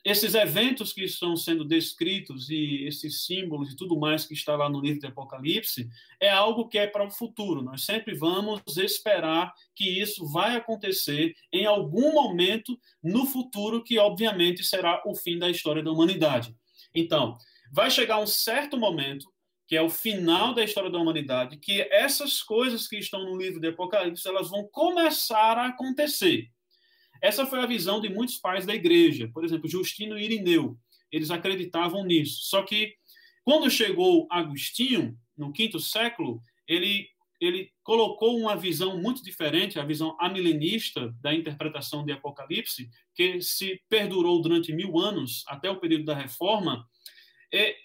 esses 0.04 0.34
eventos 0.34 0.92
que 0.92 1.02
estão 1.02 1.34
sendo 1.34 1.64
descritos 1.64 2.50
e 2.50 2.84
esses 2.86 3.24
símbolos 3.24 3.72
e 3.72 3.76
tudo 3.76 3.98
mais 3.98 4.26
que 4.26 4.34
está 4.34 4.54
lá 4.54 4.68
no 4.68 4.80
livro 4.80 5.00
de 5.00 5.06
Apocalipse 5.06 5.88
é 6.20 6.28
algo 6.28 6.68
que 6.68 6.76
é 6.76 6.86
para 6.86 7.06
o 7.06 7.10
futuro. 7.10 7.62
Nós 7.62 7.84
sempre 7.84 8.14
vamos 8.14 8.76
esperar 8.76 9.54
que 9.74 9.88
isso 9.88 10.26
vai 10.30 10.56
acontecer 10.56 11.34
em 11.50 11.64
algum 11.64 12.12
momento 12.12 12.78
no 13.02 13.24
futuro, 13.24 13.82
que 13.82 13.98
obviamente 13.98 14.62
será 14.62 15.02
o 15.06 15.14
fim 15.14 15.38
da 15.38 15.48
história 15.48 15.82
da 15.82 15.90
humanidade. 15.90 16.54
Então, 16.94 17.38
vai 17.72 17.90
chegar 17.90 18.18
um 18.18 18.26
certo 18.26 18.76
momento 18.76 19.32
que 19.66 19.76
é 19.76 19.80
o 19.80 19.88
final 19.88 20.52
da 20.54 20.62
história 20.62 20.90
da 20.90 20.98
humanidade, 20.98 21.56
que 21.56 21.80
essas 21.90 22.42
coisas 22.42 22.86
que 22.86 22.98
estão 22.98 23.24
no 23.24 23.36
livro 23.36 23.58
de 23.58 23.68
Apocalipse, 23.68 24.28
elas 24.28 24.50
vão 24.50 24.68
começar 24.70 25.56
a 25.56 25.68
acontecer. 25.68 26.50
Essa 27.24 27.46
foi 27.46 27.58
a 27.60 27.66
visão 27.66 28.02
de 28.02 28.10
muitos 28.10 28.36
pais 28.36 28.66
da 28.66 28.74
igreja. 28.74 29.30
Por 29.32 29.46
exemplo, 29.46 29.66
Justino 29.66 30.18
e 30.18 30.24
Irineu. 30.24 30.76
Eles 31.10 31.30
acreditavam 31.30 32.04
nisso. 32.04 32.42
Só 32.42 32.62
que, 32.62 32.96
quando 33.42 33.70
chegou 33.70 34.26
Agostinho, 34.30 35.18
no 35.34 35.50
quinto 35.50 35.80
século, 35.80 36.42
ele, 36.68 37.08
ele 37.40 37.72
colocou 37.82 38.38
uma 38.38 38.54
visão 38.54 39.00
muito 39.00 39.24
diferente, 39.24 39.80
a 39.80 39.86
visão 39.86 40.14
amilenista 40.20 41.16
da 41.22 41.32
interpretação 41.32 42.04
de 42.04 42.12
Apocalipse, 42.12 42.90
que 43.14 43.40
se 43.40 43.80
perdurou 43.88 44.42
durante 44.42 44.70
mil 44.70 44.98
anos, 44.98 45.44
até 45.48 45.70
o 45.70 45.80
período 45.80 46.04
da 46.04 46.14
Reforma. 46.14 46.86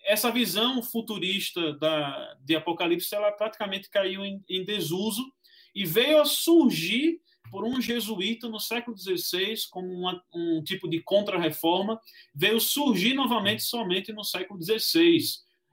Essa 0.03 0.33
visão 0.33 0.83
futurista 0.83 1.71
da, 1.77 2.35
de 2.41 2.57
Apocalipse, 2.57 3.15
ela 3.15 3.31
praticamente 3.31 3.89
caiu 3.89 4.25
em, 4.25 4.43
em 4.49 4.65
desuso 4.65 5.23
e 5.73 5.85
veio 5.85 6.19
a 6.19 6.25
surgir 6.25 7.21
por 7.51 7.63
um 7.63 7.81
jesuíta 7.81 8.47
no 8.47 8.59
século 8.59 8.97
XVI 8.97 9.55
como 9.69 9.87
uma, 9.87 10.23
um 10.33 10.63
tipo 10.63 10.89
de 10.89 11.01
contra-reforma, 11.01 11.99
veio 12.33 12.59
surgir 12.59 13.13
novamente 13.13 13.63
somente 13.63 14.13
no 14.13 14.23
século 14.23 14.61
XVI. 14.61 15.19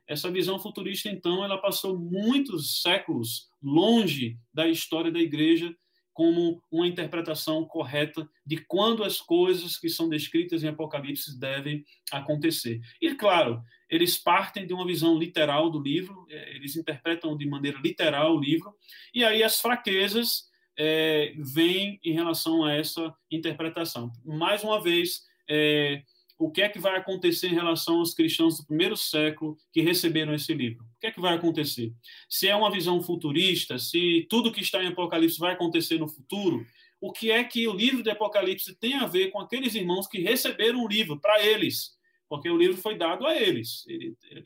Essa 0.07 0.31
visão 0.31 0.59
futurista, 0.59 1.09
então, 1.09 1.45
ela 1.45 1.59
passou 1.59 1.99
muitos 1.99 2.81
séculos 2.81 3.49
longe 3.63 4.39
da 4.55 4.69
história 4.69 5.11
da 5.11 5.19
igreja 5.19 5.75
como 6.17 6.63
uma 6.73 6.87
interpretação 6.87 7.63
correta 7.67 8.27
de 8.45 8.57
quando 8.57 9.05
as 9.05 9.21
coisas 9.21 9.77
que 9.77 9.91
são 9.91 10.09
descritas 10.09 10.65
em 10.65 10.69
Apocalipse 10.69 11.39
devem 11.39 11.85
acontecer. 12.11 12.81
E, 13.03 13.15
claro, 13.15 13.63
eles 13.91 14.17
partem 14.17 14.67
de 14.67 14.73
uma 14.73 14.87
visão 14.87 15.19
literal 15.19 15.69
do 15.69 15.79
livro, 15.79 16.25
é, 16.31 16.57
eles 16.57 16.75
interpretam 16.75 17.37
de 17.37 17.47
maneira 17.47 17.79
literal 17.79 18.35
o 18.35 18.41
livro, 18.41 18.75
e 19.13 19.23
aí 19.25 19.43
as 19.43 19.61
fraquezas 19.61 20.45
é, 20.79 21.35
vêm 21.39 21.99
em 22.05 22.13
relação 22.13 22.65
a 22.65 22.73
essa 22.73 23.15
interpretação. 23.31 24.13
Mais 24.25 24.63
uma 24.63 24.83
vez, 24.83 25.23
é, 25.49 26.03
o 26.39 26.51
que 26.51 26.61
é 26.61 26.69
que 26.69 26.79
vai 26.79 26.97
acontecer 26.97 27.49
em 27.49 27.55
relação 27.55 27.99
aos 27.99 28.13
cristãos 28.13 28.59
do 28.59 28.67
primeiro 28.67 28.97
século 28.97 29.57
que 29.73 29.81
receberam 29.81 30.35
esse 30.35 30.53
livro? 30.53 30.85
O 30.85 31.01
que 31.01 31.07
é 31.07 31.11
que 31.11 31.21
vai 31.21 31.35
acontecer? 31.35 31.93
Se 32.29 32.47
é 32.47 32.55
uma 32.55 32.71
visão 32.71 33.03
futurista, 33.03 33.79
se 33.79 34.27
tudo 34.29 34.53
que 34.53 34.61
está 34.61 34.83
em 34.83 34.89
Apocalipse 34.89 35.39
vai 35.39 35.55
acontecer 35.55 35.99
no 35.99 36.09
futuro, 36.09 36.67
o 37.01 37.13
que 37.13 37.31
é 37.31 37.43
que 37.43 37.67
o 37.67 37.73
livro 37.73 38.03
de 38.03 38.11
Apocalipse 38.11 38.75
tem 38.75 38.95
a 38.95 39.07
ver 39.07 39.31
com 39.31 39.41
aqueles 39.41 39.75
irmãos 39.75 40.07
que 40.07 40.21
receberam 40.21 40.85
o 40.85 40.89
livro 40.89 41.19
para 41.19 41.43
eles? 41.45 41.97
Porque 42.29 42.51
o 42.51 42.57
livro 42.57 42.77
foi 42.77 42.97
dado 42.97 43.27
a 43.27 43.35
eles. 43.35 43.87
Ele, 43.87 44.17
ele, 44.31 44.45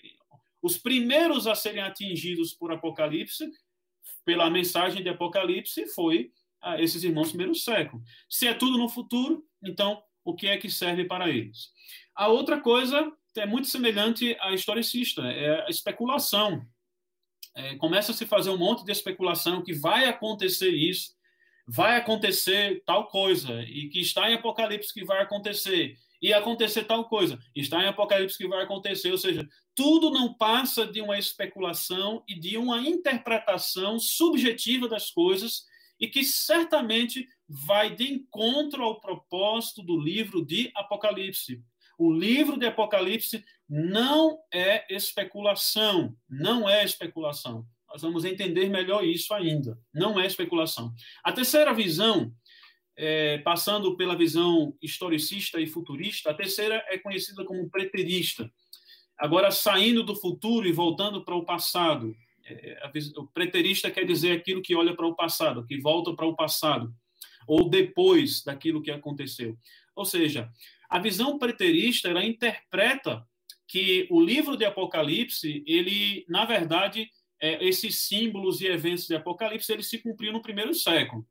os 0.62 0.76
primeiros 0.76 1.46
a 1.46 1.54
serem 1.54 1.82
atingidos 1.82 2.52
por 2.52 2.70
Apocalipse, 2.70 3.50
pela 4.30 4.48
mensagem 4.48 5.02
de 5.02 5.08
Apocalipse, 5.08 5.88
foi 5.88 6.30
a 6.62 6.80
esses 6.80 7.02
irmãos 7.02 7.26
do 7.26 7.30
primeiro 7.30 7.54
século. 7.56 8.00
Se 8.28 8.46
é 8.46 8.54
tudo 8.54 8.78
no 8.78 8.88
futuro, 8.88 9.44
então 9.60 10.00
o 10.24 10.36
que 10.36 10.46
é 10.46 10.56
que 10.56 10.70
serve 10.70 11.04
para 11.04 11.28
eles. 11.28 11.70
A 12.14 12.28
outra 12.28 12.60
coisa 12.60 13.12
é 13.36 13.44
muito 13.44 13.66
semelhante 13.66 14.36
à 14.38 14.54
historicista, 14.54 15.22
é 15.22 15.66
a 15.66 15.68
especulação. 15.68 16.64
É, 17.56 17.74
começa 17.74 18.12
a 18.12 18.14
se 18.14 18.24
fazer 18.24 18.50
um 18.50 18.56
monte 18.56 18.84
de 18.84 18.92
especulação 18.92 19.64
que 19.64 19.72
vai 19.72 20.04
acontecer 20.04 20.70
isso, 20.70 21.10
vai 21.66 21.96
acontecer 21.96 22.84
tal 22.86 23.08
coisa, 23.08 23.62
e 23.62 23.88
que 23.88 23.98
está 23.98 24.30
em 24.30 24.34
Apocalipse 24.34 24.94
que 24.94 25.04
vai 25.04 25.20
acontecer, 25.20 25.96
e 26.20 26.32
acontecer 26.32 26.84
tal 26.84 27.08
coisa, 27.08 27.38
está 27.54 27.82
em 27.82 27.88
Apocalipse 27.88 28.36
que 28.36 28.48
vai 28.48 28.62
acontecer, 28.62 29.10
ou 29.10 29.18
seja, 29.18 29.46
tudo 29.74 30.10
não 30.10 30.34
passa 30.34 30.86
de 30.86 31.00
uma 31.00 31.18
especulação 31.18 32.22
e 32.28 32.38
de 32.38 32.58
uma 32.58 32.80
interpretação 32.80 33.98
subjetiva 33.98 34.88
das 34.88 35.10
coisas, 35.10 35.64
e 35.98 36.08
que 36.08 36.24
certamente 36.24 37.26
vai 37.48 37.94
de 37.94 38.10
encontro 38.10 38.82
ao 38.82 39.00
propósito 39.00 39.82
do 39.82 39.98
livro 39.98 40.44
de 40.44 40.70
Apocalipse. 40.74 41.62
O 41.98 42.10
livro 42.10 42.58
de 42.58 42.66
Apocalipse 42.66 43.44
não 43.68 44.38
é 44.52 44.86
especulação, 44.94 46.16
não 46.28 46.66
é 46.68 46.82
especulação. 46.82 47.66
Nós 47.86 48.02
vamos 48.02 48.24
entender 48.24 48.70
melhor 48.70 49.04
isso 49.04 49.34
ainda. 49.34 49.76
Não 49.92 50.18
é 50.18 50.24
especulação. 50.24 50.94
A 51.24 51.32
terceira 51.32 51.74
visão, 51.74 52.32
é, 53.02 53.38
passando 53.38 53.96
pela 53.96 54.14
visão 54.14 54.76
historicista 54.82 55.58
e 55.58 55.66
futurista, 55.66 56.30
a 56.30 56.34
terceira 56.34 56.84
é 56.88 56.98
conhecida 56.98 57.42
como 57.46 57.70
preterista. 57.70 58.52
Agora, 59.16 59.50
saindo 59.50 60.02
do 60.02 60.14
futuro 60.14 60.68
e 60.68 60.72
voltando 60.72 61.24
para 61.24 61.34
o 61.34 61.44
passado. 61.44 62.14
É, 62.44 62.78
o 63.16 63.26
preterista 63.26 63.90
quer 63.90 64.04
dizer 64.04 64.32
aquilo 64.32 64.60
que 64.60 64.74
olha 64.74 64.94
para 64.94 65.06
o 65.06 65.14
passado, 65.14 65.64
que 65.66 65.80
volta 65.80 66.14
para 66.14 66.26
o 66.26 66.36
passado 66.36 66.92
ou 67.46 67.70
depois 67.70 68.44
daquilo 68.44 68.82
que 68.82 68.90
aconteceu. 68.90 69.56
Ou 69.96 70.04
seja, 70.04 70.50
a 70.90 70.98
visão 70.98 71.38
preterista 71.38 72.10
ela 72.10 72.24
interpreta 72.24 73.26
que 73.66 74.06
o 74.10 74.20
livro 74.20 74.58
de 74.58 74.66
Apocalipse, 74.66 75.64
ele, 75.66 76.26
na 76.28 76.44
verdade, 76.44 77.08
é, 77.40 77.66
esses 77.66 78.00
símbolos 78.00 78.60
e 78.60 78.66
eventos 78.66 79.06
de 79.06 79.14
Apocalipse, 79.14 79.72
eles 79.72 79.88
se 79.88 79.98
cumpriram 79.98 80.34
no 80.34 80.42
primeiro 80.42 80.74
século. 80.74 81.26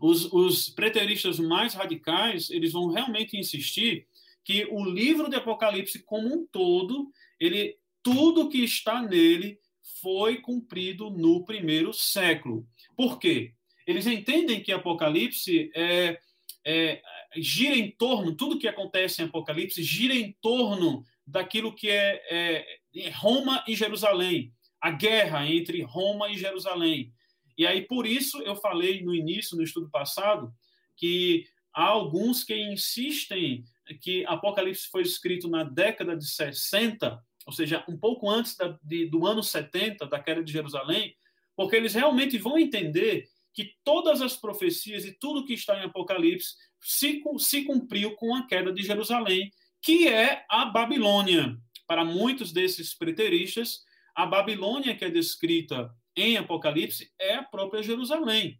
Os, 0.00 0.32
os 0.32 0.70
preteristas 0.70 1.38
mais 1.38 1.74
radicais, 1.74 2.50
eles 2.50 2.72
vão 2.72 2.88
realmente 2.88 3.36
insistir 3.36 4.06
que 4.42 4.66
o 4.70 4.84
livro 4.84 5.28
de 5.28 5.36
Apocalipse 5.36 6.02
como 6.02 6.34
um 6.34 6.46
todo, 6.46 7.12
ele 7.38 7.76
tudo 8.02 8.48
que 8.48 8.64
está 8.64 9.02
nele 9.02 9.58
foi 10.00 10.38
cumprido 10.38 11.10
no 11.10 11.44
primeiro 11.44 11.92
século. 11.92 12.66
Por 12.96 13.18
quê? 13.18 13.52
Eles 13.86 14.06
entendem 14.06 14.62
que 14.62 14.72
Apocalipse 14.72 15.70
é, 15.74 16.18
é, 16.64 17.02
gira 17.36 17.76
em 17.76 17.90
torno, 17.90 18.34
tudo 18.34 18.58
que 18.58 18.68
acontece 18.68 19.20
em 19.20 19.26
Apocalipse 19.26 19.82
gira 19.82 20.14
em 20.14 20.32
torno 20.40 21.04
daquilo 21.26 21.74
que 21.74 21.90
é, 21.90 22.22
é 22.30 23.10
Roma 23.10 23.62
e 23.68 23.76
Jerusalém, 23.76 24.52
a 24.80 24.90
guerra 24.90 25.46
entre 25.46 25.82
Roma 25.82 26.30
e 26.30 26.38
Jerusalém. 26.38 27.12
E 27.60 27.66
aí, 27.66 27.82
por 27.82 28.06
isso, 28.06 28.40
eu 28.40 28.56
falei 28.56 29.02
no 29.02 29.14
início, 29.14 29.54
no 29.54 29.62
estudo 29.62 29.90
passado, 29.90 30.50
que 30.96 31.44
há 31.74 31.84
alguns 31.84 32.42
que 32.42 32.56
insistem 32.56 33.66
que 34.00 34.24
Apocalipse 34.24 34.88
foi 34.88 35.02
escrito 35.02 35.46
na 35.46 35.62
década 35.62 36.16
de 36.16 36.26
60, 36.26 37.22
ou 37.44 37.52
seja, 37.52 37.84
um 37.86 37.98
pouco 37.98 38.30
antes 38.30 38.56
da, 38.56 38.78
de, 38.82 39.04
do 39.04 39.26
ano 39.26 39.42
70, 39.42 40.06
da 40.06 40.18
queda 40.18 40.42
de 40.42 40.50
Jerusalém, 40.50 41.14
porque 41.54 41.76
eles 41.76 41.92
realmente 41.92 42.38
vão 42.38 42.58
entender 42.58 43.28
que 43.52 43.74
todas 43.84 44.22
as 44.22 44.38
profecias 44.38 45.04
e 45.04 45.12
tudo 45.12 45.44
que 45.44 45.52
está 45.52 45.78
em 45.78 45.84
Apocalipse 45.84 46.54
se, 46.80 47.22
se 47.36 47.64
cumpriu 47.64 48.16
com 48.16 48.34
a 48.34 48.46
queda 48.46 48.72
de 48.72 48.82
Jerusalém, 48.82 49.52
que 49.82 50.08
é 50.08 50.46
a 50.48 50.64
Babilônia. 50.64 51.58
Para 51.86 52.06
muitos 52.06 52.54
desses 52.54 52.94
preteristas, 52.94 53.84
a 54.14 54.24
Babilônia 54.24 54.96
que 54.96 55.04
é 55.04 55.10
descrita 55.10 55.94
em 56.20 56.36
Apocalipse 56.36 57.10
é 57.18 57.34
a 57.34 57.42
própria 57.42 57.82
Jerusalém. 57.82 58.58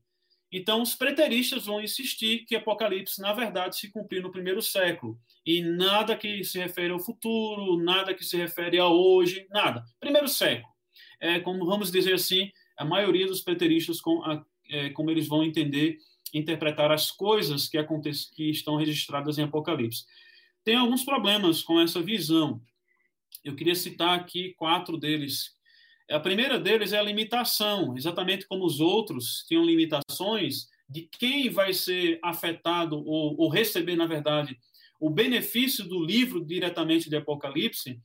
Então, 0.53 0.83
os 0.83 0.97
preteristas 0.97 1.67
vão 1.67 1.81
insistir 1.81 2.45
que 2.45 2.57
Apocalipse, 2.57 3.21
na 3.21 3.33
verdade, 3.33 3.77
se 3.77 3.91
cumpriu 3.91 4.21
no 4.23 4.33
primeiro 4.33 4.61
século. 4.61 5.17
E 5.47 5.63
nada 5.63 6.17
que 6.17 6.43
se 6.43 6.59
refere 6.59 6.93
ao 6.93 6.99
futuro, 6.99 7.81
nada 7.81 8.13
que 8.13 8.25
se 8.25 8.37
refere 8.37 8.79
a 8.79 8.89
hoje, 8.89 9.47
nada. 9.49 9.85
Primeiro 10.01 10.27
século. 10.27 10.73
É, 11.21 11.39
como 11.39 11.65
vamos 11.65 11.93
dizer 11.93 12.15
assim, 12.15 12.51
a 12.77 12.85
maioria 12.85 13.27
dos 13.27 13.43
preteristas 13.43 14.01
com 14.01 14.23
a, 14.25 14.45
é, 14.69 14.91
como 14.91 15.11
eles 15.11 15.29
vão 15.29 15.45
entender, 15.45 15.99
interpretar 16.35 16.91
as 16.91 17.13
coisas 17.13 17.69
que, 17.69 17.79
acontecem, 17.79 18.31
que 18.35 18.51
estão 18.51 18.77
registradas 18.77 19.39
em 19.39 19.45
Apocalipse. 19.45 20.05
Tem 20.65 20.75
alguns 20.75 21.05
problemas 21.05 21.63
com 21.63 21.81
essa 21.81 22.03
visão. 22.03 22.61
Eu 23.45 23.55
queria 23.55 23.75
citar 23.75 24.19
aqui 24.19 24.53
quatro 24.55 24.97
deles. 24.97 25.57
A 26.11 26.19
primeira 26.19 26.59
deles 26.59 26.93
é 26.93 26.99
a 26.99 27.03
limitação, 27.03 27.97
exatamente 27.97 28.47
como 28.47 28.65
os 28.65 28.81
outros 28.81 29.45
tinham 29.47 29.65
limitações 29.65 30.67
de 30.89 31.03
quem 31.03 31.49
vai 31.49 31.73
ser 31.73 32.19
afetado 32.23 32.97
ou, 33.07 33.37
ou 33.39 33.49
receber, 33.49 33.95
na 33.95 34.07
verdade, 34.07 34.59
o 34.99 35.09
benefício 35.09 35.85
do 35.85 36.05
livro 36.05 36.45
diretamente 36.45 37.09
de 37.09 37.17
Apocalipse. 37.17 38.01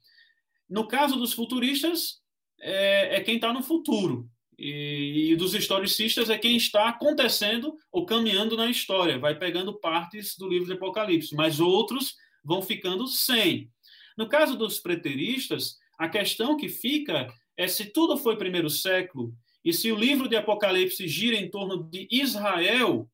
No 0.70 0.88
caso 0.88 1.18
dos 1.18 1.34
futuristas, 1.34 2.22
é, 2.62 3.18
é 3.18 3.22
quem 3.22 3.36
está 3.36 3.51
no 3.51 3.64
futuro. 3.64 4.30
E, 4.58 5.32
e, 5.32 5.36
dos 5.36 5.53
historicistas 5.53 6.30
é 6.30 6.38
quem 6.38 6.56
está 6.56 6.88
acontecendo 6.88 7.76
ou 7.91 8.06
caminhando 8.06 8.56
na 8.56 8.70
história, 8.70 9.20
vai 9.20 9.38
pegando 9.38 9.78
partes 9.78 10.38
do 10.38 10.47
livro 10.47 10.66
de 10.66 10.74
Apocalipse, 10.74 11.36
mas 11.36 11.60
outros 11.60 12.16
vão 12.43 12.62
ficando 12.62 13.06
sem. 13.08 13.70
No 14.18 14.30
caso 14.30 14.56
dos 14.56 14.80
preteristas, 14.80 15.78
a 15.97 16.08
questão 16.08 16.56
que 16.56 16.70
fica 16.70 17.28
é 17.58 17.68
se 17.68 17.86
tudo 17.86 18.18
foi 18.18 18.38
primeiro 18.38 18.70
século 18.70 19.34
e 19.64 19.74
se 19.74 19.91
o 19.91 19.95
livro 19.95 20.30
de 20.30 20.36
Apocalipse 20.36 21.08
gira 21.08 21.36
em 21.36 21.49
torno 21.49 21.84
de 21.89 22.08
Israel 22.12 23.10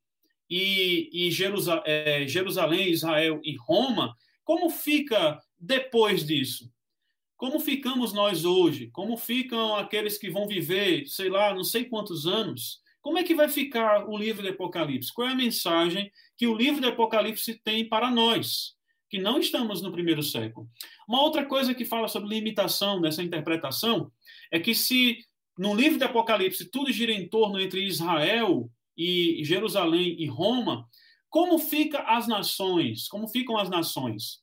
e, 0.50 1.10
e 1.14 1.32
Jerusalém, 1.32 1.84
é, 1.86 2.28
Jerusalém, 2.28 2.90
Israel 2.90 3.40
e 3.42 3.56
Roma, 3.56 4.16
como 4.44 4.70
fica 4.70 5.40
depois 5.58 6.26
disso? 6.26 6.70
Como 7.38 7.60
ficamos 7.60 8.12
nós 8.12 8.44
hoje? 8.44 8.88
Como 8.92 9.16
ficam 9.16 9.76
aqueles 9.76 10.18
que 10.18 10.30
vão 10.30 10.46
viver, 10.46 11.08
sei 11.08 11.30
lá, 11.30 11.56
não 11.56 11.64
sei 11.64 11.86
quantos 11.86 12.28
anos? 12.28 12.82
Como 13.02 13.18
é 13.18 13.24
que 13.24 13.34
vai 13.34 13.48
ficar 13.48 14.08
o 14.08 14.18
livro 14.18 14.44
de 14.44 14.50
Apocalipse? 14.50 15.12
Qual 15.14 15.28
é 15.28 15.32
a 15.32 15.36
mensagem 15.36 16.12
que 16.38 16.46
o 16.46 16.56
livro 16.56 16.82
de 16.82 16.88
Apocalipse 16.88 17.60
tem 17.64 17.88
para 17.88 18.12
nós, 18.12 18.76
que 19.10 19.20
não 19.20 19.40
estamos 19.40 19.82
no 19.82 19.92
primeiro 19.92 20.22
século? 20.22 20.70
Uma 21.08 21.24
outra 21.24 21.46
coisa 21.46 21.74
que 21.74 21.86
fala 21.86 22.08
sobre 22.08 22.30
limitação 22.30 23.00
nessa 23.00 23.24
interpretação 23.24 24.12
é 24.52 24.60
que 24.60 24.76
se 24.76 25.20
no 25.58 25.74
livro 25.74 25.98
de 25.98 26.04
Apocalipse 26.04 26.70
tudo 26.70 26.92
gira 26.92 27.12
em 27.12 27.28
torno 27.28 27.60
entre 27.60 27.86
Israel 27.86 28.70
e 28.98 29.42
Jerusalém 29.44 30.16
e 30.20 30.28
Roma, 30.28 30.88
como 31.30 31.58
fica 31.58 32.00
as 32.00 32.28
nações? 32.28 33.08
Como 33.08 33.28
ficam 33.28 33.58
as 33.58 33.70
nações? 33.70 34.42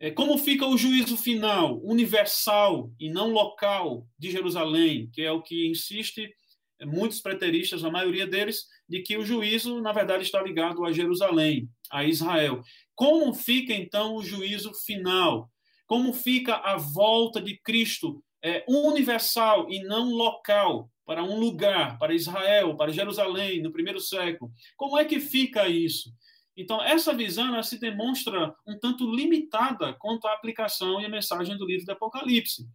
É, 0.00 0.10
como 0.10 0.38
fica 0.38 0.66
o 0.66 0.76
juízo 0.76 1.16
final, 1.16 1.80
universal 1.82 2.90
e 3.00 3.10
não 3.10 3.30
local 3.30 4.06
de 4.18 4.30
Jerusalém, 4.30 5.10
que 5.12 5.22
é 5.22 5.32
o 5.32 5.42
que 5.42 5.66
insiste 5.68 6.32
é, 6.80 6.86
muitos 6.86 7.20
preteristas, 7.20 7.84
a 7.84 7.90
maioria 7.90 8.26
deles, 8.26 8.66
de 8.88 9.00
que 9.02 9.16
o 9.16 9.24
juízo, 9.24 9.80
na 9.80 9.92
verdade, 9.92 10.22
está 10.22 10.40
ligado 10.40 10.84
a 10.84 10.92
Jerusalém, 10.92 11.68
a 11.90 12.04
Israel. 12.04 12.62
Como 12.94 13.34
fica, 13.34 13.72
então, 13.72 14.14
o 14.14 14.22
juízo 14.22 14.72
final? 14.72 15.50
Como 15.86 16.12
fica 16.12 16.56
a 16.56 16.76
volta 16.76 17.40
de 17.40 17.58
Cristo 17.58 18.22
é, 18.42 18.64
universal 18.68 19.70
e 19.70 19.82
não 19.82 20.10
local, 20.10 20.90
para 21.04 21.24
um 21.24 21.38
lugar, 21.38 21.98
para 21.98 22.14
Israel, 22.14 22.76
para 22.76 22.92
Jerusalém, 22.92 23.62
no 23.62 23.72
primeiro 23.72 23.98
século? 23.98 24.52
Como 24.76 24.98
é 24.98 25.04
que 25.04 25.18
fica 25.18 25.66
isso? 25.66 26.12
Então, 26.54 26.82
essa 26.82 27.14
visão 27.14 27.62
se 27.62 27.78
demonstra 27.78 28.54
um 28.66 28.78
tanto 28.78 29.10
limitada 29.10 29.94
quanto 29.94 30.26
à 30.26 30.34
aplicação 30.34 31.00
e 31.00 31.06
a 31.06 31.08
mensagem 31.08 31.56
do 31.56 31.64
livro 31.64 31.86
do 31.86 31.92
Apocalipse. 31.92 32.66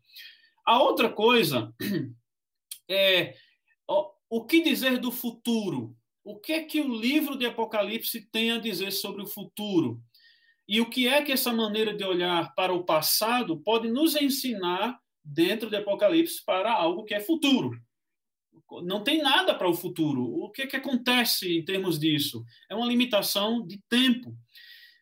A 0.65 0.81
outra 0.81 1.09
coisa 1.09 1.71
é 2.89 3.35
o 4.35 4.43
que 4.45 4.63
dizer 4.63 4.97
do 4.97 5.11
futuro? 5.11 5.95
O 6.23 6.39
que 6.39 6.53
é 6.53 6.63
que 6.63 6.81
o 6.81 6.87
livro 6.87 7.37
de 7.37 7.45
Apocalipse 7.45 8.27
tem 8.31 8.51
a 8.51 8.57
dizer 8.57 8.89
sobre 8.89 9.21
o 9.21 9.27
futuro? 9.27 10.01
E 10.67 10.81
o 10.81 10.89
que 10.89 11.07
é 11.07 11.21
que 11.21 11.31
essa 11.31 11.53
maneira 11.53 11.93
de 11.93 12.03
olhar 12.03 12.51
para 12.55 12.73
o 12.73 12.83
passado 12.83 13.61
pode 13.61 13.89
nos 13.89 14.15
ensinar 14.15 14.97
dentro 15.23 15.69
de 15.69 15.77
Apocalipse 15.77 16.43
para 16.45 16.71
algo 16.71 17.03
que 17.03 17.13
é 17.13 17.19
futuro? 17.19 17.71
Não 18.83 19.03
tem 19.03 19.21
nada 19.21 19.53
para 19.53 19.69
o 19.69 19.73
futuro. 19.73 20.23
O 20.23 20.49
que 20.49 20.63
é 20.63 20.67
que 20.67 20.75
acontece 20.75 21.57
em 21.57 21.63
termos 21.63 21.99
disso? 21.99 22.43
É 22.69 22.75
uma 22.75 22.87
limitação 22.87 23.65
de 23.65 23.81
tempo. 23.89 24.35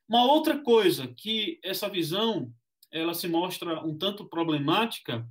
Uma 0.08 0.26
outra 0.26 0.58
coisa 0.60 1.14
que 1.18 1.60
essa 1.64 1.90
visão 1.90 2.52
ela 2.92 3.14
se 3.14 3.28
mostra 3.28 3.86
um 3.86 3.98
tanto 3.98 4.28
problemática 4.28 5.26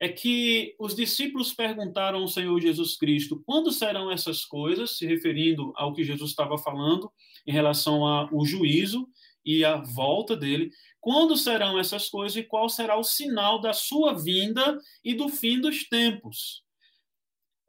é 0.00 0.08
que 0.08 0.74
os 0.78 0.94
discípulos 0.94 1.52
perguntaram 1.52 2.20
ao 2.20 2.28
Senhor 2.28 2.60
Jesus 2.60 2.96
Cristo 2.96 3.42
quando 3.44 3.72
serão 3.72 4.10
essas 4.10 4.44
coisas, 4.44 4.96
se 4.96 5.06
referindo 5.06 5.72
ao 5.76 5.92
que 5.92 6.04
Jesus 6.04 6.30
estava 6.30 6.56
falando 6.56 7.10
em 7.46 7.52
relação 7.52 8.04
ao 8.04 8.44
juízo 8.44 9.08
e 9.48 9.64
a 9.64 9.76
volta 9.76 10.36
dele. 10.36 10.70
Quando 11.00 11.34
serão 11.34 11.78
essas 11.78 12.10
coisas 12.10 12.36
e 12.36 12.42
qual 12.42 12.68
será 12.68 12.98
o 12.98 13.02
sinal 13.02 13.58
da 13.58 13.72
sua 13.72 14.12
vinda 14.12 14.78
e 15.02 15.14
do 15.14 15.30
fim 15.30 15.58
dos 15.58 15.88
tempos? 15.88 16.62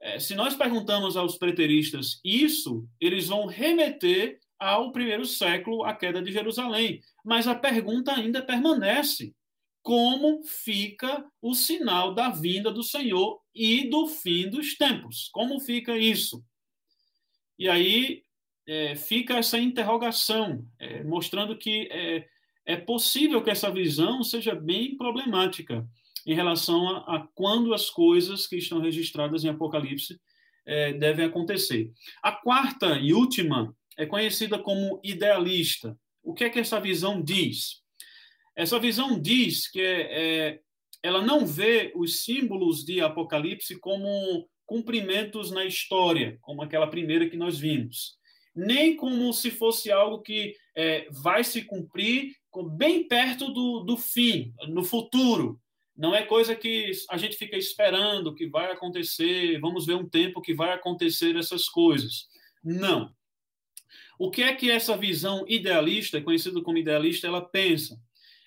É, 0.02 0.20
se 0.20 0.36
nós 0.36 0.56
perguntamos 0.56 1.16
aos 1.16 1.38
preteristas 1.38 2.20
isso, 2.22 2.86
eles 3.00 3.28
vão 3.28 3.46
remeter 3.46 4.42
ao 4.60 4.92
primeiro 4.92 5.26
século, 5.26 5.86
a 5.86 5.96
queda 5.96 6.22
de 6.22 6.34
Jerusalém. 6.34 7.02
Mas 7.24 7.48
a 7.48 7.56
pergunta 7.56 8.14
ainda 8.14 8.42
permanece: 8.42 9.34
como 9.82 10.44
fica 10.44 11.26
o 11.42 11.54
sinal 11.54 12.14
da 12.14 12.30
vinda 12.30 12.74
do 12.74 12.84
Senhor 12.84 13.40
e 13.56 13.90
do 13.90 14.06
fim 14.06 14.50
dos 14.50 14.76
tempos? 14.76 15.30
Como 15.32 15.62
fica 15.62 15.98
isso? 15.98 16.44
E 17.58 17.70
aí 17.70 18.22
é, 18.70 18.96
fica 18.96 19.40
essa 19.40 19.58
interrogação, 19.58 20.64
é, 20.78 21.04
mostrando 21.04 21.58
que 21.58 21.90
é, 21.92 22.28
é, 22.68 22.78
possível 22.78 23.42
que 23.42 23.50
essa 23.50 23.72
visão 23.72 24.24
seja 24.24 24.54
bem 24.54 24.96
problemática 24.96 25.84
em 26.28 26.36
relação 26.36 26.88
a, 26.88 27.16
a 27.16 27.28
quando 27.34 27.74
as 27.74 27.90
coisas 27.90 28.46
que 28.46 28.58
estão 28.58 28.80
registradas 28.80 29.44
em 29.44 29.50
Apocalipse 29.50 30.22
é, 30.68 30.94
devem 30.94 31.26
acontecer. 31.26 31.92
A 32.22 32.32
quarta 32.32 33.00
e 33.00 33.12
última 33.12 33.76
é 33.98 34.06
conhecida 34.06 34.60
como 34.60 35.02
idealista. 35.04 35.98
O 36.22 36.36
que 36.36 36.44
é 36.44 36.50
que 36.50 36.60
essa 36.60 36.80
visão 36.80 37.20
diz? 37.20 37.82
Essa 38.56 38.80
visão 38.80 39.20
diz 39.20 39.68
que 39.68 39.82
é, 39.82 40.60
ela 41.02 41.24
não 41.24 41.44
vê 41.44 41.92
os 41.96 42.24
símbolos 42.24 42.86
de 42.86 43.02
Apocalipse 43.02 43.80
como 43.80 44.48
cumprimentos 44.68 45.50
na 45.50 45.66
história, 45.66 46.38
como 46.40 46.62
aquela 46.62 46.86
primeira 46.86 47.28
que 47.28 47.36
nós 47.36 47.58
vimos 47.58 48.19
nem 48.56 48.96
como 48.96 49.32
se 49.34 49.52
fosse 49.52 49.92
algo 49.92 50.22
que 50.22 50.56
é, 50.76 51.08
vai 51.12 51.44
se 51.44 51.64
cumprir 51.64 52.36
bem 52.76 53.08
perto 53.08 53.52
do, 53.54 53.82
do 53.82 53.98
fim, 53.98 54.54
no 54.68 54.84
futuro. 54.84 55.60
Não 55.96 56.16
é 56.16 56.24
coisa 56.24 56.56
que 56.56 56.92
a 57.10 57.18
gente 57.18 57.36
fica 57.36 57.58
esperando 57.58 58.34
que 58.34 58.48
vai 58.48 58.72
acontecer, 58.72 59.60
vamos 59.60 59.86
ver 59.86 59.96
um 59.96 60.08
tempo 60.08 60.42
que 60.42 60.54
vai 60.54 60.72
acontecer 60.74 61.36
essas 61.36 61.68
coisas. 61.68 62.28
Não. 62.64 63.14
O 64.18 64.30
que 64.30 64.44
é 64.44 64.54
que 64.54 64.70
essa 64.70 64.98
visão 64.98 65.46
idealista, 65.48 66.22
conhecida 66.22 66.62
como 66.62 66.78
idealista, 66.78 67.28
ela 67.28 67.42
pensa? 67.42 68.00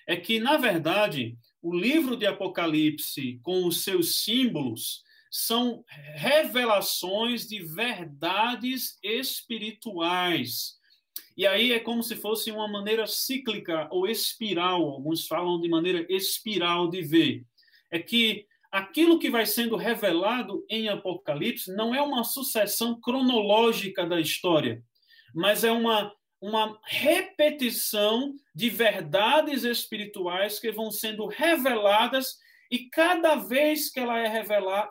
É 0.07 0.15
que, 0.15 0.39
na 0.39 0.57
verdade, 0.57 1.37
o 1.61 1.73
livro 1.73 2.17
de 2.17 2.25
Apocalipse, 2.25 3.39
com 3.41 3.65
os 3.65 3.83
seus 3.83 4.23
símbolos, 4.23 5.03
são 5.35 5.83
revelações 6.13 7.47
de 7.47 7.59
verdades 7.63 8.99
espirituais. 9.01 10.75
E 11.35 11.47
aí 11.47 11.71
é 11.71 11.79
como 11.79 12.03
se 12.03 12.15
fosse 12.15 12.51
uma 12.51 12.67
maneira 12.67 13.07
cíclica 13.07 13.87
ou 13.89 14.07
espiral, 14.07 14.83
alguns 14.83 15.25
falam 15.25 15.59
de 15.59 15.67
maneira 15.67 16.05
espiral 16.07 16.87
de 16.87 17.01
ver. 17.01 17.43
É 17.89 17.97
que 17.97 18.45
aquilo 18.71 19.17
que 19.17 19.31
vai 19.31 19.47
sendo 19.47 19.75
revelado 19.75 20.63
em 20.69 20.87
Apocalipse 20.87 21.75
não 21.75 21.95
é 21.95 22.01
uma 22.03 22.23
sucessão 22.23 23.01
cronológica 23.01 24.05
da 24.05 24.21
história, 24.21 24.83
mas 25.33 25.63
é 25.63 25.71
uma, 25.71 26.13
uma 26.39 26.79
repetição 26.83 28.35
de 28.53 28.69
verdades 28.69 29.63
espirituais 29.63 30.59
que 30.59 30.71
vão 30.71 30.91
sendo 30.91 31.25
reveladas 31.25 32.37
e 32.73 32.89
cada 32.89 33.35
vez 33.35 33.91
que, 33.91 33.99
ela 33.99 34.17
é 34.17 34.43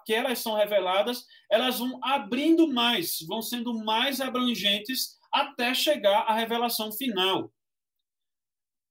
que 0.07 0.14
elas 0.14 0.39
são 0.39 0.55
reveladas, 0.55 1.26
elas 1.51 1.80
vão 1.80 1.99
abrindo 2.01 2.72
mais, 2.72 3.16
vão 3.26 3.43
sendo 3.43 3.74
mais 3.74 4.20
abrangentes 4.20 5.18
até 5.33 5.74
chegar 5.74 6.20
à 6.20 6.33
revelação 6.33 6.93
final. 6.93 7.53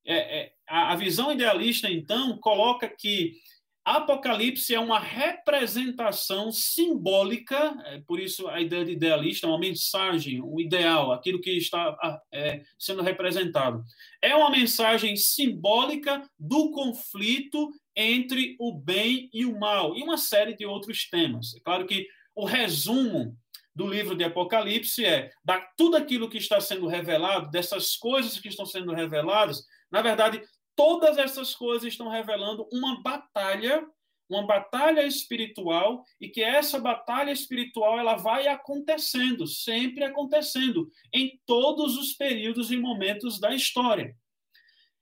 É, 0.05 0.39
é, 0.39 0.53
a, 0.67 0.91
a 0.91 0.95
visão 0.97 1.31
idealista, 1.31 1.89
então, 1.89 2.37
coloca 2.39 2.89
que 2.89 3.39
Apocalipse 3.85 4.75
é 4.75 4.79
uma 4.79 4.99
representação 4.99 6.51
simbólica, 6.51 7.73
é, 7.85 8.01
por 8.01 8.19
isso 8.19 8.47
a 8.49 8.59
ideia 8.59 8.83
de 8.83 8.91
idealista 8.91 9.47
uma 9.47 9.57
mensagem, 9.57 10.41
um 10.41 10.59
ideal, 10.59 11.13
aquilo 11.13 11.39
que 11.39 11.51
está 11.51 12.21
é, 12.31 12.61
sendo 12.77 13.01
representado. 13.01 13.83
É 14.21 14.35
uma 14.35 14.51
mensagem 14.51 15.15
simbólica 15.15 16.21
do 16.37 16.71
conflito 16.71 17.71
entre 17.95 18.55
o 18.59 18.73
bem 18.73 19.29
e 19.33 19.45
o 19.45 19.59
mal, 19.59 19.95
e 19.95 20.03
uma 20.03 20.17
série 20.17 20.55
de 20.55 20.65
outros 20.65 21.09
temas. 21.09 21.55
É 21.55 21.59
claro 21.59 21.85
que 21.85 22.07
o 22.35 22.45
resumo 22.45 23.37
do 23.73 23.87
livro 23.87 24.15
de 24.15 24.23
Apocalipse 24.23 25.05
é 25.05 25.31
da 25.43 25.59
tudo 25.77 25.95
aquilo 25.95 26.29
que 26.29 26.37
está 26.37 26.59
sendo 26.59 26.87
revelado, 26.87 27.49
dessas 27.49 27.95
coisas 27.95 28.39
que 28.39 28.49
estão 28.49 28.65
sendo 28.65 28.93
reveladas, 28.93 29.65
na 29.91 30.01
verdade, 30.01 30.41
todas 30.75 31.17
essas 31.17 31.53
coisas 31.53 31.87
estão 31.87 32.09
revelando 32.09 32.67
uma 32.71 33.01
batalha, 33.01 33.85
uma 34.29 34.45
batalha 34.45 35.05
espiritual, 35.05 36.03
e 36.19 36.29
que 36.29 36.41
essa 36.41 36.79
batalha 36.79 37.31
espiritual 37.31 37.99
ela 37.99 38.15
vai 38.15 38.47
acontecendo, 38.47 39.45
sempre 39.45 40.03
acontecendo, 40.03 40.89
em 41.13 41.39
todos 41.45 41.97
os 41.97 42.13
períodos 42.13 42.71
e 42.71 42.77
momentos 42.77 43.39
da 43.39 43.53
história. 43.53 44.15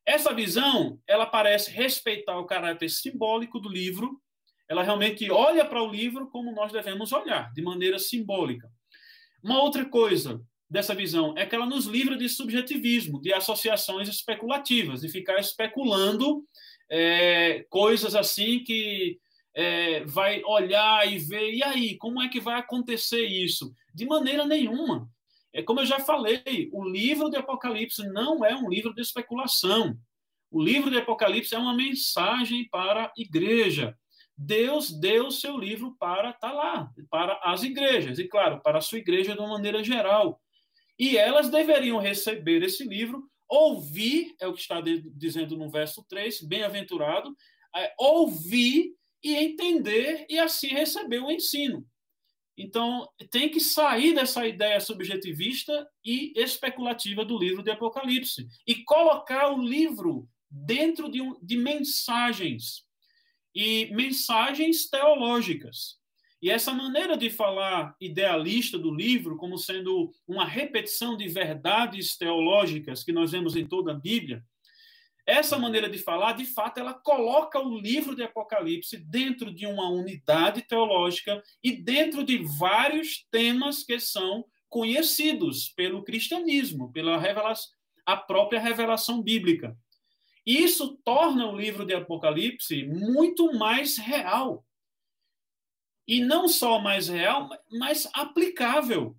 Essa 0.09 0.33
visão, 0.33 0.99
ela 1.05 1.27
parece 1.27 1.69
respeitar 1.69 2.35
o 2.39 2.47
caráter 2.47 2.89
simbólico 2.89 3.59
do 3.59 3.69
livro, 3.69 4.19
ela 4.67 4.81
realmente 4.81 5.29
olha 5.29 5.63
para 5.63 5.83
o 5.83 5.91
livro 5.91 6.27
como 6.31 6.51
nós 6.51 6.71
devemos 6.71 7.11
olhar, 7.11 7.53
de 7.53 7.61
maneira 7.61 7.99
simbólica. 7.99 8.67
Uma 9.43 9.61
outra 9.61 9.85
coisa 9.85 10.41
dessa 10.67 10.95
visão 10.95 11.35
é 11.37 11.45
que 11.45 11.53
ela 11.53 11.67
nos 11.67 11.85
livra 11.85 12.17
de 12.17 12.27
subjetivismo, 12.27 13.21
de 13.21 13.31
associações 13.31 14.09
especulativas, 14.09 15.01
de 15.01 15.09
ficar 15.09 15.39
especulando 15.39 16.43
é, 16.89 17.67
coisas 17.69 18.15
assim 18.15 18.63
que 18.63 19.19
é, 19.53 20.03
vai 20.05 20.41
olhar 20.43 21.07
e 21.07 21.19
ver, 21.19 21.53
e 21.53 21.61
aí, 21.61 21.97
como 21.97 22.19
é 22.19 22.27
que 22.29 22.39
vai 22.39 22.57
acontecer 22.57 23.27
isso? 23.27 23.71
De 23.93 24.07
maneira 24.07 24.43
nenhuma. 24.43 25.07
É 25.53 25.63
como 25.63 25.79
eu 25.79 25.85
já 25.85 25.99
falei, 25.99 26.69
o 26.71 26.83
livro 26.87 27.29
de 27.29 27.37
Apocalipse 27.37 28.07
não 28.09 28.45
é 28.45 28.55
um 28.55 28.69
livro 28.69 28.93
de 28.93 29.01
especulação. 29.01 29.97
O 30.51 30.61
livro 30.61 30.89
de 30.89 30.97
Apocalipse 30.97 31.55
é 31.55 31.57
uma 31.57 31.75
mensagem 31.75 32.67
para 32.69 33.05
a 33.05 33.13
igreja. 33.17 33.97
Deus 34.37 34.91
deu 34.91 35.29
seu 35.31 35.57
livro 35.57 35.95
para 35.99 36.29
estar 36.29 36.49
tá 36.49 36.53
lá, 36.53 36.91
para 37.09 37.39
as 37.43 37.63
igrejas, 37.63 38.19
e 38.19 38.27
claro, 38.27 38.61
para 38.61 38.77
a 38.77 38.81
sua 38.81 38.99
igreja 38.99 39.33
de 39.33 39.39
uma 39.39 39.49
maneira 39.49 39.83
geral. 39.83 40.41
E 40.97 41.17
elas 41.17 41.49
deveriam 41.49 41.97
receber 41.97 42.63
esse 42.63 42.83
livro, 42.85 43.29
ouvir, 43.47 44.35
é 44.39 44.47
o 44.47 44.53
que 44.53 44.61
está 44.61 44.81
dizendo 44.81 45.57
no 45.57 45.69
verso 45.69 46.05
3, 46.07 46.41
bem-aventurado, 46.43 47.35
é, 47.75 47.93
ouvir 47.97 48.93
e 49.23 49.35
entender 49.35 50.25
e 50.29 50.39
assim 50.39 50.67
receber 50.67 51.19
o 51.19 51.31
ensino. 51.31 51.85
Então, 52.61 53.07
tem 53.31 53.47
que 53.47 53.61
sair 53.61 54.13
dessa 54.13 54.45
ideia 54.45 54.81
subjetivista 54.81 55.87
e 56.03 56.33
especulativa 56.35 57.23
do 57.23 57.37
livro 57.37 57.63
de 57.63 57.71
Apocalipse 57.71 58.45
e 58.67 58.83
colocar 58.83 59.49
o 59.53 59.63
livro 59.63 60.27
dentro 60.51 61.09
de, 61.09 61.21
um, 61.21 61.39
de 61.41 61.55
mensagens 61.55 62.83
e 63.55 63.89
mensagens 63.95 64.89
teológicas. 64.89 65.97
E 66.41 66.49
essa 66.49 66.73
maneira 66.73 67.15
de 67.15 67.29
falar 67.29 67.95
idealista 67.99 68.77
do 68.77 68.93
livro, 68.93 69.37
como 69.37 69.57
sendo 69.57 70.11
uma 70.27 70.43
repetição 70.43 71.15
de 71.15 71.29
verdades 71.29 72.17
teológicas 72.17 73.05
que 73.05 73.13
nós 73.13 73.31
vemos 73.31 73.55
em 73.55 73.65
toda 73.65 73.93
a 73.93 73.97
Bíblia, 73.97 74.43
essa 75.29 75.59
maneira 75.59 75.87
de 75.87 75.99
falar, 75.99 76.33
de 76.33 76.45
fato, 76.45 76.79
ela 76.79 76.93
coloca 76.93 77.59
o 77.59 77.79
livro 77.79 78.15
de 78.15 78.23
Apocalipse 78.23 78.97
dentro 78.97 79.53
de 79.53 79.67
uma 79.67 79.87
unidade 79.87 80.63
teológica 80.63 81.41
e 81.63 81.71
dentro 81.71 82.23
de 82.23 82.37
vários 82.57 83.27
temas 83.29 83.83
que 83.83 83.99
são 83.99 84.43
conhecidos 84.67 85.69
pelo 85.69 86.03
cristianismo, 86.03 86.91
pela 86.91 87.19
revelação, 87.19 87.71
a 88.05 88.17
própria 88.17 88.59
revelação 88.59 89.21
bíblica. 89.21 89.77
Isso 90.45 90.99
torna 91.05 91.47
o 91.47 91.55
livro 91.55 91.85
de 91.85 91.93
Apocalipse 91.93 92.83
muito 92.87 93.53
mais 93.53 93.97
real. 93.97 94.65
E 96.07 96.21
não 96.21 96.47
só 96.47 96.79
mais 96.79 97.07
real, 97.07 97.47
mas 97.71 98.09
aplicável. 98.13 99.15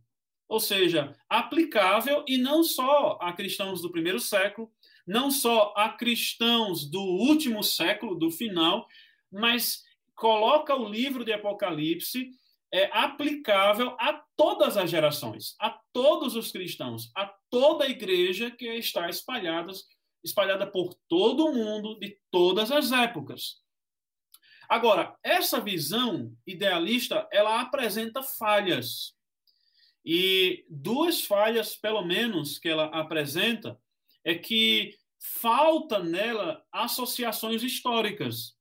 Ou 0.48 0.58
seja, 0.58 1.16
aplicável 1.28 2.24
e 2.26 2.36
não 2.36 2.64
só 2.64 3.16
a 3.22 3.32
cristãos 3.32 3.80
do 3.80 3.92
primeiro 3.92 4.18
século, 4.18 4.72
não 5.10 5.28
só 5.28 5.74
a 5.76 5.88
cristãos 5.88 6.88
do 6.88 7.02
último 7.02 7.64
século, 7.64 8.14
do 8.14 8.30
final, 8.30 8.86
mas 9.30 9.82
coloca 10.14 10.72
o 10.72 10.88
livro 10.88 11.24
de 11.24 11.32
Apocalipse 11.32 12.30
é 12.72 12.84
aplicável 12.96 13.96
a 13.98 14.24
todas 14.36 14.76
as 14.76 14.88
gerações, 14.88 15.56
a 15.58 15.70
todos 15.92 16.36
os 16.36 16.52
cristãos, 16.52 17.10
a 17.16 17.26
toda 17.50 17.86
a 17.86 17.88
igreja 17.88 18.52
que 18.52 18.66
está 18.66 19.08
espalhada, 19.08 19.72
espalhada 20.22 20.64
por 20.64 20.94
todo 21.08 21.46
o 21.46 21.54
mundo, 21.54 21.98
de 21.98 22.16
todas 22.30 22.70
as 22.70 22.92
épocas. 22.92 23.56
Agora, 24.68 25.16
essa 25.24 25.60
visão 25.60 26.32
idealista, 26.46 27.28
ela 27.32 27.60
apresenta 27.60 28.22
falhas. 28.22 29.16
E 30.04 30.64
duas 30.70 31.22
falhas, 31.22 31.74
pelo 31.74 32.02
menos, 32.04 32.60
que 32.60 32.68
ela 32.68 32.84
apresenta, 32.84 33.76
é 34.24 34.34
que 34.34 34.99
falta 35.20 36.02
nela 36.02 36.64
associações 36.72 37.62
históricas. 37.62 38.56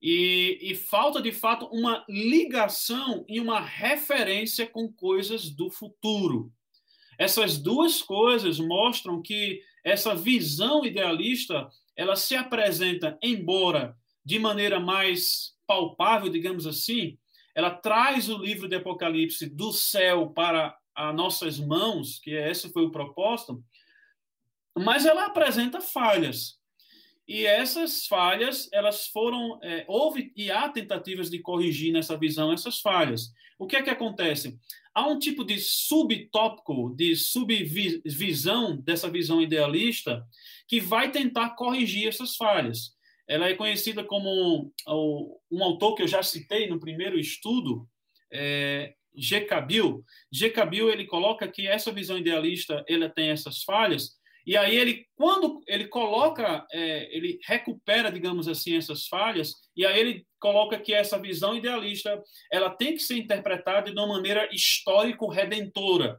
E, 0.00 0.58
e, 0.60 0.74
falta, 0.74 1.22
de 1.22 1.30
fato, 1.30 1.66
uma 1.66 2.04
ligação 2.08 3.24
e 3.28 3.38
uma 3.38 3.60
referência 3.60 4.66
com 4.66 4.92
coisas 4.92 5.48
do 5.48 5.70
futuro. 5.70 6.50
Essas 7.16 7.56
duas 7.56 8.02
coisas 8.02 8.58
mostram 8.58 9.22
que 9.22 9.62
essa 9.84 10.14
visão 10.14 10.84
idealista 10.84 11.68
ela 11.94 12.16
se 12.16 12.34
apresenta, 12.34 13.16
embora 13.22 13.96
de 14.24 14.38
maneira 14.38 14.80
mais 14.80 15.54
palpável, 15.66 16.30
digamos 16.30 16.66
assim, 16.66 17.18
ela 17.54 17.70
traz 17.70 18.28
o 18.28 18.38
livro 18.38 18.66
de 18.66 18.76
Apocalipse 18.76 19.46
do 19.46 19.72
céu 19.72 20.30
para 20.30 20.76
as 20.94 21.14
nossas 21.14 21.60
mãos, 21.60 22.18
que 22.18 22.32
esse 22.32 22.72
foi 22.72 22.84
o 22.84 22.90
propósito, 22.90 23.62
mas 24.76 25.06
ela 25.06 25.26
apresenta 25.26 25.80
falhas. 25.80 26.60
E 27.26 27.46
essas 27.46 28.06
falhas, 28.06 28.68
elas 28.72 29.06
foram, 29.06 29.58
é, 29.62 29.84
houve 29.86 30.32
e 30.36 30.50
há 30.50 30.68
tentativas 30.68 31.30
de 31.30 31.38
corrigir 31.38 31.92
nessa 31.92 32.16
visão 32.16 32.52
essas 32.52 32.80
falhas. 32.80 33.32
O 33.58 33.66
que 33.66 33.76
é 33.76 33.82
que 33.82 33.90
acontece? 33.90 34.58
Há 34.94 35.06
um 35.06 35.18
tipo 35.18 35.44
de 35.44 35.58
subtópico, 35.58 36.94
de 36.94 37.14
subvisão 37.16 38.76
dessa 38.76 39.08
visão 39.08 39.40
idealista, 39.40 40.26
que 40.66 40.80
vai 40.80 41.10
tentar 41.10 41.50
corrigir 41.50 42.08
essas 42.08 42.36
falhas. 42.36 42.94
Ela 43.26 43.48
é 43.48 43.54
conhecida 43.54 44.04
como 44.04 44.72
um, 45.50 45.62
autor 45.62 45.94
que 45.94 46.02
eu 46.02 46.08
já 46.08 46.22
citei 46.22 46.68
no 46.68 46.80
primeiro 46.80 47.18
estudo, 47.18 47.88
é, 48.30 48.94
G. 49.14 49.42
Cabil. 49.42 50.04
G. 50.30 50.50
Cabil, 50.50 50.90
ele 50.90 51.06
coloca 51.06 51.46
que 51.46 51.66
essa 51.66 51.92
visão 51.92 52.18
idealista, 52.18 52.84
ela 52.88 53.08
tem 53.08 53.30
essas 53.30 53.62
falhas, 53.62 54.18
e 54.46 54.56
aí 54.56 54.76
ele, 54.76 55.06
quando 55.14 55.60
ele 55.68 55.86
coloca, 55.86 56.66
é, 56.72 57.16
ele 57.16 57.38
recupera, 57.46 58.10
digamos 58.10 58.48
assim, 58.48 58.76
essas 58.76 59.06
falhas, 59.06 59.54
e 59.76 59.86
aí 59.86 59.98
ele 59.98 60.26
coloca 60.40 60.78
que 60.78 60.92
essa 60.92 61.18
visão 61.18 61.56
idealista, 61.56 62.20
ela 62.50 62.70
tem 62.70 62.94
que 62.94 63.00
ser 63.00 63.16
interpretada 63.16 63.90
de 63.90 63.98
uma 63.98 64.08
maneira 64.08 64.48
histórico-redentora. 64.52 66.18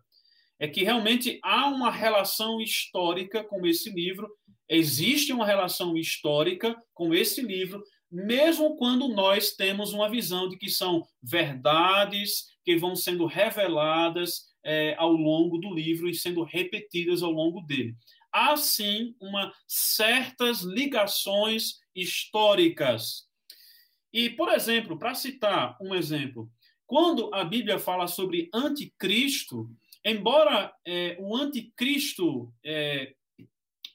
É 0.59 0.67
que 0.67 0.83
realmente 0.83 1.39
há 1.43 1.67
uma 1.67 1.91
relação 1.91 2.61
histórica 2.61 3.43
com 3.43 3.65
esse 3.65 3.89
livro, 3.91 4.29
existe 4.69 5.33
uma 5.33 5.45
relação 5.45 5.97
histórica 5.97 6.75
com 6.93 7.13
esse 7.13 7.41
livro, 7.41 7.83
mesmo 8.13 8.75
quando 8.75 9.07
nós 9.07 9.51
temos 9.51 9.91
uma 9.91 10.07
visão 10.07 10.47
de 10.47 10.55
que 10.55 10.69
são 10.69 11.03
verdades 11.21 12.45
que 12.63 12.77
vão 12.77 12.95
sendo 12.95 13.25
reveladas 13.25 14.53
é, 14.63 14.95
ao 14.99 15.11
longo 15.11 15.57
do 15.57 15.73
livro 15.73 16.07
e 16.07 16.13
sendo 16.13 16.43
repetidas 16.43 17.23
ao 17.23 17.31
longo 17.31 17.61
dele. 17.61 17.95
Há 18.31 18.55
sim 18.55 19.15
uma 19.19 19.51
certas 19.67 20.61
ligações 20.61 21.79
históricas. 21.95 23.27
E, 24.11 24.29
por 24.29 24.49
exemplo, 24.49 24.97
para 24.97 25.15
citar 25.15 25.75
um 25.81 25.95
exemplo, 25.95 26.49
quando 26.85 27.33
a 27.33 27.43
Bíblia 27.43 27.79
fala 27.79 28.05
sobre 28.05 28.47
anticristo, 28.53 29.69
embora 30.05 30.71
é, 30.85 31.17
o 31.19 31.35
anticristo 31.35 32.53
é, 32.63 33.15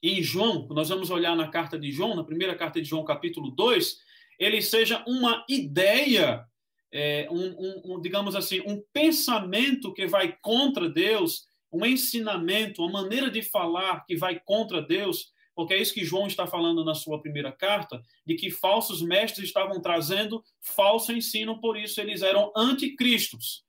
em 0.02 0.22
João, 0.22 0.66
nós 0.70 0.88
vamos 0.88 1.08
olhar 1.08 1.36
na 1.36 1.48
carta 1.48 1.78
de 1.78 1.92
João, 1.92 2.16
na 2.16 2.24
primeira 2.24 2.56
carta 2.56 2.80
de 2.80 2.88
João, 2.88 3.04
capítulo 3.04 3.50
2, 3.52 4.07
ele 4.38 4.62
seja 4.62 5.02
uma 5.06 5.44
ideia 5.48 6.46
é, 6.92 7.28
um, 7.30 7.48
um, 7.58 7.82
um, 7.84 8.00
digamos 8.00 8.34
assim, 8.34 8.60
um 8.66 8.82
pensamento 8.92 9.92
que 9.92 10.06
vai 10.06 10.36
contra 10.40 10.88
Deus, 10.88 11.46
um 11.72 11.84
ensinamento, 11.84 12.82
uma 12.82 13.02
maneira 13.02 13.30
de 13.30 13.42
falar 13.42 14.04
que 14.06 14.16
vai 14.16 14.40
contra 14.40 14.80
Deus, 14.80 15.32
porque 15.54 15.74
é 15.74 15.78
isso 15.78 15.92
que 15.92 16.04
João 16.04 16.26
está 16.26 16.46
falando 16.46 16.84
na 16.84 16.94
sua 16.94 17.20
primeira 17.20 17.52
carta, 17.52 18.00
de 18.24 18.36
que 18.36 18.50
falsos 18.50 19.02
mestres 19.02 19.48
estavam 19.48 19.80
trazendo 19.80 20.42
falso 20.62 21.12
ensino, 21.12 21.60
por 21.60 21.76
isso 21.76 22.00
eles 22.00 22.22
eram 22.22 22.52
anticristos. 22.56 23.64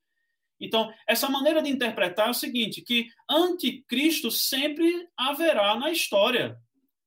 Então, 0.61 0.93
essa 1.07 1.29
maneira 1.29 1.61
de 1.61 1.69
interpretar 1.69 2.27
é 2.27 2.31
o 2.31 2.33
seguinte, 2.33 2.81
que 2.81 3.07
anticristo 3.29 4.29
sempre 4.29 5.07
haverá 5.17 5.75
na 5.77 5.89
história. 5.89 6.57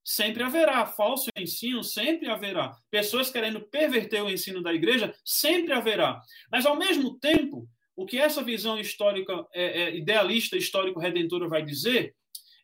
Sempre 0.05 0.43
haverá 0.43 0.85
falso 0.85 1.31
ensino, 1.37 1.83
sempre 1.85 2.29
haverá. 2.29 2.77
Pessoas 2.91 3.31
querendo 3.31 3.61
perverter 3.61 4.23
o 4.23 4.31
ensino 4.31 4.63
da 4.63 4.73
igreja, 4.73 5.15
sempre 5.25 5.73
haverá. 5.73 6.21
Mas, 6.51 6.67
ao 6.67 6.77
mesmo 6.77 7.19
tempo, 7.19 7.69
o 7.95 8.05
que 8.05 8.19
essa 8.19 8.43
visão 8.43 8.79
histórica, 8.79 9.47
é, 9.53 9.83
é, 9.83 9.97
idealista, 9.97 10.57
histórico-redentora 10.57 11.49
vai 11.49 11.63
dizer, 11.63 12.15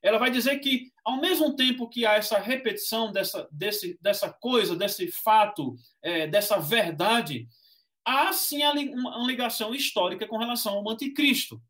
ela 0.03 0.19
vai 0.19 0.31
dizer 0.31 0.59
que, 0.59 0.91
ao 1.05 1.21
mesmo 1.21 1.55
tempo 1.57 1.89
que 1.89 2.07
há 2.07 2.15
essa 2.15 2.39
repetição 2.39 3.13
dessa, 3.13 3.49
desse, 3.51 3.99
dessa 4.01 4.33
coisa, 4.33 4.77
desse 4.77 5.09
fato, 5.11 5.75
é, 6.03 6.27
dessa 6.27 6.59
verdade, 6.59 7.47
há 8.05 8.33
sim 8.33 8.63
uma 8.63 9.27
ligação 9.27 9.75
histórica 9.75 10.27
com 10.27 10.39
relação 10.39 10.75
ao 10.75 10.91
anticristo. 10.91 11.61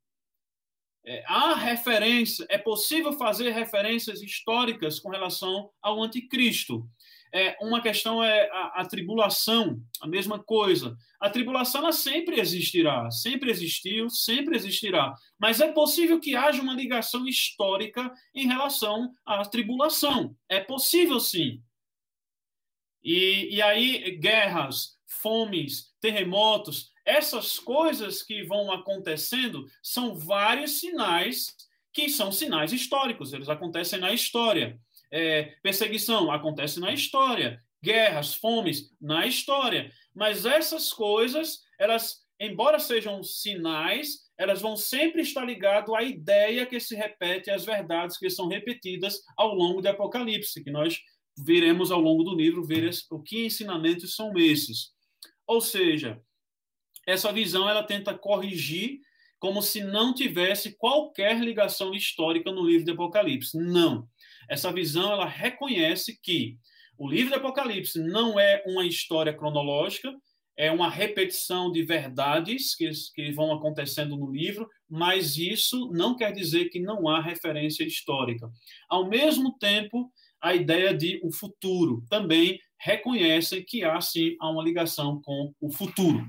É, 1.04 1.24
há 1.26 1.54
referência, 1.54 2.46
é 2.50 2.58
possível 2.58 3.12
fazer 3.12 3.50
referências 3.50 4.20
históricas 4.20 5.00
com 5.00 5.08
relação 5.08 5.70
ao 5.80 6.02
anticristo. 6.02 6.86
É, 7.32 7.56
uma 7.60 7.82
questão 7.82 8.22
é 8.22 8.48
a, 8.50 8.80
a, 8.80 8.84
tribulação, 8.86 9.80
a 10.00 10.06
mesma 10.06 10.38
coisa. 10.42 10.96
A 11.20 11.28
tribulação 11.28 11.82
ela 11.82 11.92
sempre 11.92 12.40
existirá, 12.40 13.10
sempre 13.10 13.50
existiu, 13.50 14.08
sempre 14.08 14.56
existirá. 14.56 15.14
Mas 15.38 15.60
é 15.60 15.70
possível 15.70 16.20
que 16.20 16.34
haja 16.34 16.62
uma 16.62 16.74
ligação 16.74 17.26
histórica 17.26 18.10
em 18.34 18.46
relação 18.46 19.12
à 19.26 19.42
tribulação. 19.44 20.34
É 20.48 20.60
possível 20.60 21.20
sim. 21.20 21.62
E, 23.02 23.56
e 23.56 23.62
aí, 23.62 24.16
guerras, 24.18 24.98
fomes, 25.06 25.87
terremotos, 26.00 26.92
essas 27.04 27.58
coisas 27.58 28.22
que 28.22 28.42
vão 28.44 28.70
acontecendo 28.70 29.66
são 29.82 30.14
vários 30.14 30.78
sinais 30.78 31.54
que 31.92 32.08
são 32.08 32.30
sinais 32.30 32.72
históricos, 32.72 33.32
eles 33.32 33.48
acontecem 33.48 33.98
na 33.98 34.12
história. 34.12 34.78
É, 35.10 35.54
perseguição 35.62 36.30
acontece 36.30 36.78
na 36.78 36.92
história, 36.92 37.60
guerras, 37.82 38.34
fomes 38.34 38.90
na 39.00 39.26
história. 39.26 39.90
Mas 40.14 40.44
essas 40.44 40.92
coisas, 40.92 41.60
elas, 41.78 42.18
embora 42.38 42.78
sejam 42.78 43.22
sinais, 43.22 44.28
elas 44.36 44.60
vão 44.60 44.76
sempre 44.76 45.22
estar 45.22 45.44
ligadas 45.44 45.92
à 45.94 46.02
ideia 46.02 46.66
que 46.66 46.78
se 46.78 46.94
repete, 46.94 47.50
às 47.50 47.64
verdades 47.64 48.16
que 48.16 48.30
são 48.30 48.46
repetidas 48.46 49.20
ao 49.36 49.54
longo 49.54 49.80
do 49.80 49.88
Apocalipse, 49.88 50.62
que 50.62 50.70
nós 50.70 51.00
veremos 51.36 51.90
ao 51.90 52.00
longo 52.00 52.22
do 52.22 52.34
livro, 52.34 52.64
ver 52.64 52.88
o 53.10 53.22
que 53.22 53.46
ensinamentos 53.46 54.14
são 54.14 54.32
esses. 54.36 54.92
Ou 55.48 55.62
seja, 55.62 56.20
essa 57.06 57.32
visão 57.32 57.68
ela 57.68 57.82
tenta 57.82 58.16
corrigir 58.16 59.00
como 59.38 59.62
se 59.62 59.82
não 59.82 60.12
tivesse 60.12 60.76
qualquer 60.76 61.40
ligação 61.40 61.94
histórica 61.94 62.52
no 62.52 62.66
livro 62.66 62.84
de 62.84 62.90
Apocalipse. 62.90 63.56
Não. 63.56 64.06
Essa 64.50 64.70
visão 64.70 65.12
ela 65.12 65.26
reconhece 65.26 66.20
que 66.20 66.58
o 66.98 67.08
livro 67.08 67.30
de 67.30 67.38
Apocalipse 67.38 67.98
não 67.98 68.38
é 68.38 68.62
uma 68.66 68.84
história 68.84 69.32
cronológica, 69.32 70.12
é 70.56 70.72
uma 70.72 70.90
repetição 70.90 71.70
de 71.70 71.84
verdades 71.84 72.74
que, 72.74 72.90
que 73.14 73.30
vão 73.30 73.52
acontecendo 73.52 74.16
no 74.16 74.30
livro, 74.30 74.68
mas 74.90 75.38
isso 75.38 75.88
não 75.92 76.16
quer 76.16 76.32
dizer 76.32 76.68
que 76.68 76.80
não 76.80 77.08
há 77.08 77.22
referência 77.22 77.84
histórica. 77.84 78.50
Ao 78.88 79.08
mesmo 79.08 79.56
tempo, 79.56 80.12
a 80.40 80.54
ideia 80.54 80.94
de 80.94 81.20
o 81.22 81.32
futuro 81.32 82.04
também 82.08 82.60
reconhecem 82.78 83.64
que 83.64 83.84
há 83.84 84.00
sim 84.00 84.36
há 84.40 84.50
uma 84.50 84.62
ligação 84.62 85.20
com 85.22 85.52
o 85.60 85.70
futuro. 85.70 86.26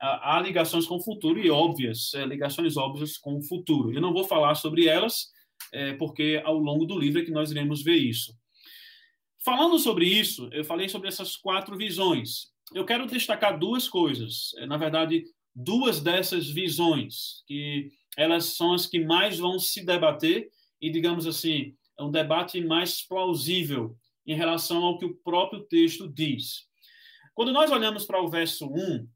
Há 0.00 0.40
ligações 0.40 0.84
com 0.84 0.96
o 0.96 1.02
futuro 1.02 1.38
e 1.38 1.48
óbvias, 1.48 2.12
é, 2.14 2.26
ligações 2.26 2.76
óbvias 2.76 3.16
com 3.16 3.36
o 3.36 3.42
futuro. 3.42 3.92
Eu 3.92 4.00
não 4.00 4.12
vou 4.12 4.24
falar 4.24 4.56
sobre 4.56 4.88
elas, 4.88 5.28
é, 5.72 5.92
porque 5.92 6.42
ao 6.44 6.58
longo 6.58 6.84
do 6.84 6.98
livro 6.98 7.20
é 7.20 7.24
que 7.24 7.30
nós 7.30 7.52
iremos 7.52 7.84
ver 7.84 7.96
isso. 7.96 8.36
Falando 9.44 9.78
sobre 9.78 10.04
isso, 10.06 10.48
eu 10.52 10.64
falei 10.64 10.88
sobre 10.88 11.06
essas 11.06 11.36
quatro 11.36 11.76
visões. 11.76 12.52
Eu 12.74 12.84
quero 12.84 13.06
destacar 13.06 13.56
duas 13.58 13.88
coisas. 13.88 14.52
É, 14.58 14.66
na 14.66 14.76
verdade, 14.76 15.24
duas 15.54 16.00
dessas 16.00 16.50
visões, 16.50 17.44
que 17.46 17.90
elas 18.16 18.56
são 18.56 18.72
as 18.72 18.86
que 18.86 19.04
mais 19.04 19.38
vão 19.38 19.58
se 19.58 19.84
debater 19.84 20.50
e, 20.80 20.90
digamos 20.90 21.26
assim, 21.26 21.76
um 21.98 22.10
debate 22.10 22.60
mais 22.60 23.02
plausível 23.02 23.96
em 24.26 24.34
relação 24.34 24.82
ao 24.82 24.98
que 24.98 25.04
o 25.04 25.14
próprio 25.16 25.62
texto 25.62 26.08
diz. 26.08 26.66
Quando 27.34 27.52
nós 27.52 27.70
olhamos 27.70 28.04
para 28.04 28.22
o 28.22 28.28
verso 28.28 28.66
1, 28.66 29.08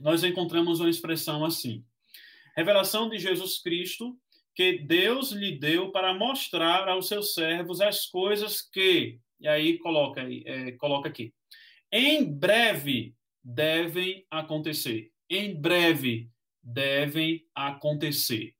nós 0.00 0.22
encontramos 0.24 0.80
uma 0.80 0.90
expressão 0.90 1.44
assim: 1.44 1.84
revelação 2.56 3.08
de 3.08 3.18
Jesus 3.18 3.60
Cristo 3.60 4.16
que 4.54 4.76
Deus 4.78 5.30
lhe 5.30 5.56
deu 5.56 5.92
para 5.92 6.12
mostrar 6.12 6.88
aos 6.88 7.06
seus 7.06 7.32
servos 7.32 7.80
as 7.80 8.06
coisas 8.06 8.60
que, 8.60 9.20
e 9.38 9.46
aí 9.46 9.78
coloca, 9.78 10.20
é, 10.20 10.72
coloca 10.72 11.08
aqui, 11.08 11.32
em 11.92 12.24
breve 12.24 13.14
devem 13.42 14.26
acontecer. 14.28 15.12
Em 15.30 15.54
breve 15.54 16.28
devem 16.60 17.46
acontecer. 17.54 18.57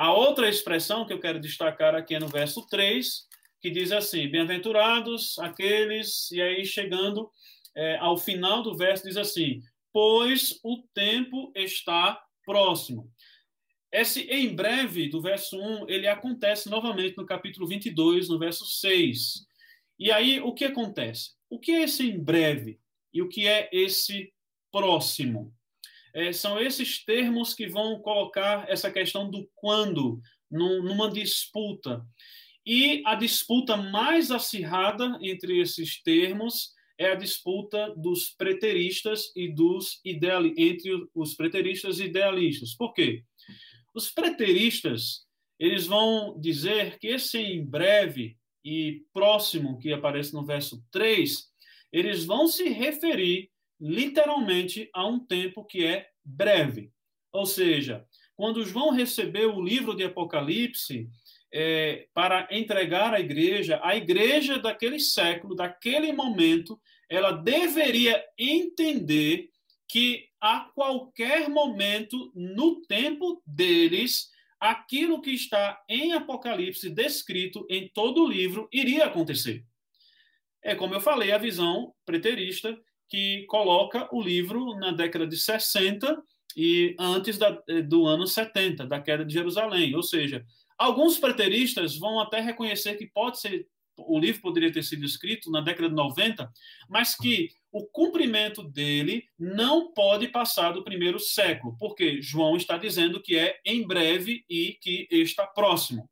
A 0.00 0.14
outra 0.14 0.48
expressão 0.48 1.04
que 1.04 1.12
eu 1.12 1.20
quero 1.20 1.38
destacar 1.38 1.94
aqui 1.94 2.14
é 2.14 2.18
no 2.18 2.26
verso 2.26 2.66
3, 2.68 3.28
que 3.60 3.70
diz 3.70 3.92
assim: 3.92 4.26
Bem-aventurados 4.28 5.38
aqueles, 5.38 6.30
e 6.30 6.40
aí 6.40 6.64
chegando 6.64 7.30
é, 7.76 7.98
ao 7.98 8.16
final 8.16 8.62
do 8.62 8.74
verso, 8.74 9.04
diz 9.04 9.18
assim: 9.18 9.60
Pois 9.92 10.58
o 10.64 10.82
tempo 10.94 11.52
está 11.54 12.18
próximo. 12.46 13.12
Esse 13.92 14.22
em 14.22 14.54
breve, 14.56 15.10
do 15.10 15.20
verso 15.20 15.60
1, 15.60 15.90
ele 15.90 16.08
acontece 16.08 16.70
novamente 16.70 17.18
no 17.18 17.26
capítulo 17.26 17.66
22, 17.66 18.30
no 18.30 18.38
verso 18.38 18.64
6. 18.64 19.44
E 19.98 20.10
aí, 20.10 20.40
o 20.40 20.54
que 20.54 20.64
acontece? 20.64 21.32
O 21.50 21.60
que 21.60 21.72
é 21.72 21.82
esse 21.82 22.08
em 22.08 22.18
breve? 22.18 22.80
E 23.12 23.20
o 23.20 23.28
que 23.28 23.46
é 23.46 23.68
esse 23.70 24.32
próximo? 24.72 25.54
É, 26.14 26.32
são 26.32 26.60
esses 26.60 27.04
termos 27.04 27.54
que 27.54 27.66
vão 27.66 28.00
colocar 28.00 28.68
essa 28.68 28.90
questão 28.90 29.30
do 29.30 29.48
quando 29.54 30.20
num, 30.50 30.82
numa 30.82 31.10
disputa. 31.10 32.04
E 32.66 33.02
a 33.06 33.14
disputa 33.14 33.76
mais 33.76 34.30
acirrada 34.30 35.18
entre 35.22 35.60
esses 35.60 36.02
termos 36.02 36.72
é 36.98 37.12
a 37.12 37.14
disputa 37.14 37.94
dos 37.96 38.30
preteristas 38.30 39.32
e 39.34 39.48
dos 39.48 40.00
idealistas, 40.04 40.58
entre 40.58 41.08
os 41.14 41.34
preteristas 41.34 41.98
e 41.98 42.04
idealistas. 42.04 42.74
Por 42.74 42.92
quê? 42.92 43.24
Os 43.94 44.10
preteristas, 44.10 45.26
eles 45.58 45.86
vão 45.86 46.38
dizer 46.38 46.98
que 46.98 47.08
esse 47.08 47.38
em 47.38 47.64
breve 47.64 48.36
e 48.62 49.02
próximo 49.12 49.78
que 49.78 49.92
aparece 49.92 50.34
no 50.34 50.44
verso 50.44 50.84
3, 50.90 51.48
eles 51.90 52.24
vão 52.24 52.46
se 52.46 52.68
referir 52.68 53.49
literalmente 53.80 54.90
a 54.92 55.06
um 55.06 55.18
tempo 55.18 55.64
que 55.64 55.84
é 55.84 56.08
breve. 56.24 56.92
Ou 57.32 57.46
seja, 57.46 58.04
quando 58.36 58.64
João 58.64 58.90
recebeu 58.90 59.54
o 59.54 59.62
livro 59.62 59.94
de 59.94 60.04
Apocalipse 60.04 61.08
é, 61.52 62.06
para 62.14 62.48
entregar 62.50 63.14
à 63.14 63.20
igreja, 63.20 63.80
a 63.82 63.96
igreja 63.96 64.58
daquele 64.58 64.98
século, 65.00 65.54
daquele 65.54 66.12
momento, 66.12 66.80
ela 67.08 67.32
deveria 67.32 68.22
entender 68.38 69.48
que 69.88 70.28
a 70.40 70.60
qualquer 70.74 71.48
momento 71.48 72.30
no 72.34 72.80
tempo 72.82 73.42
deles, 73.44 74.30
aquilo 74.60 75.20
que 75.20 75.32
está 75.32 75.82
em 75.88 76.12
Apocalipse 76.12 76.88
descrito 76.88 77.66
em 77.68 77.88
todo 77.92 78.22
o 78.22 78.28
livro 78.28 78.68
iria 78.72 79.06
acontecer. 79.06 79.64
É 80.62 80.74
como 80.74 80.94
eu 80.94 81.00
falei, 81.00 81.32
a 81.32 81.38
visão 81.38 81.92
preterista 82.04 82.78
que 83.10 83.44
coloca 83.46 84.08
o 84.14 84.22
livro 84.22 84.74
na 84.76 84.92
década 84.92 85.26
de 85.26 85.36
60 85.36 86.22
e 86.56 86.94
antes 86.98 87.36
da, 87.36 87.50
do 87.86 88.06
ano 88.06 88.26
70, 88.26 88.86
da 88.86 89.00
queda 89.00 89.24
de 89.24 89.34
Jerusalém. 89.34 89.94
Ou 89.94 90.02
seja, 90.02 90.44
alguns 90.78 91.18
preteristas 91.18 91.98
vão 91.98 92.20
até 92.20 92.40
reconhecer 92.40 92.94
que 92.94 93.06
pode 93.06 93.40
ser 93.40 93.66
o 94.06 94.18
livro 94.18 94.40
poderia 94.40 94.72
ter 94.72 94.82
sido 94.82 95.04
escrito 95.04 95.50
na 95.50 95.60
década 95.60 95.88
de 95.88 95.94
90, 95.94 96.50
mas 96.88 97.14
que 97.14 97.50
o 97.72 97.86
cumprimento 97.86 98.62
dele 98.62 99.24
não 99.38 99.92
pode 99.92 100.28
passar 100.28 100.72
do 100.72 100.82
primeiro 100.82 101.18
século, 101.18 101.76
porque 101.78 102.20
João 102.20 102.56
está 102.56 102.76
dizendo 102.76 103.22
que 103.22 103.36
é 103.36 103.60
em 103.64 103.86
breve 103.86 104.44
e 104.48 104.78
que 104.80 105.06
está 105.10 105.46
próximo. 105.46 106.08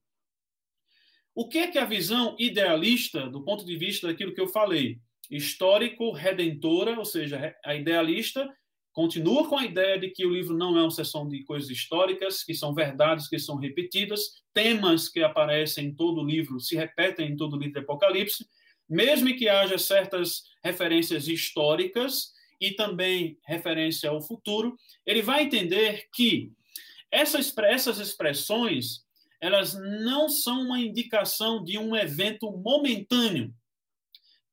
O 1.34 1.48
que 1.48 1.58
é 1.58 1.68
que 1.68 1.78
a 1.78 1.84
visão 1.84 2.36
idealista, 2.38 3.28
do 3.28 3.44
ponto 3.44 3.64
de 3.64 3.76
vista 3.76 4.08
daquilo 4.08 4.34
que 4.34 4.40
eu 4.40 4.48
falei, 4.48 4.98
histórico-redentora, 5.30 6.98
ou 6.98 7.04
seja, 7.04 7.54
a 7.64 7.74
idealista 7.74 8.48
continua 8.92 9.46
com 9.48 9.56
a 9.56 9.64
ideia 9.64 9.98
de 9.98 10.10
que 10.10 10.26
o 10.26 10.32
livro 10.32 10.56
não 10.56 10.76
é 10.76 10.82
uma 10.82 10.90
sessão 10.90 11.28
de 11.28 11.44
coisas 11.44 11.70
históricas, 11.70 12.42
que 12.42 12.54
são 12.54 12.74
verdades 12.74 13.28
que 13.28 13.38
são 13.38 13.56
repetidas, 13.56 14.42
temas 14.52 15.08
que 15.08 15.22
aparecem 15.22 15.86
em 15.86 15.94
todo 15.94 16.20
o 16.20 16.26
livro 16.26 16.58
se 16.58 16.74
repetem 16.74 17.30
em 17.30 17.36
todo 17.36 17.54
o 17.54 17.58
livro 17.58 17.74
de 17.74 17.80
Apocalipse, 17.80 18.46
mesmo 18.88 19.34
que 19.36 19.48
haja 19.48 19.78
certas 19.78 20.44
referências 20.64 21.28
históricas 21.28 22.32
e 22.60 22.72
também 22.72 23.38
referência 23.46 24.10
ao 24.10 24.20
futuro, 24.20 24.76
ele 25.06 25.22
vai 25.22 25.44
entender 25.44 26.08
que 26.12 26.50
essas, 27.10 27.54
essas 27.56 27.98
expressões 27.98 29.06
elas 29.40 29.74
não 29.74 30.28
são 30.28 30.62
uma 30.62 30.80
indicação 30.80 31.62
de 31.62 31.78
um 31.78 31.94
evento 31.94 32.50
momentâneo, 32.50 33.54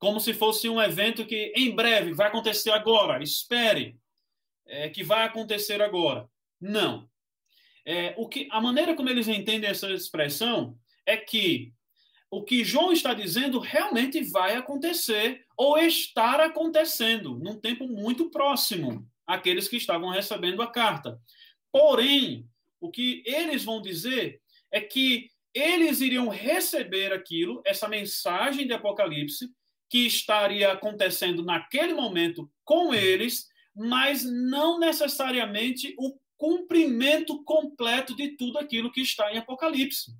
como 0.06 0.20
se 0.20 0.32
fosse 0.32 0.68
um 0.68 0.80
evento 0.80 1.26
que 1.26 1.52
em 1.56 1.74
breve 1.74 2.14
vai 2.14 2.28
acontecer 2.28 2.70
agora, 2.70 3.20
espere 3.20 3.98
é, 4.64 4.88
que 4.88 5.02
vai 5.02 5.26
acontecer 5.26 5.82
agora. 5.82 6.28
Não. 6.60 7.10
É, 7.84 8.14
o 8.16 8.28
que, 8.28 8.46
a 8.52 8.60
maneira 8.60 8.94
como 8.94 9.08
eles 9.08 9.26
entendem 9.26 9.68
essa 9.68 9.90
expressão 9.90 10.78
é 11.04 11.16
que 11.16 11.72
o 12.30 12.44
que 12.44 12.62
João 12.62 12.92
está 12.92 13.14
dizendo 13.14 13.58
realmente 13.58 14.22
vai 14.30 14.54
acontecer 14.54 15.44
ou 15.56 15.76
estar 15.76 16.38
acontecendo 16.38 17.36
num 17.40 17.58
tempo 17.58 17.88
muito 17.88 18.30
próximo 18.30 19.04
àqueles 19.26 19.66
que 19.66 19.76
estavam 19.76 20.10
recebendo 20.10 20.62
a 20.62 20.70
carta. 20.70 21.20
Porém, 21.72 22.48
o 22.80 22.92
que 22.92 23.24
eles 23.26 23.64
vão 23.64 23.82
dizer 23.82 24.40
é 24.70 24.80
que 24.80 25.32
eles 25.52 26.00
iriam 26.00 26.28
receber 26.28 27.12
aquilo, 27.12 27.60
essa 27.64 27.88
mensagem 27.88 28.68
de 28.68 28.72
Apocalipse, 28.72 29.50
que 29.88 30.06
estaria 30.06 30.72
acontecendo 30.72 31.44
naquele 31.44 31.94
momento 31.94 32.50
com 32.64 32.94
eles, 32.94 33.46
mas 33.74 34.24
não 34.24 34.78
necessariamente 34.78 35.94
o 35.98 36.18
cumprimento 36.36 37.42
completo 37.44 38.14
de 38.14 38.36
tudo 38.36 38.58
aquilo 38.58 38.92
que 38.92 39.00
está 39.00 39.32
em 39.32 39.38
Apocalipse. 39.38 40.12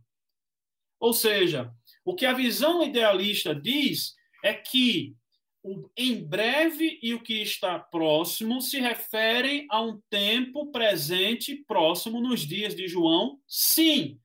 Ou 0.99 1.13
seja, 1.13 1.71
o 2.05 2.15
que 2.15 2.25
a 2.25 2.33
visão 2.33 2.83
idealista 2.83 3.55
diz 3.55 4.15
é 4.43 4.55
que 4.55 5.15
o 5.63 5.91
em 5.97 6.25
breve 6.25 6.99
e 7.03 7.13
o 7.13 7.21
que 7.21 7.43
está 7.43 7.79
próximo 7.79 8.63
se 8.63 8.79
referem 8.79 9.67
a 9.69 9.83
um 9.83 10.01
tempo 10.09 10.71
presente 10.71 11.57
próximo 11.67 12.21
nos 12.21 12.43
dias 12.43 12.75
de 12.75 12.87
João, 12.87 13.41
sim. 13.49 14.21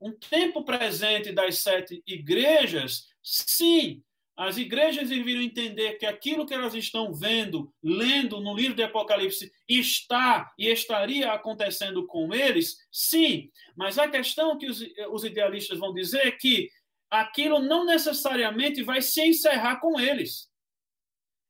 Um 0.00 0.12
tempo 0.12 0.64
presente 0.64 1.32
das 1.32 1.58
sete 1.58 2.02
igrejas, 2.06 3.08
sim. 3.22 4.02
As 4.36 4.58
igrejas 4.58 5.08
deveriam 5.08 5.40
entender 5.40 5.94
que 5.94 6.04
aquilo 6.04 6.44
que 6.44 6.52
elas 6.52 6.74
estão 6.74 7.14
vendo, 7.14 7.72
lendo 7.82 8.38
no 8.40 8.54
livro 8.54 8.74
de 8.74 8.82
Apocalipse, 8.82 9.50
está 9.66 10.52
e 10.58 10.68
estaria 10.68 11.32
acontecendo 11.32 12.06
com 12.06 12.34
eles? 12.34 12.76
Sim, 12.92 13.50
mas 13.74 13.98
a 13.98 14.08
questão 14.08 14.58
que 14.58 14.66
os, 14.66 14.84
os 15.10 15.24
idealistas 15.24 15.78
vão 15.78 15.94
dizer 15.94 16.26
é 16.26 16.30
que 16.30 16.68
aquilo 17.10 17.60
não 17.60 17.86
necessariamente 17.86 18.82
vai 18.82 19.00
se 19.00 19.22
encerrar 19.22 19.80
com 19.80 19.98
eles. 19.98 20.50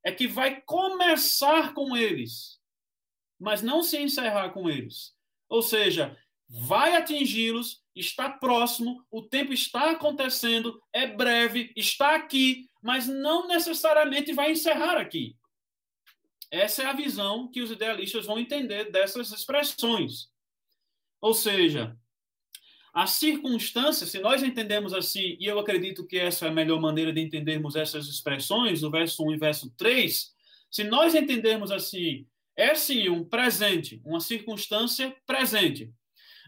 É 0.05 0.13
que 0.13 0.29
vai 0.29 0.61
começar 0.61 1.75
com 1.75 1.97
eles, 1.97 2.61
mas 3.37 3.63
não 3.63 3.83
se 3.83 3.99
encerrar 3.99 4.51
com 4.51 4.71
eles. 4.71 5.13
Ou 5.49 5.61
seja, 5.61 6.17
vai 6.49 6.95
atingi-los, 6.95 7.83
está 7.95 8.31
próximo, 8.31 9.05
o 9.11 9.23
tempo 9.23 9.53
está 9.53 9.91
acontecendo, 9.91 10.81
é 10.93 11.07
breve, 11.07 11.73
está 11.75 12.15
aqui, 12.15 12.69
mas 12.87 13.09
não 13.09 13.49
necessariamente 13.49 14.33
vai 14.33 14.53
encerrar 14.53 14.97
aqui. 14.97 15.37
Essa 16.53 16.85
é 16.85 16.87
a 16.87 16.93
visão 16.93 17.51
que 17.51 17.61
os 17.61 17.73
idealistas 17.73 18.27
vão 18.27 18.39
entender 18.39 18.93
dessas 18.93 19.33
expressões. 19.33 20.29
Ou 21.21 21.35
seja, 21.35 21.97
as 22.95 23.11
circunstâncias, 23.11 24.09
se 24.11 24.21
nós 24.21 24.41
entendemos 24.41 24.95
assim, 24.95 25.37
e 25.41 25.47
eu 25.47 25.59
acredito 25.59 26.07
que 26.07 26.17
essa 26.17 26.47
é 26.47 26.49
a 26.49 26.53
melhor 26.53 26.81
maneira 26.81 27.13
de 27.13 27.21
entendermos 27.21 27.75
essas 27.75 28.07
expressões, 28.07 28.85
o 28.85 28.91
verso 28.91 29.25
1 29.25 29.33
e 29.33 29.37
verso 29.37 29.75
3, 29.77 30.33
se 30.71 30.85
nós 30.85 31.13
entendermos 31.17 31.73
assim, 31.73 32.25
é 32.55 32.73
sim 32.77 33.09
um 33.09 33.25
presente, 33.25 34.01
uma 34.05 34.21
circunstância 34.21 35.13
presente. 35.27 35.93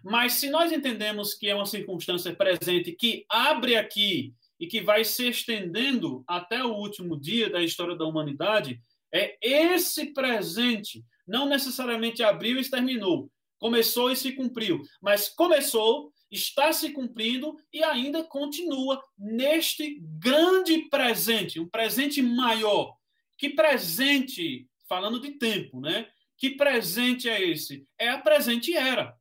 Mas 0.04 0.34
se 0.34 0.48
nós 0.48 0.70
entendemos 0.70 1.34
que 1.34 1.48
é 1.48 1.54
uma 1.56 1.66
circunstância 1.66 2.32
presente 2.32 2.92
que 2.92 3.26
abre 3.28 3.74
aqui 3.74 4.32
e 4.58 4.66
que 4.66 4.80
vai 4.80 5.04
se 5.04 5.28
estendendo 5.28 6.24
até 6.26 6.64
o 6.64 6.74
último 6.74 7.18
dia 7.18 7.48
da 7.48 7.62
história 7.62 7.96
da 7.96 8.04
humanidade, 8.04 8.80
é 9.12 9.38
esse 9.40 10.12
presente, 10.12 11.04
não 11.26 11.48
necessariamente 11.48 12.22
abriu 12.22 12.60
e 12.60 12.68
terminou, 12.68 13.30
começou 13.58 14.10
e 14.10 14.16
se 14.16 14.32
cumpriu, 14.32 14.82
mas 15.00 15.28
começou, 15.28 16.12
está 16.30 16.72
se 16.72 16.90
cumprindo 16.90 17.56
e 17.72 17.82
ainda 17.82 18.22
continua 18.22 19.02
neste 19.16 19.98
grande 20.00 20.88
presente, 20.88 21.58
um 21.58 21.68
presente 21.68 22.20
maior. 22.22 22.94
Que 23.36 23.50
presente, 23.50 24.68
falando 24.88 25.20
de 25.20 25.32
tempo, 25.32 25.80
né? 25.80 26.08
Que 26.36 26.50
presente 26.50 27.28
é 27.28 27.42
esse? 27.42 27.86
É 27.98 28.08
a 28.08 28.18
presente 28.18 28.74
era. 28.74 29.16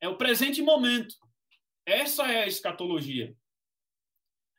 É 0.00 0.08
o 0.08 0.16
presente 0.16 0.62
momento. 0.62 1.14
Essa 1.84 2.30
é 2.30 2.44
a 2.44 2.46
escatologia. 2.46 3.34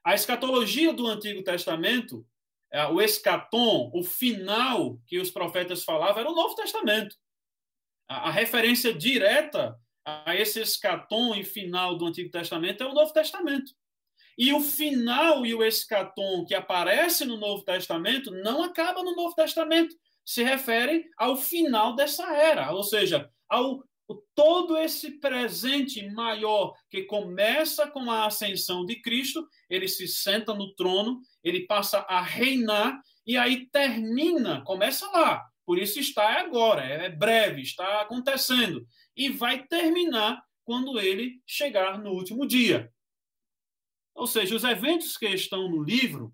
A 0.08 0.16
escatologia 0.16 0.94
do 0.94 1.06
Antigo 1.06 1.44
Testamento, 1.44 2.26
é, 2.72 2.86
o 2.86 3.02
escatom, 3.02 3.92
o 3.94 4.02
final 4.06 4.98
que 5.06 5.20
os 5.20 5.30
profetas 5.30 5.84
falavam, 5.84 6.22
era 6.22 6.32
o 6.32 6.34
Novo 6.34 6.56
Testamento. 6.56 7.14
A, 8.08 8.32
referência 8.32 8.94
direta 8.94 9.78
a 10.06 10.34
esse 10.34 10.62
escatom 10.62 11.36
e 11.36 11.44
final 11.44 11.98
do 11.98 12.06
Antigo 12.06 12.32
Testamento 12.32 12.82
é 12.86 12.88
o 12.88 12.94
Novo 12.94 13.12
Testamento. 13.12 13.74
E 14.38 14.54
o 14.54 14.62
final 14.62 15.46
e 15.46 15.54
o 15.54 15.62
escatom 15.62 16.46
que 16.46 16.56
aparece 16.56 17.26
no 17.26 17.36
Novo 17.36 17.66
Testamento 17.66 18.32
não 18.32 18.64
acaba 18.64 19.04
no 19.04 19.14
Novo 19.14 19.36
Testamento, 19.36 19.94
se 20.24 20.42
refere 20.42 21.04
ao 21.18 21.36
final 21.36 21.98
dessa 21.98 22.34
era, 22.34 22.72
ou 22.72 22.84
seja, 22.84 23.30
ao 23.50 23.84
todo 24.34 24.78
esse 24.78 25.20
presente 25.20 26.10
maior 26.12 26.74
que 26.90 27.04
começa 27.04 27.90
com 27.90 28.10
a 28.10 28.26
ascensão 28.26 28.86
de 28.86 29.02
Cristo, 29.02 29.46
ele 29.70 29.88
se 29.88 30.08
senta 30.08 30.54
no 30.54 30.74
trono, 30.76 31.20
ele 31.44 31.66
passa 31.66 32.00
a 32.08 32.22
reinar 32.22 33.02
e 33.26 33.36
aí 33.38 33.68
termina, 33.70 34.64
começa 34.64 35.06
lá. 35.12 35.46
Por 35.66 35.78
isso 35.78 36.00
está 36.00 36.40
agora, 36.40 36.82
é 36.82 37.10
breve, 37.10 37.62
está 37.62 38.02
acontecendo 38.02 38.88
e 39.16 39.30
vai 39.30 39.66
terminar 39.68 40.42
quando 40.64 41.00
ele 41.00 41.42
chegar 41.46 42.00
no 42.00 42.12
último 42.12 42.48
dia. 42.48 42.92
Ou 44.16 44.26
seja, 44.26 44.56
os 44.56 44.64
eventos 44.64 45.18
que 45.18 45.28
estão 45.28 45.70
no 45.70 45.84
livro, 45.84 46.34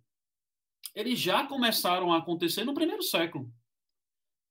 eles 0.93 1.19
já 1.19 1.47
começaram 1.47 2.13
a 2.13 2.19
acontecer 2.19 2.63
no 2.63 2.75
primeiro 2.75 3.01
século 3.01 3.51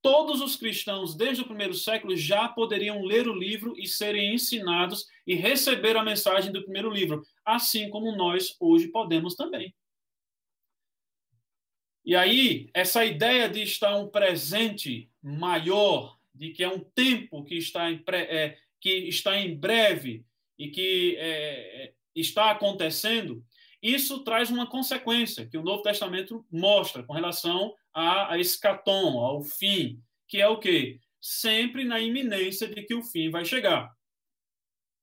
todos 0.03 0.41
os 0.41 0.57
cristãos, 0.57 1.15
desde 1.15 1.43
o 1.43 1.47
primeiro 1.47 1.73
século, 1.73 2.17
já 2.17 2.49
poderiam 2.49 3.05
ler 3.05 3.29
o 3.29 3.35
livro 3.35 3.75
e 3.79 3.87
serem 3.87 4.35
ensinados 4.35 5.07
e 5.25 5.35
receber 5.35 5.97
a 5.97 6.05
mensagem 6.05 6.53
do 6.53 6.63
primeiro 6.63 6.91
livro, 6.91 7.23
assim 7.45 7.89
como 7.89 8.17
nós 8.17 8.57
hoje 8.59 8.89
podemos 8.89 9.37
também. 9.37 9.73
E 12.05 12.17
aí, 12.17 12.69
essa 12.75 13.05
ideia 13.05 13.49
de 13.49 13.63
estar 13.63 13.97
um 13.97 14.09
presente 14.09 15.09
maior, 15.23 16.19
de 16.35 16.51
que 16.51 16.65
é 16.65 16.69
um 16.69 16.81
tempo 16.81 17.45
que 17.45 17.55
está 17.55 17.91
em, 17.91 18.03
é, 18.09 18.59
que 18.81 18.91
está 19.09 19.39
em 19.39 19.55
breve 19.55 20.27
e 20.59 20.69
que 20.69 21.17
é, 21.17 21.93
está 22.13 22.51
acontecendo, 22.51 23.45
isso 23.81 24.25
traz 24.25 24.51
uma 24.51 24.67
consequência 24.67 25.47
que 25.47 25.57
o 25.57 25.63
Novo 25.63 25.83
Testamento 25.83 26.45
mostra 26.51 27.05
com 27.05 27.13
relação 27.13 27.73
a, 27.95 28.35
a 28.35 28.39
escatom, 28.39 29.19
ao 29.19 29.43
fim, 29.43 30.01
que 30.29 30.41
é 30.41 30.49
o 30.49 30.59
quê? 30.59 30.99
Sempre 31.21 31.85
na 31.85 32.01
iminência 32.01 32.67
de 32.69 32.83
que 32.83 32.95
o 32.95 33.03
fim 33.03 33.31
vai 33.31 33.45
chegar. 33.45 33.91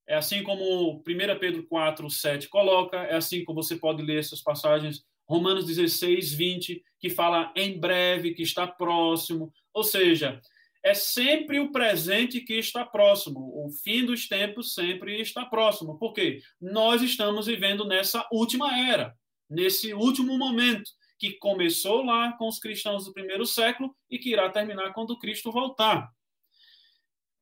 É 0.06 0.16
assim 0.16 0.42
como 0.42 0.96
1 0.96 1.02
Pedro 1.38 1.66
4, 1.66 2.10
7 2.10 2.48
coloca, 2.48 2.96
é 2.96 3.14
assim 3.14 3.44
como 3.44 3.62
você 3.62 3.76
pode 3.76 4.02
ler 4.02 4.18
essas 4.18 4.42
passagens, 4.42 5.04
Romanos 5.28 5.66
16, 5.66 6.32
20, 6.32 6.82
que 6.98 7.08
fala 7.08 7.52
em 7.54 7.78
breve, 7.78 8.34
que 8.34 8.42
está 8.42 8.66
próximo. 8.66 9.52
Ou 9.72 9.84
seja, 9.84 10.40
é 10.82 10.94
sempre 10.94 11.60
o 11.60 11.70
presente 11.70 12.40
que 12.40 12.54
está 12.54 12.84
próximo. 12.84 13.38
O 13.64 13.70
fim 13.70 14.04
dos 14.04 14.26
tempos 14.26 14.74
sempre 14.74 15.20
está 15.20 15.44
próximo. 15.44 15.96
Por 15.98 16.12
quê? 16.12 16.42
Nós 16.60 17.02
estamos 17.02 17.46
vivendo 17.46 17.84
nessa 17.84 18.26
última 18.32 18.76
era, 18.76 19.14
nesse 19.48 19.94
último 19.94 20.36
momento 20.36 20.90
que 21.20 21.32
começou 21.32 22.02
lá 22.02 22.32
com 22.32 22.48
os 22.48 22.58
cristãos 22.58 23.04
do 23.04 23.12
primeiro 23.12 23.44
século 23.44 23.94
e 24.10 24.18
que 24.18 24.30
irá 24.30 24.48
terminar 24.48 24.94
quando 24.94 25.18
Cristo 25.18 25.52
voltar. 25.52 26.10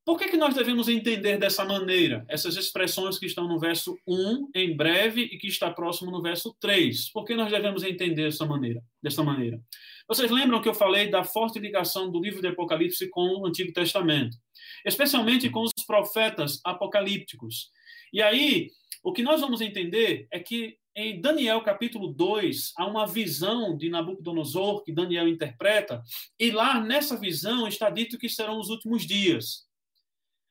Por 0.04 0.18
que, 0.18 0.28
que 0.28 0.36
nós 0.36 0.54
devemos 0.54 0.88
entender 0.88 1.38
dessa 1.38 1.64
maneira 1.64 2.24
essas 2.28 2.56
expressões 2.56 3.18
que 3.18 3.26
estão 3.26 3.46
no 3.46 3.58
verso 3.58 3.96
1, 4.06 4.50
em 4.54 4.74
breve, 4.74 5.20
e 5.22 5.38
que 5.38 5.46
está 5.46 5.70
próximo 5.70 6.10
no 6.10 6.22
verso 6.22 6.56
3? 6.58 7.12
Por 7.12 7.24
que 7.24 7.36
nós 7.36 7.50
devemos 7.50 7.84
entender 7.84 8.24
dessa 8.24 8.46
maneira? 8.46 8.82
Dessa 9.02 9.22
maneira? 9.22 9.60
Vocês 10.08 10.30
lembram 10.30 10.62
que 10.62 10.68
eu 10.68 10.74
falei 10.74 11.08
da 11.08 11.22
forte 11.22 11.60
ligação 11.60 12.10
do 12.10 12.20
livro 12.20 12.40
de 12.40 12.48
Apocalipse 12.48 13.08
com 13.10 13.42
o 13.42 13.46
Antigo 13.46 13.70
Testamento, 13.72 14.36
especialmente 14.84 15.50
com 15.50 15.62
os 15.62 15.72
profetas 15.86 16.58
apocalípticos. 16.64 17.70
E 18.10 18.22
aí, 18.22 18.70
o 19.04 19.12
que 19.12 19.22
nós 19.22 19.42
vamos 19.42 19.60
entender 19.60 20.26
é 20.32 20.40
que 20.40 20.78
em 21.00 21.20
Daniel 21.20 21.62
capítulo 21.62 22.08
2, 22.08 22.72
há 22.76 22.84
uma 22.84 23.06
visão 23.06 23.76
de 23.76 23.88
Nabucodonosor 23.88 24.82
que 24.82 24.90
Daniel 24.90 25.28
interpreta, 25.28 26.02
e 26.36 26.50
lá 26.50 26.80
nessa 26.80 27.16
visão 27.16 27.68
está 27.68 27.88
dito 27.88 28.18
que 28.18 28.28
serão 28.28 28.58
os 28.58 28.68
últimos 28.68 29.06
dias. 29.06 29.64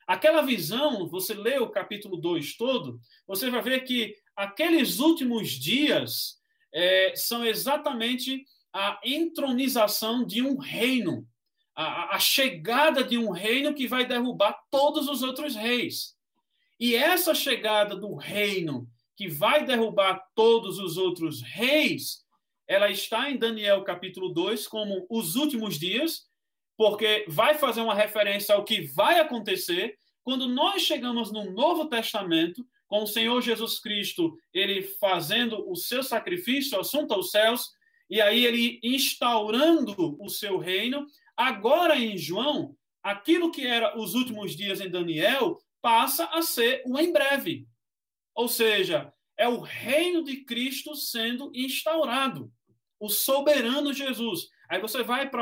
Aquela 0.07 0.41
visão, 0.41 1.05
você 1.09 1.33
lê 1.33 1.59
o 1.59 1.69
capítulo 1.69 2.15
2 2.15 2.55
todo, 2.55 2.97
você 3.27 3.49
vai 3.49 3.61
ver 3.61 3.81
que 3.81 4.15
aqueles 4.37 4.99
últimos 4.99 5.49
dias 5.49 6.39
é, 6.73 7.13
são 7.13 7.45
exatamente 7.45 8.45
a 8.71 9.01
entronização 9.03 10.25
de 10.25 10.41
um 10.41 10.57
reino, 10.57 11.27
a, 11.75 12.15
a 12.15 12.19
chegada 12.19 13.03
de 13.03 13.17
um 13.17 13.31
reino 13.31 13.73
que 13.73 13.85
vai 13.85 14.05
derrubar 14.05 14.57
todos 14.71 15.09
os 15.09 15.21
outros 15.21 15.55
reis. 15.55 16.15
E 16.79 16.95
essa 16.95 17.35
chegada 17.35 17.97
do 17.97 18.15
reino 18.15 18.87
que 19.18 19.28
vai 19.28 19.65
derrubar 19.65 20.24
todos 20.36 20.78
os 20.78 20.95
outros 20.95 21.41
reis, 21.41 22.24
ela 22.68 22.89
está 22.89 23.32
em 23.32 23.38
Daniel 23.38 23.84
capítulo 23.84 24.30
2 24.30 24.68
como 24.68 25.07
os 25.09 25.36
últimos 25.36 25.80
dias, 25.80 26.28
porque 26.78 27.26
vai 27.28 27.55
fazer 27.55 27.82
uma 27.82 27.95
referência 27.95 28.53
ao 28.53 28.63
que 28.63 28.82
vai 28.82 29.20
acontecer 29.20 29.97
quando 30.24 30.47
nós 30.47 30.84
chegamos 30.84 31.32
no 31.32 31.51
Novo 31.51 31.88
Testamento, 31.88 32.63
com 32.86 33.03
o 33.03 33.07
Senhor 33.07 33.41
Jesus 33.41 33.80
Cristo, 33.80 34.38
ele 34.53 34.84
fazendo 34.84 35.68
o 35.70 35.76
seu 35.76 36.03
sacrifício, 36.03 36.80
assunto 36.80 37.13
aos 37.13 37.32
céus, 37.32 37.72
e 38.09 38.22
aí 38.22 38.45
ele 38.45 38.80
instaurando 38.84 40.15
o 40.22 40.30
seu 40.30 40.57
reino. 40.57 41.07
Agora 41.36 41.97
em 41.97 42.18
João, 42.18 42.76
aquilo 43.01 43.51
que 43.51 43.65
era 43.65 43.97
os 43.97 44.13
últimos 44.13 44.55
dias 44.55 44.80
em 44.80 44.89
Daniel 44.89 45.57
passa 45.82 46.26
a 46.26 46.41
ser 46.41 46.84
o 46.86 46.99
em 46.99 47.11
breve. 47.11 47.65
Ou 48.38 48.47
seja, 48.47 49.11
é 49.35 49.49
o 49.49 49.59
reino 49.59 50.23
de 50.23 50.45
Cristo 50.45 50.95
sendo 50.95 51.51
instaurado, 51.55 52.51
o 52.99 53.09
soberano 53.09 53.91
Jesus. 53.91 54.47
Aí 54.69 54.79
você 54.79 55.01
vai 55.01 55.27
para 55.27 55.41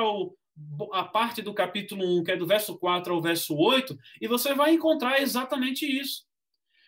a 0.94 1.04
parte 1.04 1.42
do 1.42 1.54
capítulo 1.54 2.20
1, 2.20 2.24
que 2.24 2.32
é 2.32 2.38
do 2.38 2.48
verso 2.48 2.80
4 2.80 3.14
ao 3.14 3.22
verso 3.22 3.54
8, 3.54 3.98
e 4.22 4.30
você 4.30 4.54
vai 4.54 4.76
encontrar 4.76 5.22
exatamente 5.22 5.86
isso. 5.86 6.24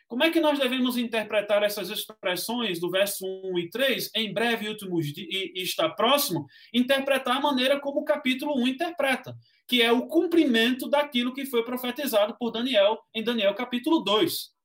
Como 0.08 0.24
é 0.24 0.32
que 0.32 0.40
nós 0.40 0.58
devemos 0.58 0.98
interpretar 0.98 1.62
essas 1.62 1.90
expressões 1.90 2.80
do 2.80 2.90
verso 2.90 3.26
1 3.26 3.60
e 3.60 3.70
3, 3.70 4.10
em 4.16 4.34
breve 4.34 4.70
últimos 4.70 5.08
e, 5.08 5.52
e 5.56 5.62
está 5.62 5.90
próximo? 5.90 6.48
Interpretar 6.74 7.36
a 7.36 7.42
maneira 7.42 7.82
como 7.82 8.00
o 8.00 8.06
capítulo 8.06 8.58
1 8.62 8.68
interpreta, 8.70 9.36
que 9.68 9.82
é 9.82 9.92
o 9.92 10.08
cumprimento 10.08 10.90
daquilo 10.90 11.34
que 11.34 11.46
foi 11.46 11.66
profetizado 11.66 12.38
por 12.40 12.52
Daniel 12.52 12.98
em 13.14 13.22
Daniel 13.22 13.54
capítulo 13.54 14.00
2. 14.00 14.56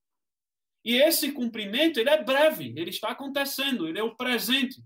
E 0.84 0.96
esse 0.96 1.32
cumprimento, 1.32 2.00
ele 2.00 2.10
é 2.10 2.22
breve, 2.22 2.74
ele 2.76 2.90
está 2.90 3.10
acontecendo, 3.10 3.88
ele 3.88 3.98
é 3.98 4.02
o 4.02 4.16
presente. 4.16 4.82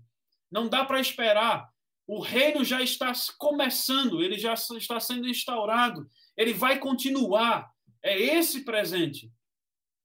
Não 0.51 0.69
dá 0.69 0.85
para 0.85 1.01
esperar. 1.01 1.67
O 2.05 2.21
reino 2.21 2.63
já 2.63 2.81
está 2.81 3.11
começando, 3.37 4.23
ele 4.23 4.37
já 4.37 4.53
está 4.53 4.99
sendo 4.99 5.27
instaurado, 5.27 6.09
ele 6.37 6.53
vai 6.53 6.79
continuar. 6.79 7.69
É 8.01 8.17
esse 8.17 8.63
presente. 8.63 9.29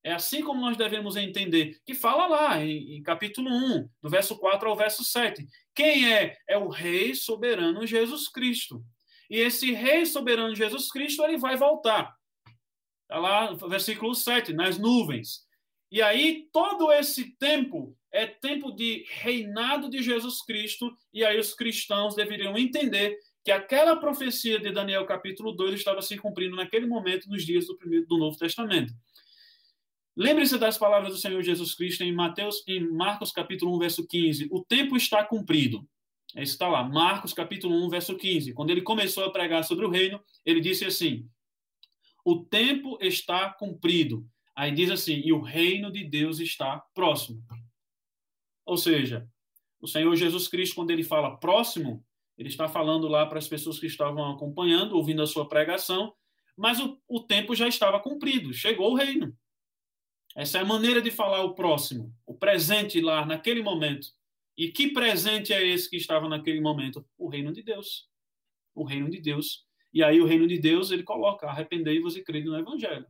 É 0.05 0.12
assim 0.12 0.43
como 0.43 0.61
nós 0.61 0.76
devemos 0.76 1.14
entender, 1.14 1.80
que 1.86 1.95
fala 1.95 2.26
lá 2.26 2.64
em, 2.64 2.97
em, 2.97 3.03
capítulo 3.03 3.49
1, 3.49 3.88
do 4.03 4.11
verso 4.11 4.36
4 4.36 4.68
ao 4.68 4.76
verso 4.76 5.05
7. 5.05 5.47
Quem 5.74 6.12
é? 6.12 6.36
É 6.49 6.59
o 6.59 6.68
Rei 6.68 7.14
soberano 7.14 7.86
Jesus 7.86 8.28
Cristo. 8.28 8.84
E 9.30 9.38
esse 9.38 9.72
Rei 9.72 10.05
soberano 10.05 10.57
Jesus 10.57 10.90
Cristo, 10.90 11.22
ele 11.22 11.38
vai 11.38 11.57
voltar. 11.57 12.16
Está 13.03 13.20
lá, 13.20 13.53
versículo 13.53 14.12
7, 14.12 14.53
nas 14.53 14.76
nuvens. 14.76 15.47
E 15.93 16.01
aí, 16.01 16.49
todo 16.51 16.90
esse 16.90 17.36
tempo 17.36 17.95
é 18.11 18.26
tempo 18.26 18.72
de 18.72 19.05
reinado 19.11 19.90
de 19.90 20.03
Jesus 20.03 20.40
Cristo, 20.40 20.97
e 21.12 21.22
aí 21.22 21.38
os 21.38 21.53
cristãos 21.53 22.14
deveriam 22.14 22.57
entender 22.57 23.18
que 23.45 23.53
aquela 23.53 23.95
profecia 23.97 24.59
de 24.59 24.72
Daniel 24.72 25.05
capítulo 25.05 25.53
2 25.53 25.74
estava 25.74 26.01
se 26.01 26.16
cumprindo 26.16 26.57
naquele 26.57 26.86
momento, 26.86 27.28
nos 27.28 27.45
dias 27.45 27.66
do, 27.66 27.76
primeiro, 27.76 28.07
do 28.07 28.16
Novo 28.16 28.38
Testamento. 28.38 28.90
Lembre-se 30.16 30.57
das 30.57 30.78
palavras 30.78 31.12
do 31.12 31.18
Senhor 31.18 31.43
Jesus 31.43 31.74
Cristo 31.74 32.03
em 32.03 32.12
Mateus, 32.12 32.64
em 32.66 32.80
Marcos 32.80 33.30
capítulo 33.30 33.76
1, 33.76 33.78
verso 33.78 34.07
15. 34.07 34.49
O 34.51 34.64
tempo 34.64 34.97
está 34.97 35.22
cumprido. 35.22 35.86
Isso 36.34 36.55
está 36.55 36.68
lá, 36.68 36.82
Marcos 36.82 37.34
capítulo 37.34 37.84
1, 37.84 37.90
verso 37.90 38.16
15. 38.16 38.55
Quando 38.55 38.70
ele 38.70 38.80
começou 38.80 39.26
a 39.26 39.30
pregar 39.30 39.62
sobre 39.62 39.84
o 39.84 39.90
reino, 39.90 40.18
ele 40.43 40.62
disse 40.62 40.86
assim: 40.86 41.28
O 42.24 42.43
tempo 42.43 42.97
está 43.03 43.51
cumprido. 43.51 44.26
Aí 44.57 44.72
diz 44.72 44.90
assim: 44.90 45.20
E 45.24 45.32
o 45.32 45.40
reino 45.40 45.90
de 45.90 46.05
Deus 46.05 46.38
está 46.38 46.78
próximo. 46.94 47.42
Ou 48.64 48.76
seja, 48.76 49.28
o 49.80 49.86
Senhor 49.86 50.14
Jesus 50.14 50.46
Cristo, 50.48 50.76
quando 50.76 50.90
ele 50.90 51.03
fala 51.03 51.36
próximo, 51.36 52.05
ele 52.38 52.48
está 52.48 52.68
falando 52.68 53.09
lá 53.09 53.26
para 53.26 53.38
as 53.38 53.48
pessoas 53.48 53.78
que 53.78 53.86
estavam 53.86 54.30
acompanhando, 54.30 54.96
ouvindo 54.96 55.22
a 55.22 55.26
sua 55.26 55.48
pregação, 55.48 56.14
mas 56.57 56.80
o, 56.80 57.00
o 57.09 57.20
tempo 57.20 57.55
já 57.55 57.66
estava 57.66 58.00
cumprido, 58.00 58.53
chegou 58.53 58.92
o 58.92 58.96
reino. 58.96 59.36
Essa 60.36 60.59
é 60.59 60.61
a 60.62 60.64
maneira 60.64 61.03
de 61.03 61.11
falar 61.11 61.42
o 61.42 61.55
próximo, 61.55 62.14
o 62.26 62.34
presente 62.34 63.00
lá 63.00 63.26
naquele 63.26 63.62
momento. 63.62 64.09
E 64.57 64.70
que 64.70 64.92
presente 64.92 65.53
é 65.53 65.66
esse 65.66 65.88
que 65.88 65.96
estava 65.96 66.28
naquele 66.28 66.61
momento? 66.61 67.05
O 67.18 67.28
reino 67.28 67.53
de 67.53 67.62
Deus. 67.62 68.09
O 68.74 68.84
reino 68.84 69.11
de 69.11 69.20
Deus. 69.20 69.66
E 69.92 70.03
aí 70.03 70.20
o 70.20 70.26
reino 70.26 70.46
de 70.46 70.59
Deus, 70.59 70.90
ele 70.90 71.03
coloca, 71.03 71.46
arrependei-vos 71.46 72.16
e 72.16 72.22
crede 72.22 72.48
no 72.48 72.59
evangelho. 72.59 73.07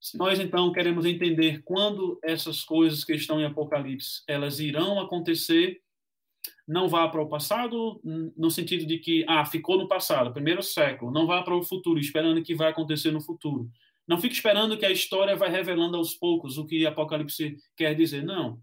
Se 0.00 0.16
nós 0.16 0.38
então 0.38 0.72
queremos 0.72 1.04
entender 1.04 1.62
quando 1.64 2.18
essas 2.22 2.62
coisas 2.62 3.02
que 3.02 3.14
estão 3.14 3.40
em 3.40 3.44
Apocalipse, 3.44 4.22
elas 4.28 4.60
irão 4.60 5.00
acontecer, 5.00 5.80
não 6.66 6.88
vá 6.88 7.08
para 7.08 7.22
o 7.22 7.28
passado 7.28 8.00
no 8.36 8.50
sentido 8.50 8.86
de 8.86 8.98
que 8.98 9.24
ah, 9.28 9.44
ficou 9.44 9.76
no 9.76 9.88
passado, 9.88 10.32
primeiro 10.32 10.62
século, 10.62 11.10
não 11.10 11.26
vá 11.26 11.42
para 11.42 11.56
o 11.56 11.62
futuro 11.62 11.98
esperando 11.98 12.42
que 12.42 12.54
vai 12.54 12.70
acontecer 12.70 13.10
no 13.10 13.20
futuro. 13.20 13.68
Não 14.06 14.18
fique 14.18 14.34
esperando 14.34 14.78
que 14.78 14.86
a 14.86 14.90
história 14.90 15.36
vai 15.36 15.50
revelando 15.50 15.96
aos 15.96 16.14
poucos 16.14 16.56
o 16.56 16.66
que 16.66 16.86
Apocalipse 16.86 17.56
quer 17.76 17.94
dizer. 17.94 18.22
Não. 18.22 18.58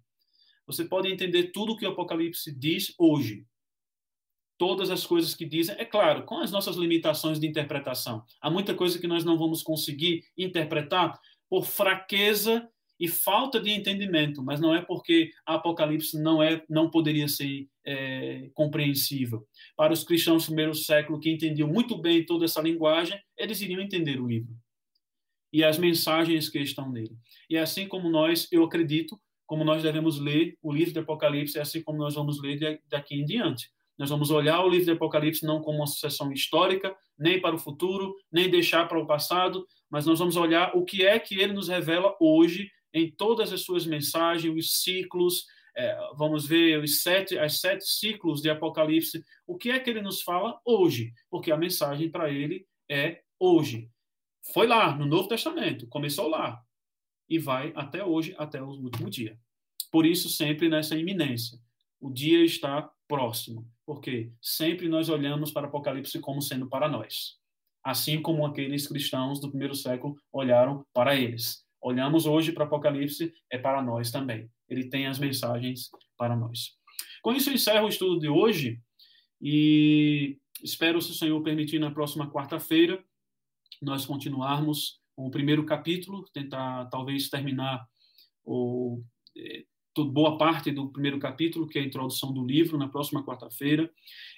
Você 0.65 0.85
pode 0.85 1.11
entender 1.11 1.51
tudo 1.51 1.73
o 1.73 1.77
que 1.77 1.85
o 1.85 1.89
Apocalipse 1.89 2.51
diz 2.51 2.95
hoje. 2.97 3.45
Todas 4.57 4.89
as 4.89 5.05
coisas 5.05 5.35
que 5.35 5.45
dizem, 5.45 5.75
é 5.77 5.85
claro, 5.85 6.23
com 6.23 6.39
as 6.39 6.51
nossas 6.51 6.75
limitações 6.75 7.39
de 7.39 7.47
interpretação. 7.47 8.23
Há 8.41 8.49
muita 8.49 8.73
coisa 8.73 8.97
que 8.97 9.07
nós 9.07 9.23
não 9.23 9.37
vamos 9.37 9.61
conseguir 9.61 10.23
interpretar 10.37 11.19
por 11.49 11.65
fraqueza 11.65 12.67
e 12.99 13.07
falta 13.07 13.59
de 13.59 13.71
entendimento, 13.71 14.41
mas 14.41 14.61
não 14.61 14.73
é 14.73 14.81
porque 14.81 15.31
Apocalipse 15.45 16.17
não 16.17 16.41
é, 16.41 16.63
não 16.69 16.89
poderia 16.89 17.27
ser 17.27 17.67
é, 17.85 18.49
compreensível. 18.53 19.45
Para 19.75 19.91
os 19.91 20.03
cristãos 20.03 20.43
do 20.43 20.47
primeiro 20.47 20.73
século 20.73 21.19
que 21.19 21.29
entendiam 21.29 21.67
muito 21.67 21.97
bem 21.97 22.25
toda 22.25 22.45
essa 22.45 22.61
linguagem, 22.61 23.19
eles 23.37 23.59
iriam 23.61 23.81
entender 23.81 24.21
o 24.21 24.27
livro 24.27 24.55
e 25.55 25.63
as 25.63 25.77
mensagens 25.77 26.49
que 26.49 26.59
estão 26.59 26.91
nele. 26.91 27.17
E 27.49 27.57
assim 27.57 27.87
como 27.87 28.09
nós, 28.09 28.45
eu 28.51 28.63
acredito, 28.65 29.17
como 29.45 29.63
nós 29.63 29.83
devemos 29.83 30.19
ler 30.19 30.57
o 30.61 30.69
livro 30.69 30.93
do 30.93 30.99
Apocalipse, 30.99 31.57
é 31.57 31.61
assim 31.61 31.81
como 31.81 31.97
nós 31.97 32.13
vamos 32.13 32.41
ler 32.41 32.81
daqui 32.89 33.15
em 33.15 33.23
diante. 33.23 33.69
Nós 33.97 34.09
vamos 34.09 34.29
olhar 34.29 34.61
o 34.61 34.69
livro 34.69 34.87
do 34.87 34.91
Apocalipse 34.93 35.45
não 35.45 35.61
como 35.61 35.77
uma 35.77 35.87
sucessão 35.87 36.31
histórica, 36.31 36.95
nem 37.17 37.39
para 37.39 37.55
o 37.55 37.59
futuro, 37.59 38.15
nem 38.31 38.49
deixar 38.49 38.87
para 38.87 38.99
o 38.99 39.07
passado, 39.07 39.65
mas 39.89 40.05
nós 40.05 40.19
vamos 40.19 40.35
olhar 40.35 40.75
o 40.75 40.83
que 40.83 41.05
é 41.05 41.17
que 41.17 41.39
ele 41.39 41.53
nos 41.53 41.69
revela 41.69 42.15
hoje 42.19 42.69
em 42.93 43.11
todas 43.11 43.51
as 43.51 43.61
suas 43.61 43.85
mensagens, 43.85 44.53
os 44.53 44.81
ciclos, 44.81 45.45
é, 45.75 45.97
vamos 46.15 46.47
ver 46.47 46.81
os 46.81 47.01
sete, 47.03 47.37
as 47.37 47.59
sete 47.59 47.85
ciclos 47.85 48.41
de 48.41 48.49
Apocalipse, 48.49 49.21
o 49.45 49.57
que 49.57 49.69
é 49.69 49.79
que 49.79 49.89
ele 49.89 50.01
nos 50.01 50.21
fala 50.21 50.59
hoje, 50.63 51.13
porque 51.29 51.51
a 51.51 51.57
mensagem 51.57 52.09
para 52.09 52.31
ele 52.31 52.65
é 52.89 53.21
hoje. 53.37 53.89
Foi 54.53 54.65
lá, 54.67 54.95
no 54.95 55.05
Novo 55.05 55.27
Testamento, 55.27 55.87
começou 55.87 56.29
lá 56.29 56.61
e 57.27 57.37
vai 57.37 57.73
até 57.75 58.03
hoje, 58.03 58.33
até 58.37 58.61
o 58.61 58.67
último 58.67 59.09
dia. 59.09 59.37
Por 59.91 60.05
isso, 60.05 60.29
sempre 60.29 60.69
nessa 60.69 60.95
iminência. 60.95 61.59
O 61.99 62.11
dia 62.11 62.45
está 62.45 62.89
próximo, 63.07 63.67
porque 63.85 64.31
sempre 64.41 64.89
nós 64.89 65.09
olhamos 65.09 65.51
para 65.51 65.67
Apocalipse 65.67 66.19
como 66.19 66.41
sendo 66.41 66.67
para 66.67 66.89
nós, 66.89 67.37
assim 67.83 68.21
como 68.21 68.45
aqueles 68.45 68.87
cristãos 68.87 69.39
do 69.39 69.49
primeiro 69.49 69.75
século 69.75 70.15
olharam 70.31 70.85
para 70.93 71.15
eles. 71.15 71.63
Olhamos 71.81 72.25
hoje 72.25 72.51
para 72.51 72.65
Apocalipse, 72.65 73.31
é 73.51 73.57
para 73.57 73.81
nós 73.81 74.09
também. 74.09 74.49
Ele 74.67 74.89
tem 74.89 75.05
as 75.05 75.19
mensagens 75.19 75.89
para 76.17 76.35
nós. 76.35 76.71
Com 77.21 77.31
isso, 77.31 77.49
eu 77.49 77.53
encerro 77.53 77.85
o 77.85 77.89
estudo 77.89 78.19
de 78.19 78.27
hoje 78.27 78.81
e 79.39 80.39
espero, 80.63 81.01
se 81.01 81.11
o 81.11 81.13
Senhor 81.13 81.39
permitir, 81.43 81.77
na 81.77 81.91
próxima 81.91 82.31
quarta-feira, 82.31 83.03
nós 83.81 84.05
continuarmos 84.05 84.99
com 85.15 85.27
o 85.27 85.31
primeiro 85.31 85.65
capítulo, 85.65 86.25
tentar 86.33 86.85
talvez 86.85 87.29
terminar 87.29 87.87
o, 88.43 89.01
é, 89.37 89.63
boa 90.03 90.37
parte 90.37 90.71
do 90.71 90.89
primeiro 90.89 91.19
capítulo, 91.19 91.67
que 91.67 91.79
é 91.79 91.81
a 91.81 91.85
introdução 91.85 92.33
do 92.33 92.45
livro, 92.45 92.77
na 92.77 92.89
próxima 92.89 93.23
quarta-feira. 93.23 93.89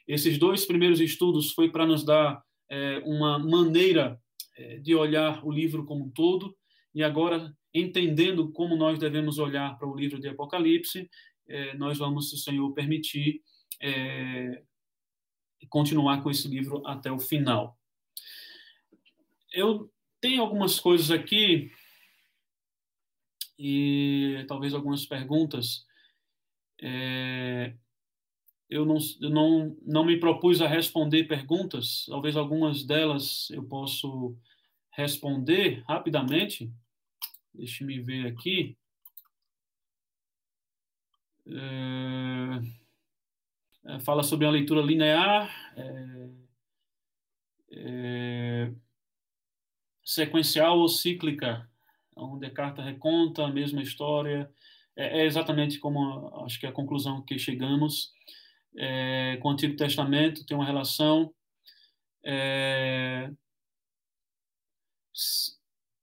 Esses 0.08 0.38
dois 0.38 0.66
primeiros 0.66 1.00
estudos 1.00 1.54
foi 1.54 1.72
para 1.72 1.86
nos 1.86 2.04
dar 2.04 2.44
é, 2.70 3.02
uma 3.06 3.40
maneira 3.40 4.20
é, 4.56 4.78
de 4.78 4.94
olhar 4.94 5.44
o 5.46 5.52
livro 5.52 5.86
como 5.86 6.06
um 6.06 6.10
todo, 6.10 6.56
e 6.94 7.04
agora, 7.04 7.56
entendendo 7.74 8.52
como 8.52 8.76
nós 8.76 9.00
devemos 9.00 9.40
olhar 9.40 9.78
para 9.78 9.88
o 9.88 9.96
livro 9.96 10.20
de 10.20 10.28
Apocalipse, 10.28 11.10
é, 11.48 11.76
nós 11.78 11.98
vamos, 11.98 12.30
se 12.30 12.36
o 12.36 12.40
Senhor 12.40 12.72
permitir, 12.74 13.42
é, 13.82 14.62
continuar 15.70 16.22
com 16.22 16.30
esse 16.30 16.48
livro 16.48 16.86
até 16.86 17.12
o 17.12 17.20
final 17.20 17.78
eu 19.54 19.92
tenho 20.22 20.42
algumas 20.42 20.80
coisas 20.80 21.12
aqui 21.12 21.72
e 23.58 24.46
talvez 24.48 24.74
algumas 24.74 25.06
perguntas. 25.06 25.86
É, 26.82 27.74
eu 28.70 28.86
não, 28.86 28.98
eu 29.22 29.30
não, 29.30 29.78
não 29.82 30.06
me 30.06 30.20
propus 30.20 30.62
a 30.62 30.68
responder 30.68 31.24
perguntas, 31.24 32.06
talvez 32.08 32.36
algumas 32.36 32.84
delas 32.84 33.50
eu 33.50 33.64
posso 33.64 34.38
responder 34.92 35.84
rapidamente. 35.88 36.72
Deixe-me 37.54 38.00
ver 38.00 38.28
aqui. 38.28 38.78
É, 41.46 42.62
é 43.94 44.00
fala 44.02 44.22
sobre 44.24 44.46
a 44.46 44.52
leitura 44.52 44.82
linear. 44.82 45.50
É, 45.78 46.30
é 47.72 48.72
sequencial 50.04 50.80
ou 50.80 50.88
cíclica, 50.88 51.70
onde 52.18 52.46
a 52.46 52.54
carta 52.54 52.82
reconta 52.82 53.44
a 53.46 53.52
mesma 53.52 53.82
história. 53.82 54.50
É, 54.96 55.22
é 55.22 55.26
exatamente 55.26 55.80
como 55.80 56.44
acho 56.46 56.60
que 56.60 56.68
a 56.68 56.72
conclusão 56.72 57.22
que 57.22 57.38
chegamos. 57.38 58.12
É, 58.76 59.38
com 59.42 59.50
o 59.50 59.52
Antigo 59.52 59.76
Testamento 59.76 60.46
tem 60.46 60.56
uma 60.56 60.66
relação. 60.66 61.34
É, 62.24 63.32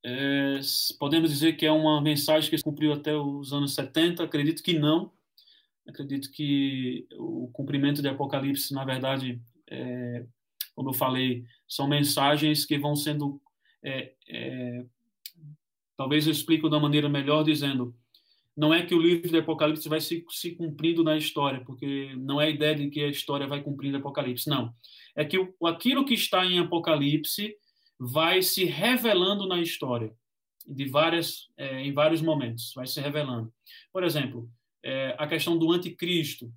é, 0.04 0.58
podemos 0.98 1.30
dizer 1.30 1.54
que 1.54 1.64
é 1.64 1.72
uma 1.72 2.00
mensagem 2.00 2.50
que 2.50 2.58
se 2.58 2.64
cumpriu 2.64 2.92
até 2.92 3.14
os 3.14 3.52
anos 3.52 3.74
70? 3.74 4.22
Acredito 4.22 4.62
que 4.62 4.78
não. 4.78 5.12
Acredito 5.86 6.30
que 6.30 7.06
o 7.12 7.48
cumprimento 7.52 8.02
de 8.02 8.08
Apocalipse, 8.08 8.72
na 8.74 8.84
verdade, 8.84 9.40
é, 9.70 10.24
como 10.74 10.90
eu 10.90 10.94
falei, 10.94 11.44
são 11.68 11.86
mensagens 11.88 12.64
que 12.64 12.78
vão 12.78 12.96
sendo 12.96 13.40
é, 13.82 14.12
é, 14.28 14.84
talvez 15.96 16.26
eu 16.26 16.32
explico 16.32 16.68
da 16.68 16.78
maneira 16.78 17.08
melhor 17.08 17.42
dizendo, 17.42 17.94
não 18.56 18.72
é 18.72 18.84
que 18.84 18.94
o 18.94 19.02
livro 19.02 19.30
do 19.30 19.38
Apocalipse 19.38 19.88
vai 19.88 20.00
se, 20.00 20.24
se 20.30 20.52
cumprindo 20.52 21.02
na 21.02 21.16
história, 21.16 21.60
porque 21.64 22.14
não 22.16 22.40
é 22.40 22.46
a 22.46 22.50
ideia 22.50 22.74
de 22.74 22.88
que 22.88 23.02
a 23.02 23.08
história 23.08 23.46
vai 23.46 23.62
cumprindo 23.62 23.96
o 23.96 24.00
Apocalipse, 24.00 24.48
não. 24.48 24.72
É 25.16 25.24
que 25.24 25.38
o, 25.38 25.66
aquilo 25.66 26.04
que 26.04 26.14
está 26.14 26.44
em 26.44 26.58
Apocalipse 26.58 27.56
vai 27.98 28.42
se 28.42 28.64
revelando 28.64 29.46
na 29.46 29.60
história, 29.60 30.12
de 30.66 30.84
várias, 30.86 31.48
é, 31.56 31.80
em 31.82 31.92
vários 31.92 32.22
momentos, 32.22 32.72
vai 32.74 32.86
se 32.86 33.00
revelando. 33.00 33.52
Por 33.92 34.04
exemplo, 34.04 34.48
é, 34.82 35.14
a 35.18 35.26
questão 35.26 35.58
do 35.58 35.72
anticristo. 35.72 36.52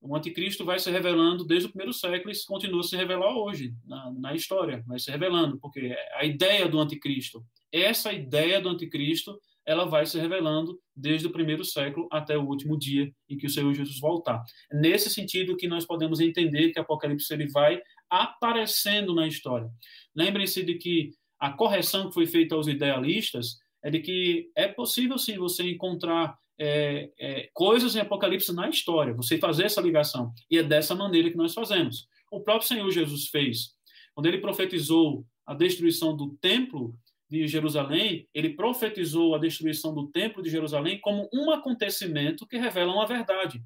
O 0.00 0.14
anticristo 0.14 0.64
vai 0.64 0.78
se 0.78 0.90
revelando 0.90 1.44
desde 1.44 1.66
o 1.66 1.70
primeiro 1.70 1.92
século 1.92 2.30
e 2.30 2.46
continua 2.46 2.80
a 2.80 2.84
se 2.84 2.96
revelar 2.96 3.34
hoje, 3.36 3.74
na, 3.86 4.12
na 4.12 4.34
história, 4.34 4.82
vai 4.86 4.98
se 4.98 5.10
revelando, 5.10 5.58
porque 5.58 5.96
a 6.14 6.24
ideia 6.24 6.68
do 6.68 6.78
anticristo, 6.78 7.44
essa 7.82 8.12
ideia 8.12 8.60
do 8.60 8.68
anticristo, 8.68 9.38
ela 9.66 9.84
vai 9.84 10.06
se 10.06 10.18
revelando 10.18 10.78
desde 10.94 11.26
o 11.26 11.32
primeiro 11.32 11.64
século 11.64 12.06
até 12.12 12.36
o 12.36 12.46
último 12.46 12.78
dia 12.78 13.10
em 13.28 13.36
que 13.36 13.46
o 13.46 13.50
Senhor 13.50 13.72
Jesus 13.74 13.98
voltar. 13.98 14.42
Nesse 14.72 15.10
sentido 15.10 15.56
que 15.56 15.66
nós 15.66 15.84
podemos 15.84 16.20
entender 16.20 16.70
que 16.70 16.78
Apocalipse 16.78 17.32
ele 17.32 17.48
vai 17.48 17.80
aparecendo 18.08 19.14
na 19.14 19.26
história. 19.26 19.68
Lembrem-se 20.14 20.62
de 20.62 20.74
que 20.74 21.12
a 21.40 21.50
correção 21.50 22.08
que 22.08 22.14
foi 22.14 22.26
feita 22.26 22.54
aos 22.54 22.68
idealistas 22.68 23.58
é 23.82 23.90
de 23.90 24.00
que 24.00 24.50
é 24.54 24.68
possível 24.68 25.18
sim 25.18 25.36
você 25.36 25.68
encontrar 25.68 26.36
é, 26.58 27.10
é, 27.18 27.48
coisas 27.52 27.96
em 27.96 28.00
Apocalipse 28.00 28.54
na 28.54 28.68
história, 28.68 29.14
você 29.14 29.38
fazer 29.38 29.64
essa 29.64 29.80
ligação. 29.80 30.32
E 30.50 30.58
é 30.58 30.62
dessa 30.62 30.94
maneira 30.94 31.30
que 31.30 31.36
nós 31.36 31.52
fazemos. 31.52 32.06
O 32.30 32.40
próprio 32.40 32.68
Senhor 32.68 32.88
Jesus 32.90 33.28
fez. 33.28 33.74
Quando 34.14 34.26
ele 34.26 34.38
profetizou 34.38 35.26
a 35.46 35.54
destruição 35.54 36.16
do 36.16 36.36
templo 36.40 36.94
de 37.42 37.48
Jerusalém, 37.48 38.28
ele 38.32 38.50
profetizou 38.50 39.34
a 39.34 39.38
destruição 39.38 39.94
do 39.94 40.08
templo 40.08 40.42
de 40.42 40.50
Jerusalém 40.50 41.00
como 41.00 41.28
um 41.32 41.50
acontecimento 41.50 42.46
que 42.46 42.56
revela 42.56 42.92
uma 42.92 43.06
verdade. 43.06 43.62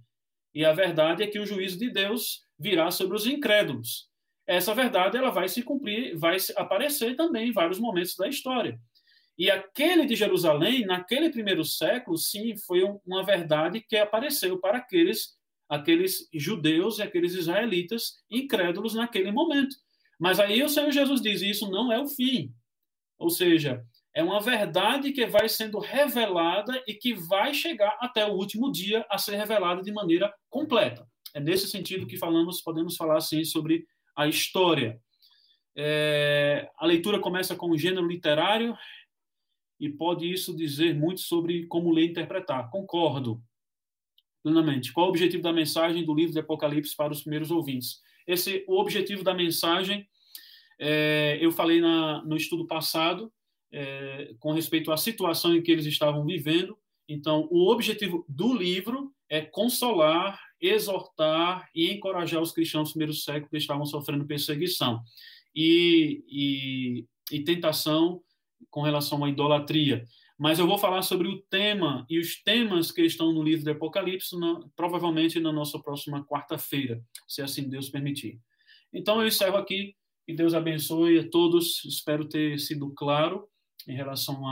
E 0.55 0.65
a 0.65 0.73
verdade 0.73 1.23
é 1.23 1.27
que 1.27 1.39
o 1.39 1.47
juízo 1.47 1.78
de 1.78 1.90
Deus 1.90 2.43
virá 2.59 2.90
sobre 2.90 3.16
os 3.16 3.27
incrédulos. 3.27 4.09
Essa 4.47 4.74
verdade 4.74 5.16
ela 5.16 5.31
vai 5.31 5.49
se 5.49 5.62
cumprir, 5.62 6.16
vai 6.16 6.39
aparecer 6.57 7.15
também 7.15 7.49
em 7.49 7.53
vários 7.53 7.78
momentos 7.78 8.16
da 8.16 8.28
história. 8.28 8.81
E 9.39 9.51
aquele 9.51 10.05
de 10.05 10.16
Jerusalém, 10.16 10.85
naquele 10.85 11.31
primeiro 11.31 11.65
século, 11.65 12.16
sim, 12.16 12.57
foi 12.57 12.82
uma 13.07 13.23
verdade 13.23 13.81
que 13.81 13.97
apareceu 13.97 14.59
para 14.59 14.78
aqueles, 14.78 15.36
aqueles 15.69 16.28
judeus 16.35 16.99
e 16.99 17.03
aqueles 17.03 17.35
israelitas 17.35 18.15
incrédulos 18.28 18.95
naquele 18.95 19.31
momento. 19.31 19.77
Mas 20.19 20.40
aí 20.40 20.62
o 20.62 20.69
Senhor 20.69 20.90
Jesus 20.90 21.20
diz: 21.20 21.40
isso 21.43 21.70
não 21.70 21.93
é 21.93 22.01
o 22.01 22.09
fim. 22.09 22.53
Ou 23.19 23.31
seja, 23.31 23.85
é 24.15 24.23
uma 24.23 24.40
verdade 24.40 25.12
que 25.12 25.27
vai 25.27 25.49
sendo 25.49 25.78
revelada 25.78 26.82
e 26.86 26.95
que 26.95 27.15
vai 27.15 27.53
chegar 27.53 27.97
até 28.01 28.27
o 28.27 28.35
último 28.35 28.70
dia 28.70 29.05
a 29.11 29.19
ser 29.19 29.36
revelada 29.36 29.82
de 29.82 29.93
maneira 29.93 30.32
completa. 30.49 31.07
É 31.35 31.40
nesse 31.40 31.69
sentido 31.69 32.07
que 32.07 32.16
falamos, 32.16 32.61
podemos 32.61 32.97
falar 32.97 33.19
assim 33.19 33.45
sobre 33.45 33.86
a 34.16 34.27
história. 34.27 35.01
É, 35.77 36.69
a 36.77 36.86
leitura 36.86 37.20
começa 37.20 37.55
com 37.55 37.70
o 37.70 37.78
gênero 37.78 38.07
literário 38.07 38.77
e 39.78 39.89
pode 39.89 40.31
isso 40.31 40.57
dizer 40.57 40.95
muito 40.95 41.20
sobre 41.20 41.66
como 41.66 41.93
ler 41.93 42.07
e 42.07 42.11
interpretar. 42.11 42.70
Concordo 42.70 43.40
plenamente. 44.43 44.93
Qual 44.93 45.07
o 45.07 45.11
objetivo 45.11 45.43
da 45.43 45.53
mensagem 45.53 46.05
do 46.05 46.15
livro 46.15 46.32
de 46.32 46.40
Apocalipse 46.40 46.97
para 46.97 47.12
os 47.12 47.20
primeiros 47.20 47.51
ouvintes? 47.51 48.01
Esse, 48.27 48.65
o 48.66 48.81
objetivo 48.81 49.23
da 49.23 49.35
mensagem, 49.35 50.09
é, 50.79 51.39
eu 51.41 51.51
falei 51.51 51.81
na, 51.81 52.23
no 52.25 52.37
estudo 52.37 52.67
passado, 52.67 53.33
é, 53.73 54.35
com 54.39 54.53
respeito 54.53 54.93
à 54.93 54.97
situação 54.97 55.55
em 55.55 55.63
que 55.63 55.71
eles 55.71 55.87
estavam 55.87 56.25
vivendo. 56.25 56.77
Então, 57.09 57.49
o 57.51 57.71
objetivo 57.71 58.25
do 58.29 58.55
livro 58.55 59.13
é 59.29 59.41
consolar, 59.41 60.41
exortar 60.61 61.69
e 61.75 61.91
encorajar 61.93 62.41
os 62.41 62.53
cristãos 62.53 62.89
do 62.89 62.93
primeiro 62.93 63.15
século 63.15 63.51
que 63.51 63.57
estavam 63.57 63.85
sofrendo 63.85 64.27
perseguição 64.27 65.03
e, 65.55 66.25
e, 66.29 67.37
e 67.37 67.45
tentação 67.45 68.23
com 68.71 68.83
relação 68.83 69.25
à 69.25 69.29
idolatria. 69.29 70.05
Mas 70.39 70.59
eu 70.59 70.67
vou 70.67 70.79
falar 70.79 71.03
sobre 71.03 71.27
o 71.27 71.41
tema 71.51 72.07
e 72.09 72.19
os 72.19 72.41
temas 72.43 72.93
que 72.93 73.03
estão 73.03 73.33
no 73.33 73.43
livro 73.43 73.65
do 73.65 73.71
Apocalipse, 73.73 74.39
na, 74.39 74.61
provavelmente 74.77 75.41
na 75.41 75.53
nossa 75.53 75.81
próxima 75.81 76.25
quarta-feira, 76.25 77.03
se 77.27 77.43
assim 77.43 77.69
Deus 77.69 77.89
permitir. 77.89 78.41
Então 78.93 79.21
eu 79.21 79.27
encerro 79.27 79.57
aqui. 79.57 79.97
Que 80.29 80.35
Deus 80.35 80.53
abençoe 80.53 81.21
a 81.21 81.31
todos. 81.31 81.83
Espero 81.87 82.29
ter 82.29 82.59
sido 82.59 82.91
claro 82.91 83.49
em 83.89 83.97
relação 83.97 84.45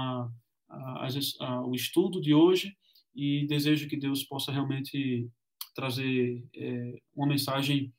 ao 1.38 1.74
estudo 1.74 2.18
de 2.18 2.32
hoje 2.32 2.74
e 3.14 3.46
desejo 3.46 3.86
que 3.86 3.98
Deus 3.98 4.24
possa 4.24 4.50
realmente 4.50 5.28
trazer 5.74 6.42
é, 6.54 6.98
uma 7.14 7.26
mensagem 7.26 7.92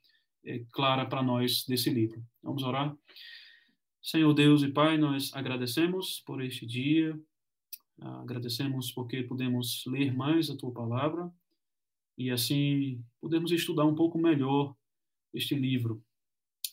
é, 0.43 0.65
clara 0.71 1.05
para 1.05 1.21
nós 1.21 1.65
desse 1.67 1.91
livro. 1.91 2.19
Vamos 2.41 2.63
orar? 2.63 2.97
Senhor 4.01 4.33
Deus 4.33 4.63
e 4.63 4.69
Pai, 4.69 4.97
nós 4.97 5.31
agradecemos 5.35 6.23
por 6.25 6.43
este 6.43 6.65
dia, 6.65 7.15
agradecemos 8.01 8.91
porque 8.91 9.21
podemos 9.21 9.83
ler 9.85 10.11
mais 10.15 10.49
a 10.49 10.57
Tua 10.57 10.73
palavra 10.73 11.31
e 12.17 12.31
assim 12.31 13.05
podemos 13.21 13.51
estudar 13.51 13.85
um 13.85 13.93
pouco 13.93 14.17
melhor 14.17 14.75
este 15.31 15.53
livro. 15.53 16.03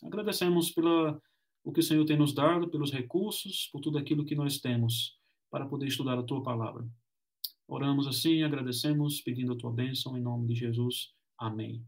Agradecemos 0.03 0.71
pela 0.71 1.19
o 1.63 1.71
que 1.71 1.79
o 1.79 1.83
Senhor 1.83 2.05
tem 2.05 2.17
nos 2.17 2.33
dado, 2.33 2.69
pelos 2.69 2.91
recursos, 2.91 3.69
por 3.71 3.81
tudo 3.81 3.97
aquilo 3.97 4.23
que 4.23 4.35
nós 4.35 4.59
temos 4.59 5.17
para 5.49 5.65
poder 5.65 5.87
estudar 5.87 6.17
a 6.17 6.23
Tua 6.23 6.43
palavra. 6.43 6.87
Oramos 7.67 8.07
assim, 8.07 8.43
agradecemos, 8.43 9.21
pedindo 9.21 9.53
a 9.53 9.57
Tua 9.57 9.71
bênção 9.71 10.15
em 10.15 10.21
nome 10.21 10.47
de 10.47 10.55
Jesus. 10.55 11.13
Amém. 11.37 11.83